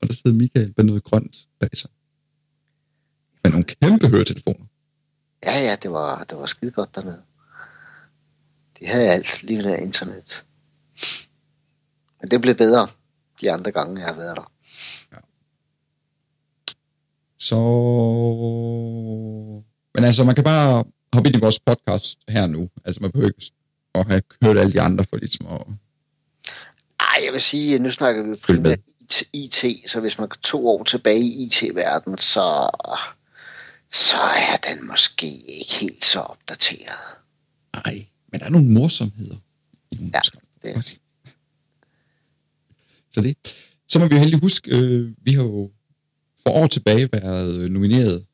og 0.00 0.08
der 0.08 0.14
sidder 0.14 0.36
Michael 0.36 0.74
med 0.76 0.84
noget 0.84 1.04
grønt 1.04 1.36
bag 1.60 1.76
sig. 1.76 1.90
Med 3.44 3.50
nogle 3.50 3.64
kæmpe 3.64 4.08
høretelefoner. 4.08 4.64
Ja, 5.44 5.58
ja, 5.58 5.76
det 5.82 5.90
var, 5.90 6.24
det 6.24 6.38
var 6.38 6.46
skide 6.46 6.70
godt 6.70 6.94
dernede. 6.94 7.22
De 8.78 8.86
havde 8.86 9.08
alt 9.08 9.42
lige 9.42 9.64
ved 9.64 9.78
internet. 9.78 10.44
Men 12.20 12.30
det 12.30 12.40
blev 12.40 12.54
bedre 12.54 12.88
de 13.40 13.52
andre 13.52 13.72
gange, 13.72 14.00
jeg 14.00 14.08
har 14.08 14.16
været 14.16 14.36
der. 14.36 14.54
Så... 17.38 17.60
Men 19.94 20.04
altså, 20.04 20.24
man 20.24 20.34
kan 20.34 20.44
bare 20.44 20.84
hoppe 21.12 21.28
ind 21.28 21.36
i 21.36 21.40
vores 21.40 21.60
podcast 21.60 22.18
her 22.28 22.46
nu. 22.46 22.70
Altså, 22.84 23.00
man 23.00 23.10
behøver 23.10 23.28
ikke 23.28 23.50
at 23.94 24.06
have 24.06 24.22
hørt 24.42 24.58
alle 24.58 24.72
de 24.72 24.80
andre 24.80 25.04
for 25.04 25.16
ligesom 25.16 25.46
at... 25.46 25.66
Ej, 27.00 27.24
jeg 27.24 27.32
vil 27.32 27.40
sige, 27.40 27.78
nu 27.78 27.90
snakker 27.90 28.22
vi 28.22 28.34
primært 28.42 28.78
IT, 29.32 29.64
så 29.86 30.00
hvis 30.00 30.18
man 30.18 30.28
går 30.28 30.36
to 30.42 30.68
år 30.68 30.84
tilbage 30.84 31.24
i 31.24 31.42
IT-verdenen, 31.42 32.18
så, 32.18 32.70
så 33.92 34.16
er 34.16 34.56
den 34.56 34.86
måske 34.86 35.26
ikke 35.26 35.74
helt 35.80 36.04
så 36.04 36.20
opdateret. 36.20 36.98
Nej, 37.74 38.06
men 38.32 38.40
der 38.40 38.46
er 38.46 38.50
nogle 38.50 38.68
morsomheder. 38.68 39.36
nogle 39.92 40.10
Ja, 40.14 40.20
det 40.62 40.76
er 40.76 40.98
Så 43.10 43.20
det. 43.20 43.36
Så 43.88 43.98
må 43.98 44.06
vi 44.06 44.14
jo 44.14 44.20
heldig 44.20 44.40
huske, 44.40 44.76
øh, 44.76 45.12
vi 45.22 45.32
har 45.32 45.42
jo 45.42 45.70
for 46.42 46.50
år 46.50 46.66
tilbage 46.66 47.08
været 47.12 47.72
nomineret 47.72 48.26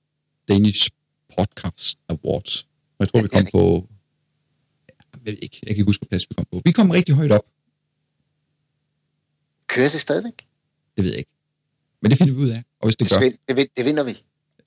Danish 0.48 0.90
Podcast 1.38 1.98
Awards. 2.08 2.62
Og 2.62 2.96
jeg 3.00 3.08
tror, 3.08 3.22
vi 3.22 3.28
kom 3.28 3.46
på... 3.52 3.88
Jeg 5.26 5.32
ved 5.32 5.38
ikke, 5.42 5.58
jeg 5.62 5.66
kan 5.68 5.76
ikke 5.76 5.84
huske, 5.84 6.00
hvad 6.00 6.08
plads 6.08 6.26
vi 6.30 6.34
kom 6.34 6.44
på. 6.52 6.62
Vi 6.64 6.72
kom 6.72 6.90
rigtig 6.90 7.14
højt 7.14 7.32
op, 7.32 7.46
Kører 9.66 9.88
det 9.90 10.00
stadigvæk? 10.00 10.46
det 10.96 11.04
ved 11.04 11.10
jeg 11.10 11.18
ikke. 11.18 11.30
Men 12.02 12.10
det 12.10 12.18
finder 12.18 12.34
vi 12.34 12.40
ud 12.40 12.48
af, 12.48 12.64
og 12.80 12.86
hvis 12.86 12.96
det 12.96 13.10
Det, 13.10 13.18
gør... 13.20 13.30
det, 13.48 13.56
vin- 13.56 13.70
det 13.76 13.84
vinder 13.84 14.04
vi. 14.04 14.24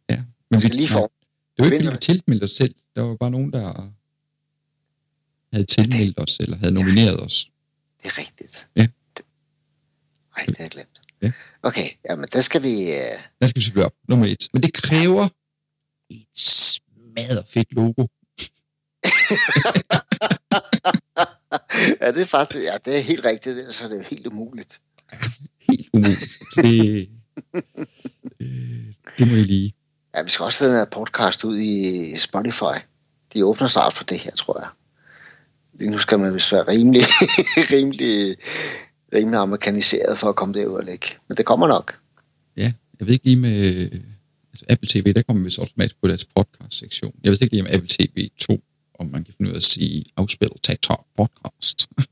Ja, 0.09 0.23
men 0.51 0.61
Vi 0.63 0.67
lige 0.67 0.79
nej, 0.79 0.91
for. 0.91 1.11
Det 1.57 1.65
var 1.65 1.65
ikke, 1.65 1.83
fordi 1.83 1.95
vi 1.95 1.99
tilmeldte 1.99 2.43
os 2.43 2.51
selv. 2.51 2.75
Der 2.95 3.01
var 3.01 3.15
bare 3.15 3.31
nogen, 3.31 3.53
der 3.53 3.91
havde 5.53 5.65
tilmeldt 5.65 6.19
os, 6.19 6.37
eller 6.39 6.57
havde 6.57 6.73
nomineret 6.73 7.19
os. 7.19 7.51
Det 8.03 8.05
er 8.07 8.17
rigtigt. 8.17 8.67
Ja. 8.75 8.87
Det- 9.17 9.25
Ej, 10.37 10.45
det 10.45 10.57
har 10.57 10.63
jeg 10.63 10.71
glemt. 10.71 11.01
Ja. 11.21 11.31
Okay, 11.63 11.89
jamen 12.09 12.27
der 12.33 12.41
skal 12.41 12.63
vi... 12.63 12.81
Øh... 12.91 13.19
Der 13.41 13.47
skal 13.47 13.59
vi 13.59 13.61
selvfølgelig 13.63 13.85
op. 13.85 13.93
Nummer 14.09 14.25
et. 14.25 14.47
Men 14.53 14.63
det 14.63 14.73
kræver 14.73 15.27
et 16.09 16.25
smadret 16.35 17.45
fedt 17.47 17.73
logo. 17.73 18.01
ja, 22.01 22.11
det 22.11 22.21
er 22.21 22.25
faktisk... 22.25 22.63
Ja, 22.63 22.77
det 22.85 22.97
er 22.97 23.01
helt 23.01 23.25
rigtigt, 23.25 23.73
så 23.73 23.87
det 23.87 23.99
er 23.99 24.03
helt 24.03 24.27
umuligt. 24.27 24.79
Helt 25.69 25.89
umuligt. 25.93 26.39
Det, 26.55 27.09
øh, 28.41 28.93
det 29.17 29.27
må 29.27 29.33
I 29.33 29.43
lige. 29.43 29.73
Ja, 30.15 30.21
vi 30.21 30.29
skal 30.29 30.43
også 30.43 30.57
sende 30.57 30.81
en 30.81 30.87
podcast 30.91 31.43
ud 31.43 31.59
i 31.59 32.17
Spotify. 32.17 32.77
De 33.33 33.45
åbner 33.45 33.67
snart 33.67 33.93
for 33.93 34.03
det 34.03 34.19
her, 34.19 34.31
tror 34.31 34.59
jeg. 34.59 34.69
Lige 35.79 35.91
nu 35.91 35.99
skal 35.99 36.19
man 36.19 36.33
vist 36.33 36.51
være 36.51 36.67
rimelig, 36.67 37.01
rimelig, 37.73 38.35
rimelig 39.13 39.39
amerikaniseret 39.39 40.17
for 40.17 40.29
at 40.29 40.35
komme 40.35 40.53
derud 40.53 40.75
og 40.75 40.83
lægge. 40.83 41.07
Men 41.27 41.37
det 41.37 41.45
kommer 41.45 41.67
nok. 41.67 41.99
Ja, 42.57 42.73
jeg 42.99 43.07
ved 43.07 43.13
ikke 43.13 43.25
lige 43.25 43.37
med 43.37 43.89
Apple 44.69 44.89
TV, 44.89 45.13
der 45.13 45.21
kommer 45.21 45.43
vi 45.43 45.51
så 45.51 45.61
automatisk 45.61 45.95
på 46.01 46.07
deres 46.07 46.25
podcast-sektion. 46.25 47.15
Jeg 47.23 47.31
ved 47.31 47.37
ikke 47.41 47.53
lige 47.55 47.61
om 47.63 47.67
Apple 47.71 47.87
TV 47.89 48.27
2, 48.37 48.63
om 48.99 49.05
man 49.07 49.23
kan 49.23 49.33
finde 49.37 49.49
ud 49.49 49.53
af 49.53 49.57
at 49.57 49.63
sige 49.63 50.05
afspil 50.17 50.49
TikTok 50.63 51.05
podcast. 51.17 51.87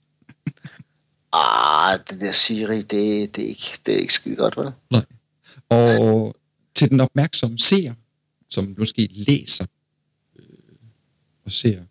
Ah, 1.34 2.00
det 2.10 2.22
der 2.22 2.32
Siri, 2.32 2.78
det, 2.78 3.36
det, 3.36 3.44
er, 3.44 3.48
ikke, 3.48 3.66
det 3.86 3.94
er 3.94 3.98
ikke 4.00 4.14
skide 4.14 4.36
godt, 4.36 4.58
vel? 4.58 4.72
Og 5.70 6.36
til 6.76 6.90
den 6.90 7.00
opmærksomme 7.00 7.60
seer, 7.60 7.94
som 8.50 8.76
måske 8.78 9.10
læser 9.12 9.66
øh, 10.40 10.46
og 11.46 11.52
ser 11.52 11.82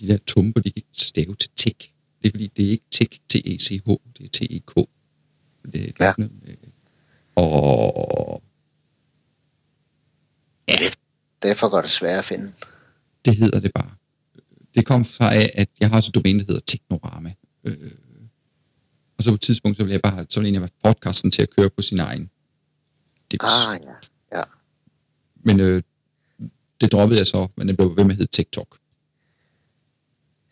de 0.00 0.08
der 0.08 0.18
tumper, 0.26 0.60
de 0.60 0.70
kan 0.70 0.82
stave 0.92 1.34
til 1.34 1.50
tik. 1.56 1.92
Det 2.22 2.28
er 2.28 2.30
fordi, 2.30 2.46
det 2.46 2.66
er 2.66 2.70
ikke 2.70 2.84
tik, 2.90 3.20
T-E-C-H, 3.28 3.88
det 4.18 4.24
er 4.24 4.28
T-E-K. 4.32 4.74
Det, 5.72 5.92
er 6.00 6.04
Ja. 6.06 6.12
noget 6.18 6.32
med, 6.42 6.56
og 7.36 8.42
Derfor 11.44 11.68
går 11.68 11.82
det 11.82 11.90
svært 11.90 12.18
at 12.18 12.24
finde. 12.24 12.52
det 13.24 13.36
hedder 13.36 13.60
det 13.60 13.70
bare. 13.74 13.90
Det 14.74 14.86
kom 14.86 15.04
fra, 15.04 15.34
at 15.34 15.68
jeg 15.80 15.88
har 15.88 15.96
også 15.96 16.08
et 16.10 16.14
domæne, 16.14 16.38
der 16.38 16.44
hedder 16.48 16.60
Teknorama. 16.66 17.34
Øh, 17.64 17.90
og 19.18 19.24
så 19.24 19.30
på 19.30 19.34
et 19.34 19.40
tidspunkt, 19.40 19.76
så 19.76 19.82
ville 19.84 19.92
jeg 19.92 20.02
bare, 20.02 20.26
så 20.28 20.40
ville 20.40 20.52
jeg 20.52 20.60
have 20.60 20.70
podcasten 20.84 21.30
til 21.30 21.42
at 21.42 21.50
køre 21.56 21.70
på 21.70 21.82
sin 21.82 21.98
egen. 21.98 22.30
dims. 23.30 23.42
Ah, 23.68 23.80
ja. 23.82 24.38
ja. 24.38 24.42
Men 25.36 25.60
øh, 25.60 25.82
det 26.80 26.92
droppede 26.92 27.18
jeg 27.18 27.26
så, 27.26 27.48
men 27.56 27.68
det 27.68 27.76
blev 27.76 27.96
ved 27.96 28.04
med 28.04 28.10
at 28.12 28.16
hedde 28.16 28.32
TikTok. 28.32 28.78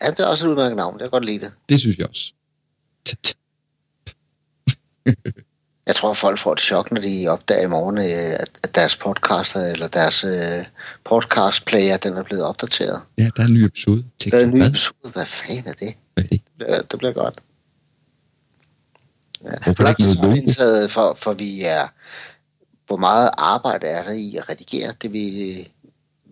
Ja, 0.02 0.10
det 0.10 0.20
er 0.20 0.26
også 0.26 0.46
et 0.46 0.50
udmærket 0.50 0.76
navn. 0.76 0.94
Jeg 1.00 1.04
kan 1.04 1.10
godt 1.10 1.24
lide 1.24 1.40
det. 1.40 1.52
Det 1.68 1.80
synes 1.80 1.98
jeg 1.98 2.08
også. 2.08 2.32
Jeg 5.92 5.96
tror, 5.96 6.14
folk 6.14 6.38
får 6.38 6.52
et 6.52 6.60
chok, 6.60 6.92
når 6.92 7.00
de 7.00 7.28
opdager 7.28 7.62
i 7.62 7.66
morgen, 7.66 7.98
øh, 7.98 8.36
at, 8.62 8.74
deres 8.74 8.96
podcaster 8.96 9.66
eller 9.66 9.88
deres 9.88 10.24
øh, 10.24 10.64
podcastplayer, 11.04 11.96
den 11.96 12.12
er 12.12 12.22
blevet 12.22 12.44
opdateret. 12.44 13.02
Ja, 13.18 13.30
der 13.36 13.42
er 13.42 13.46
en 13.46 13.54
ny 13.54 13.58
episode. 13.64 14.04
TikTok. 14.18 14.38
Der 14.38 14.44
er 14.46 14.48
en 14.48 14.54
ny 14.54 14.58
Hvad? 14.58 14.68
episode. 14.68 15.12
Hvad 15.12 15.26
fanden 15.26 15.66
er 15.68 15.72
det? 15.72 15.94
Hvad 16.14 16.24
er 16.24 16.28
det? 16.28 16.40
Ja, 16.60 16.78
det 16.78 16.98
bliver 16.98 17.12
godt. 17.12 17.40
Ja. 19.44 19.50
Hvorfor 19.64 19.82
er 19.82 19.88
ikke 19.88 20.20
noget 20.22 20.36
indtaget, 20.36 20.90
for, 20.90 21.14
for 21.14 21.32
vi 21.32 21.62
er... 21.62 21.88
Hvor 22.86 22.96
meget 22.96 23.30
arbejde 23.38 23.86
er 23.86 24.04
der 24.04 24.12
i 24.12 24.36
at 24.36 24.48
redigere 24.48 24.94
det, 25.02 25.12
vi, 25.12 25.68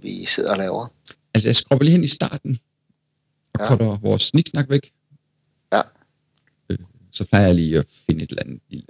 vi 0.03 0.25
sidder 0.25 0.51
og 0.51 0.57
laver? 0.57 0.87
Altså, 1.35 1.49
jeg 1.49 1.57
skrubber 1.57 1.85
lige 1.85 1.93
hen 1.93 2.05
i 2.05 2.09
starten 2.09 2.59
og 3.55 3.61
Ja. 3.61 3.69
cutter 3.69 3.99
vores 4.03 4.23
sniksnak 4.23 4.71
væk. 4.71 4.93
Ja. 5.73 5.83
Øh, 6.71 6.79
så 7.13 7.25
plejer 7.25 7.47
jeg 7.47 7.55
lige 7.55 7.79
at 7.79 7.87
finde 8.07 8.25
et 8.25 8.31
eller 8.31 8.43
andet 8.43 8.61
lille 8.69 8.87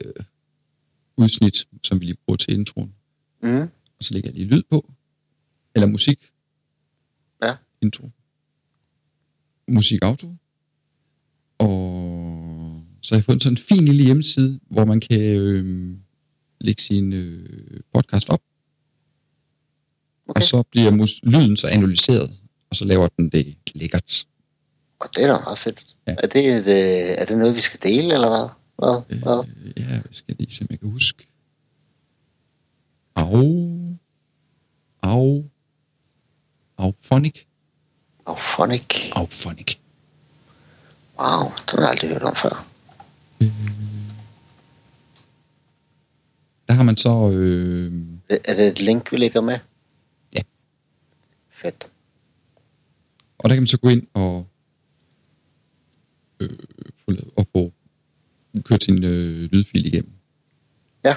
udsnit, 1.17 1.67
som 1.85 2.01
vi 2.01 2.05
lige 2.05 2.17
bruger 2.27 2.37
til 2.37 2.55
introen. 2.55 2.95
Mm. 3.43 3.63
Og 3.99 4.05
så 4.05 4.15
lægger 4.15 4.31
jeg 4.31 4.35
lige 4.35 4.49
lyd 4.49 4.63
på. 4.71 4.93
Eller 5.75 5.87
musik. 5.87 6.31
Ja. 7.43 7.55
Intro. 7.83 8.11
Musik 9.69 10.03
auto. 10.03 10.27
Og 11.59 12.85
så 13.03 13.15
har 13.15 13.19
jeg 13.19 13.25
fundet 13.25 13.43
sådan 13.43 13.53
en 13.53 13.57
fin 13.57 13.85
lille 13.85 14.05
hjemmeside, 14.05 14.61
hvor 14.71 14.85
man 14.85 15.01
kan 15.01 15.21
øh, 15.21 15.97
lægge 16.61 16.83
sin 16.83 17.13
øh, 17.13 17.81
podcast 17.95 18.29
op. 18.29 18.41
Okay. 20.29 20.41
Og 20.41 20.43
så 20.43 20.63
bliver 20.63 20.91
mus- 20.91 21.21
lyden 21.23 21.57
så 21.57 21.67
analyseret, 21.67 22.41
og 22.71 22.77
så 22.77 22.85
laver 22.85 23.09
den 23.09 23.29
det 23.29 23.57
lækkert. 23.75 24.27
Og 25.01 25.09
det 25.15 25.23
er 25.25 25.27
da 25.27 25.41
meget 25.45 25.59
fedt. 25.59 25.97
Ja. 26.07 26.15
Er, 26.19 26.27
det 26.27 26.47
et, 26.47 26.67
øh, 26.69 27.15
er 27.19 27.25
det 27.25 27.39
noget, 27.39 27.57
vi 27.57 27.61
skal 27.61 27.81
dele, 27.83 28.15
eller 28.15 28.29
hvad? 28.29 28.49
Hvad? 28.81 29.19
hvad? 29.19 29.45
Øh, 29.65 29.73
ja, 29.77 30.01
skal 30.11 30.35
lige 30.39 30.51
se, 30.51 30.63
om 30.63 30.67
jeg 30.71 30.81
kan 30.81 30.91
huske. 30.91 31.29
Au. 33.15 33.97
Au. 35.03 35.45
Auphonic. 36.79 37.45
Auphonic. 38.27 39.11
Auphonic. 39.13 39.77
Wow, 41.19 41.43
det 41.67 41.71
har 41.71 41.81
jeg 41.81 41.91
aldrig 41.91 42.11
hørt 42.11 42.23
om 42.23 42.35
før. 42.37 42.67
Der 46.69 46.75
har 46.75 46.83
man 46.85 46.97
så... 46.97 47.31
Øh, 47.35 47.93
Er 48.45 48.55
det 48.55 48.67
et 48.69 48.81
link, 48.81 49.13
vi 49.13 49.17
lægger 49.17 49.41
med? 49.41 49.59
Ja. 50.37 50.41
Fedt. 51.51 51.91
og 53.39 53.49
der 53.49 53.55
kan 53.55 53.63
man 53.63 53.67
så 53.67 53.79
gå 53.79 53.89
ind 53.89 54.07
og, 54.15 54.47
øh, 56.41 56.59
og 57.37 57.47
få 57.57 57.73
kørt 58.65 58.85
sin 58.85 59.05
øh, 59.05 59.49
lydfil 59.53 59.87
igennem. 59.87 60.13
Ja. 61.05 61.17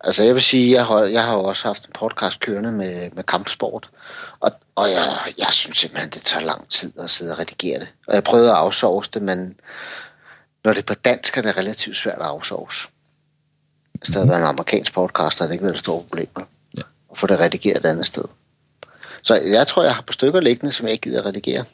Altså 0.00 0.24
jeg 0.24 0.34
vil 0.34 0.42
sige, 0.42 0.72
jeg 0.72 0.86
har, 0.86 1.02
jeg 1.04 1.24
har 1.24 1.32
jo 1.34 1.44
også 1.44 1.68
haft 1.68 1.86
en 1.86 1.92
podcast 1.92 2.40
kørende 2.40 2.72
med, 2.72 3.10
med 3.10 3.24
kampsport, 3.24 3.90
og, 4.40 4.52
og 4.74 4.90
jeg, 4.90 5.18
jeg 5.38 5.48
synes 5.50 5.76
simpelthen, 5.76 6.10
det 6.10 6.22
tager 6.22 6.44
lang 6.44 6.68
tid 6.68 6.92
at 6.98 7.10
sidde 7.10 7.32
og 7.32 7.38
redigere 7.38 7.78
det. 7.80 7.88
Og 8.06 8.14
jeg 8.14 8.24
prøvede 8.24 8.50
at 8.50 8.56
afsovse 8.56 9.10
det, 9.14 9.22
men 9.22 9.60
når 10.64 10.72
det 10.72 10.78
er 10.78 10.86
på 10.86 10.94
dansk, 10.94 11.36
er 11.36 11.42
det 11.42 11.56
relativt 11.56 11.96
svært 11.96 12.18
at 12.18 12.26
afsovse. 12.26 12.88
Hvis 13.92 14.06
det 14.06 14.14
havde 14.14 14.28
været 14.28 14.40
en 14.40 14.46
amerikansk 14.46 14.92
podcast, 14.92 15.38
havde 15.38 15.48
det 15.48 15.54
ikke 15.54 15.64
været 15.64 15.74
et 15.74 15.80
stort 15.80 16.04
problem 16.06 16.28
Ja. 16.76 16.82
at 17.10 17.18
få 17.18 17.26
det 17.26 17.40
redigeret 17.40 17.76
et 17.78 17.86
andet 17.86 18.06
sted. 18.06 18.24
Så 19.22 19.34
jeg 19.34 19.66
tror, 19.66 19.82
jeg 19.82 19.94
har 19.94 20.02
på 20.02 20.12
stykker 20.12 20.40
liggende, 20.40 20.72
som 20.72 20.86
jeg 20.86 20.92
ikke 20.92 21.02
gider 21.02 21.20
at 21.20 21.26
redigere. 21.26 21.64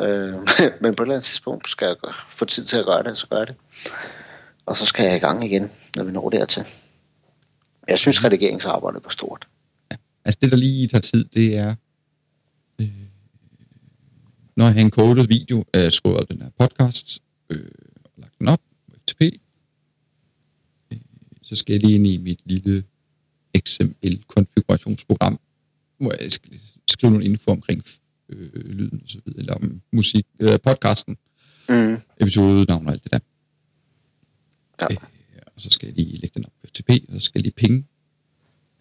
Øh, 0.00 0.32
men 0.82 0.94
på 0.94 1.02
et 1.02 1.06
eller 1.06 1.14
andet 1.14 1.24
tidspunkt 1.24 1.68
skal 1.68 1.86
jeg 1.86 2.14
få 2.30 2.44
tid 2.44 2.64
til 2.64 2.76
at 2.76 2.84
gøre 2.84 3.02
det, 3.02 3.18
så 3.18 3.26
gør 3.26 3.36
jeg 3.36 3.46
det. 3.46 3.56
Og 4.66 4.76
så 4.76 4.86
skal 4.86 5.04
jeg 5.06 5.16
i 5.16 5.18
gang 5.18 5.44
igen, 5.44 5.70
når 5.96 6.04
vi 6.04 6.12
når 6.12 6.30
dertil. 6.30 6.64
Jeg 7.88 7.98
synes, 7.98 8.24
redigeringsarbejdet 8.24 9.04
var 9.04 9.10
stort. 9.10 9.48
Altså 10.24 10.38
det, 10.42 10.50
der 10.50 10.56
lige 10.56 10.86
tager 10.86 11.00
tid, 11.00 11.24
det 11.24 11.58
er 11.58 11.74
Øh, 12.78 12.88
når 14.56 14.64
jeg 14.64 14.74
har 14.74 14.80
encodet 14.80 15.28
video, 15.28 15.64
skruet 15.90 16.20
op 16.20 16.28
den 16.30 16.42
her 16.42 16.50
podcast, 16.58 17.22
øh, 17.50 17.70
og 18.04 18.10
lagt 18.16 18.38
den 18.38 18.48
op 18.48 18.60
på 18.86 18.96
FTP, 19.02 19.22
øh, 20.92 20.98
så 21.42 21.56
skal 21.56 21.72
jeg 21.72 21.82
lige 21.82 21.94
ind 21.94 22.06
i 22.06 22.16
mit 22.16 22.40
lille 22.44 22.84
XML-konfigurationsprogram, 23.58 25.40
hvor 25.98 26.22
jeg 26.22 26.32
skal 26.32 26.60
skrive 26.88 27.10
nogle 27.10 27.24
info 27.24 27.50
omkring 27.50 27.84
øh, 28.28 28.64
lyden 28.70 29.00
og 29.02 29.08
så 29.08 29.18
videre, 29.24 29.40
eller 29.40 29.54
om 29.54 29.82
musik, 29.92 30.26
øh, 30.40 30.58
podcasten, 30.64 31.16
Mm. 31.68 31.96
episode, 32.20 32.64
navn 32.68 32.86
og 32.86 32.92
alt 32.92 33.02
det 33.04 33.12
der. 33.12 33.18
Ja. 34.80 34.86
Øh, 34.90 34.96
og 35.56 35.60
så 35.60 35.70
skal 35.70 35.86
jeg 35.86 35.96
lige 35.96 36.16
lægge 36.16 36.34
den 36.34 36.44
op 36.44 36.52
på 36.60 36.66
FTP, 36.66 36.90
og 37.08 37.14
så 37.14 37.20
skal 37.20 37.38
jeg 37.38 37.42
lige 37.42 37.52
pinge 37.54 37.84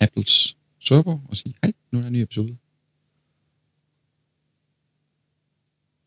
Apples 0.01 0.57
server 0.79 1.19
og 1.29 1.37
sige, 1.37 1.53
hej, 1.63 1.73
nu 1.91 1.97
er 1.99 2.01
der 2.01 2.07
en 2.07 2.13
ny 2.13 2.17
episode. 2.17 2.57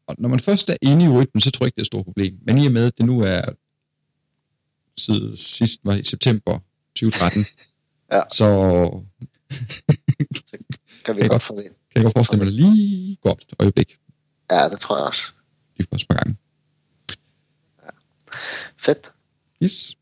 Og 0.06 0.14
når 0.18 0.28
man 0.28 0.40
først 0.40 0.70
er 0.70 0.76
inde 0.82 1.04
i 1.04 1.08
rytmen, 1.08 1.40
så 1.40 1.50
tror 1.50 1.64
jeg 1.64 1.68
ikke, 1.68 1.74
det 1.76 1.80
er 1.80 1.84
et 1.84 1.86
stort 1.86 2.04
problem. 2.04 2.38
Men 2.46 2.58
i 2.58 2.66
og 2.66 2.72
med, 2.72 2.86
at 2.86 2.98
det 2.98 3.06
nu 3.06 3.20
er 3.20 3.42
siden 4.96 5.36
sidst 5.36 5.80
var 5.84 5.94
i 5.96 6.04
september 6.04 6.58
2013, 6.96 7.44
Ja. 8.12 8.20
så 8.38 8.46
Kan 11.04 11.16
vi 11.16 11.20
godt 11.34 11.42
forvente. 11.42 11.74
Jeg 11.98 12.04
godt 12.04 12.14
forestille 12.16 12.44
mig, 12.44 12.52
lige 12.52 13.12
et 13.24 13.54
øjeblik, 13.58 13.98
Ja, 14.50 14.68
det 14.68 14.80
tror 14.80 14.96
jeg 14.96 15.06
også. 15.06 15.22
de 15.78 15.84
første 15.90 16.06
par 16.06 16.16
gange. 16.16 16.36
Fedt. 18.78 19.12
Yes. 19.62 19.96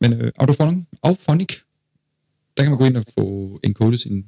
Men 0.00 0.12
øh, 0.12 0.32
Autophonic, 0.36 0.84
Auphonic, 1.02 1.56
der 2.56 2.62
kan 2.62 2.70
man 2.70 2.78
gå 2.78 2.84
ind 2.84 2.96
og 2.96 3.04
få 3.18 3.60
encodet 3.64 4.00
sin 4.00 4.26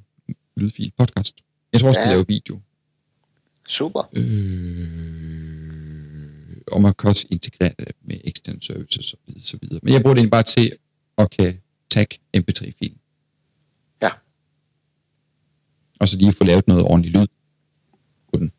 lydfil 0.57 0.93
podcast. 0.99 1.35
Jeg 1.73 1.81
tror 1.81 1.89
også, 1.89 2.01
ja. 2.01 2.07
Ja. 2.07 2.11
kan 2.11 2.17
lave 2.17 2.27
video. 2.29 2.61
Super. 3.69 4.03
Øh, 4.13 4.27
og 6.73 6.83
man 6.83 6.95
kan 6.95 7.11
også 7.11 7.27
integrere 7.31 7.73
det 7.79 7.89
med 8.03 8.15
external 8.25 8.63
services 8.63 8.99
og 8.99 9.05
så 9.05 9.17
videre, 9.27 9.43
så 9.43 9.59
videre. 9.63 9.81
Men 9.83 9.93
jeg 9.93 10.03
bruger 10.03 10.15
det 10.15 10.19
egentlig 10.21 10.31
bare 10.31 10.43
til 10.43 10.73
at 11.19 11.31
kan 11.31 11.61
tag 11.91 12.07
mp3-filen. 12.37 12.99
Ja. 16.01 16.05
Og 16.05 16.09
så 16.09 16.17
lige 16.17 16.33
få 16.33 16.45
lavet 16.45 16.69
noget 16.69 16.85
ordentligt 16.85 17.17
lyd 17.17 17.27
på 18.33 18.39
den. 18.39 18.53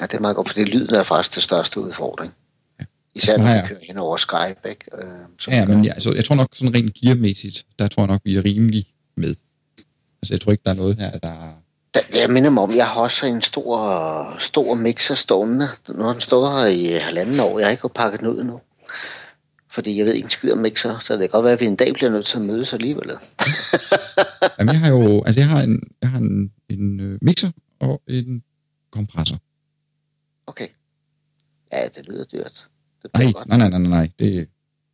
Ja, 0.00 0.06
det 0.06 0.14
er 0.14 0.20
meget 0.20 0.36
godt, 0.36 0.48
fordi 0.48 0.64
lyden 0.64 0.94
er 0.94 1.02
faktisk 1.02 1.34
det 1.34 1.42
største 1.42 1.80
udfordring. 1.80 2.32
Ja. 2.80 2.84
Især 3.14 3.36
når 3.38 3.46
jeg- 3.46 3.64
kører 3.68 3.80
hen 3.88 3.96
over 3.98 4.16
Skype, 4.16 4.68
ikke? 4.70 4.84
Øh, 4.98 5.08
Ja, 5.48 5.64
gør. 5.66 5.74
men 5.74 5.84
ja, 5.84 5.92
altså, 5.92 6.12
jeg 6.12 6.24
tror 6.24 6.36
nok 6.36 6.48
sådan 6.54 6.74
rent 6.74 6.94
gearmæssigt, 6.94 7.64
der 7.78 7.88
tror 7.88 8.02
jeg 8.02 8.08
nok, 8.08 8.20
vi 8.24 8.36
er 8.36 8.44
rimelig 8.44 8.86
med. 9.16 9.34
Altså, 10.22 10.34
jeg 10.34 10.40
tror 10.40 10.52
ikke, 10.52 10.62
der 10.64 10.70
er 10.70 10.74
noget 10.74 10.96
her, 10.98 11.18
der... 11.18 11.54
Da, 11.94 12.00
jeg 12.14 12.30
minder 12.30 12.50
mig 12.50 12.62
om, 12.62 12.74
jeg 12.76 12.86
har 12.88 13.00
også 13.00 13.26
en 13.26 13.42
stor, 13.42 14.36
stor 14.38 14.74
mixer 14.74 15.14
stående. 15.14 15.68
Nu 15.88 16.02
har 16.04 16.12
den 16.12 16.20
stået 16.20 16.52
her 16.52 16.66
i 16.66 16.84
halvanden 16.98 17.40
år. 17.40 17.58
Jeg 17.58 17.66
har 17.66 17.70
ikke 17.72 17.88
pakket 17.88 18.20
den 18.20 18.28
ud 18.28 18.40
endnu. 18.40 18.60
Fordi 19.72 19.96
jeg 19.98 20.06
ved 20.06 20.14
ikke 20.14 20.30
skid 20.30 20.52
om 20.52 20.58
mixer, 20.58 20.98
så 20.98 21.12
det 21.12 21.20
kan 21.20 21.28
godt 21.30 21.44
være, 21.44 21.52
at 21.52 21.60
vi 21.60 21.66
en 21.66 21.76
dag 21.76 21.94
bliver 21.94 22.10
nødt 22.10 22.26
til 22.26 22.36
at 22.36 22.42
mødes 22.42 22.72
alligevel. 22.72 23.08
Jamen, 24.58 24.72
jeg 24.74 24.80
har 24.80 24.90
jo... 24.90 25.22
Altså, 25.22 25.40
jeg 25.40 25.48
har 25.48 25.62
en, 25.62 25.82
jeg 26.02 26.10
har 26.10 26.18
en, 26.18 26.52
en 26.68 27.00
øh, 27.00 27.18
mixer 27.22 27.50
og 27.80 28.02
en 28.06 28.42
kompressor. 28.90 29.38
Okay. 30.46 30.68
Ja, 31.72 31.86
det 31.96 32.06
lyder 32.08 32.24
dyrt. 32.24 32.68
Det 33.02 33.10
Nej, 33.14 33.32
godt. 33.32 33.48
nej, 33.48 33.58
nej, 33.58 33.68
nej, 33.68 33.78
nej. 33.78 34.10
Det, 34.18 34.32
det, 34.32 34.48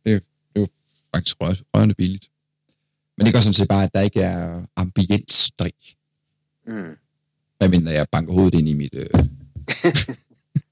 det 0.05 0.23
er 0.55 0.59
jo 0.59 0.67
faktisk 1.15 1.35
rør- 1.43 1.63
rørende 1.75 1.95
billigt. 1.95 2.29
Men 3.17 3.25
det 3.25 3.33
gør 3.33 3.39
sådan 3.41 3.53
set 3.53 3.67
bare, 3.67 3.83
at 3.83 3.93
der 3.93 4.01
ikke 4.01 4.21
er 4.21 4.65
ambiensstøj. 4.75 5.69
Mm. 6.67 6.97
Hvad 7.57 7.69
mindre 7.69 7.91
jeg 7.91 8.07
banker 8.11 8.33
hovedet 8.33 8.59
ind 8.59 8.69
i 8.69 8.73
mit 8.73 8.93
øh, 8.93 9.07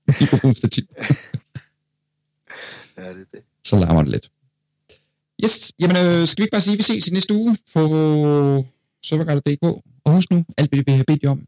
mikrofonstativ. 0.21 0.83
Ja, 2.97 3.09
det 3.09 3.21
er 3.21 3.25
det. 3.31 3.43
Så 3.67 3.75
larmer 3.79 4.01
det 4.01 4.11
lidt. 4.11 4.31
Yes, 5.43 5.71
jamen 5.81 5.97
øh, 5.97 6.27
skal 6.27 6.41
vi 6.41 6.43
ikke 6.45 6.55
bare 6.57 6.61
sige, 6.61 6.73
at 6.73 6.77
vi 6.77 6.83
ses 6.83 7.07
i 7.07 7.11
næste 7.11 7.33
uge 7.33 7.57
på 7.73 7.81
serverguider.dk. 9.07 9.63
Og 10.05 10.13
husk 10.15 10.31
nu, 10.31 10.45
alt 10.57 10.71
det 10.71 10.87
vi 10.87 10.91
har 10.91 11.03
bedt 11.07 11.23
jer 11.23 11.29
om. 11.29 11.41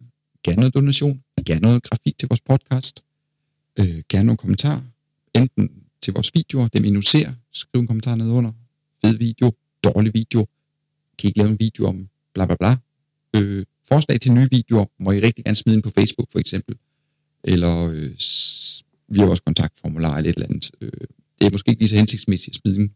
Gerne 0.43 0.59
noget 0.59 0.73
donation, 0.73 1.23
gerne 1.45 1.61
noget 1.61 1.83
grafik 1.83 2.17
til 2.19 2.27
vores 2.29 2.41
podcast, 2.41 2.95
øh, 3.79 4.03
gerne 4.09 4.25
nogle 4.25 4.37
kommentarer, 4.37 4.81
enten 5.35 5.69
til 6.01 6.13
vores 6.13 6.31
videoer, 6.33 6.67
dem 6.67 6.85
I 6.85 6.89
nu 6.89 7.01
ser, 7.01 7.33
skriv 7.51 7.81
en 7.81 7.87
kommentar 7.87 8.15
ned 8.15 8.29
under. 8.29 8.51
Fed 9.05 9.17
video, 9.17 9.51
dårlig 9.83 10.13
video, 10.13 10.47
kan 11.17 11.23
I 11.23 11.27
ikke 11.27 11.39
lave 11.39 11.49
en 11.49 11.59
video 11.59 11.87
om 11.87 12.09
bla 12.33 12.45
bla 12.45 12.55
bla. 12.55 12.71
Øh, 13.35 13.65
forslag 13.89 14.21
til 14.21 14.31
nye 14.31 14.47
videoer 14.51 14.85
må 14.99 15.11
I 15.11 15.19
rigtig 15.19 15.45
gerne 15.45 15.55
smide 15.55 15.75
ind 15.75 15.83
på 15.83 15.91
Facebook 15.97 16.31
for 16.31 16.39
eksempel. 16.39 16.75
Eller 17.43 17.87
øh, 17.87 18.11
via 19.07 19.25
vores 19.25 19.39
kontaktformular 19.39 20.17
eller 20.17 20.29
et 20.29 20.35
eller 20.35 20.47
andet. 20.49 20.71
Øh, 20.81 20.91
det 21.41 21.47
er 21.47 21.51
måske 21.51 21.69
ikke 21.69 21.81
lige 21.81 21.89
så 21.89 21.95
hensigtsmæssigt 21.95 22.55
at 22.55 22.61
smide 22.61 22.79
en 22.79 22.93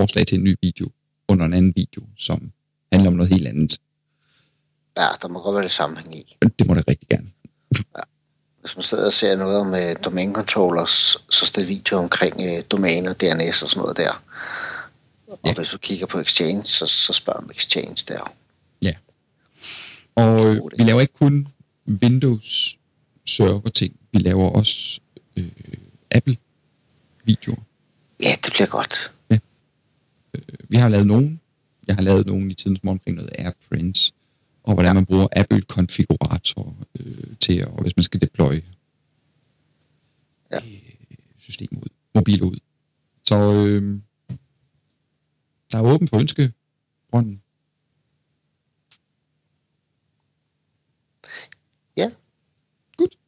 forslag 0.00 0.26
til 0.26 0.38
en 0.38 0.44
ny 0.44 0.56
video 0.62 0.88
under 1.28 1.46
en 1.46 1.52
anden 1.52 1.72
video, 1.76 2.02
som 2.16 2.52
handler 2.92 3.10
om 3.10 3.16
noget 3.16 3.32
helt 3.32 3.48
andet. 3.48 3.78
Ja, 4.96 5.08
der 5.22 5.28
må 5.28 5.42
godt 5.42 5.54
være 5.54 5.64
lidt 5.64 5.72
sammenhæng 5.72 6.18
i. 6.18 6.36
Det 6.58 6.66
må 6.66 6.74
det 6.74 6.88
rigtig 6.88 7.08
gerne. 7.08 7.30
Hvis 8.60 8.76
man 8.76 8.82
sidder 8.82 9.06
og 9.06 9.12
ser 9.12 9.36
noget 9.36 9.56
om 9.56 9.68
uh, 9.72 10.04
domain 10.04 10.34
controllers, 10.34 11.16
så 11.30 11.46
står 11.46 11.62
video 11.62 11.96
omkring 11.98 12.36
uh, 12.36 12.64
domæner, 12.70 13.12
DNS 13.12 13.62
og 13.62 13.68
sådan 13.68 13.80
noget 13.82 13.96
der. 13.96 14.22
Og 15.26 15.38
Ja. 15.46 15.54
hvis 15.54 15.68
du 15.68 15.78
kigger 15.78 16.06
på 16.06 16.20
Exchange, 16.20 16.64
så, 16.64 16.86
så 16.86 17.12
spørg 17.12 17.36
om 17.36 17.50
Exchange 17.54 18.04
der. 18.08 18.32
Og 20.16 20.46
øh, 20.46 20.54
det. 20.54 20.72
vi 20.78 20.84
laver 20.84 21.00
ikke 21.00 21.12
kun 21.12 21.48
Windows 22.02 22.78
server 23.26 23.70
ting, 23.70 23.96
vi 24.12 24.18
laver 24.18 24.50
også 24.50 25.00
øh, 25.36 25.48
Apple 26.14 26.36
videoer. 27.26 27.60
Ja, 28.22 28.36
det 28.44 28.52
bliver 28.52 28.66
godt. 28.66 29.12
Vi 30.68 30.76
har 30.76 30.88
lavet 30.88 31.06
nogen. 31.06 31.40
Jeg 31.86 31.94
har 31.96 32.02
lavet 32.02 32.26
nogen 32.26 32.50
i 32.50 32.54
tidens 32.54 32.84
morgen 32.84 32.96
omkring 32.96 33.16
noget 33.16 33.30
AirPrints, 33.38 34.14
og 34.62 34.74
hvordan 34.74 34.94
man 34.94 35.06
bruger 35.06 35.28
Apple 35.36 35.62
konfigurator 35.62 36.76
øh, 37.00 37.36
til, 37.40 37.66
og 37.68 37.82
hvis 37.82 37.96
man 37.96 38.02
skal 38.02 38.20
deploye 38.20 38.62
Ja. 40.50 40.56
øh, 40.56 41.16
systemet 41.38 41.82
ud, 41.84 41.88
mobil 42.14 42.42
ud. 42.42 42.58
Så 43.24 43.34
øh, 43.36 44.00
der 45.72 45.78
er 45.78 45.94
åben 45.94 46.08
for 46.08 46.18
ønske. 46.18 46.52
Brønden. 47.10 47.42
Ja. 51.96 52.10
Godt. 52.96 53.18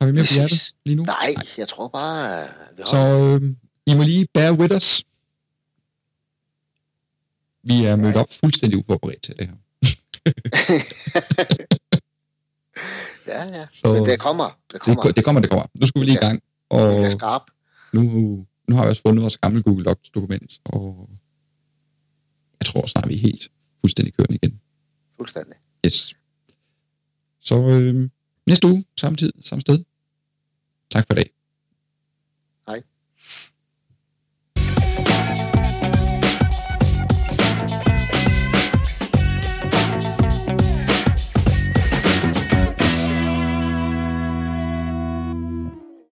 Har 0.00 0.06
vi 0.06 0.12
mere 0.12 0.24
på 0.24 0.32
hjertet 0.34 0.74
lige 0.84 0.96
nu? 0.96 1.04
Nej, 1.04 1.34
jeg 1.58 1.68
tror 1.68 1.88
bare, 1.88 2.44
uh, 2.44 2.50
vi 2.78 2.82
Så 2.86 2.96
holder. 2.96 3.34
øh, 3.34 3.42
I 3.86 3.94
må 3.96 4.02
lige 4.02 4.26
bear 4.34 4.52
with 4.52 4.76
us. 4.76 5.04
Vi 7.62 7.84
er 7.84 7.96
mødt 7.96 8.16
op 8.16 8.32
fuldstændig 8.32 8.78
uforberedt 8.78 9.22
til 9.22 9.34
det 9.38 9.48
her. 9.48 9.56
ja, 13.26 13.58
ja. 13.58 13.66
Så- 13.68 13.92
Men 13.92 14.04
det 14.04 14.20
kommer. 14.20 14.44
Det 14.44 14.54
Det, 14.72 14.80
kommer. 14.80 15.02
ko- 15.02 15.10
det 15.10 15.24
kommer, 15.24 15.40
det 15.40 15.50
kommer. 15.50 15.66
Nu 15.74 15.86
skal 15.86 16.00
vi 16.00 16.06
lige 16.06 16.14
i 16.18 16.24
gang. 16.26 16.34
Det 16.34 16.42
Og 16.80 17.12
skarp. 17.12 17.42
nu, 17.92 18.02
nu 18.68 18.76
har 18.76 18.82
jeg 18.82 18.90
også 18.90 19.02
fundet 19.02 19.22
vores 19.22 19.36
gamle 19.36 19.62
Google 19.62 19.84
Docs 19.84 20.10
dokument, 20.10 20.60
og 20.64 21.10
jeg 22.60 22.66
tror 22.66 22.86
snart, 22.86 23.08
vi 23.08 23.14
er 23.14 23.18
helt 23.18 23.48
fuldstændig 23.80 24.14
kørende 24.14 24.38
igen. 24.42 24.60
Fuldstændig. 25.16 25.54
Yes. 25.86 26.14
Så 27.40 27.54
øh, 27.68 28.08
næste 28.46 28.68
uge, 28.68 28.84
samme 29.00 29.16
tid, 29.16 29.32
samme 29.44 29.60
sted. 29.60 29.84
Tak 30.90 31.06
for 31.06 31.14
i 31.14 31.16
dag. 31.16 31.39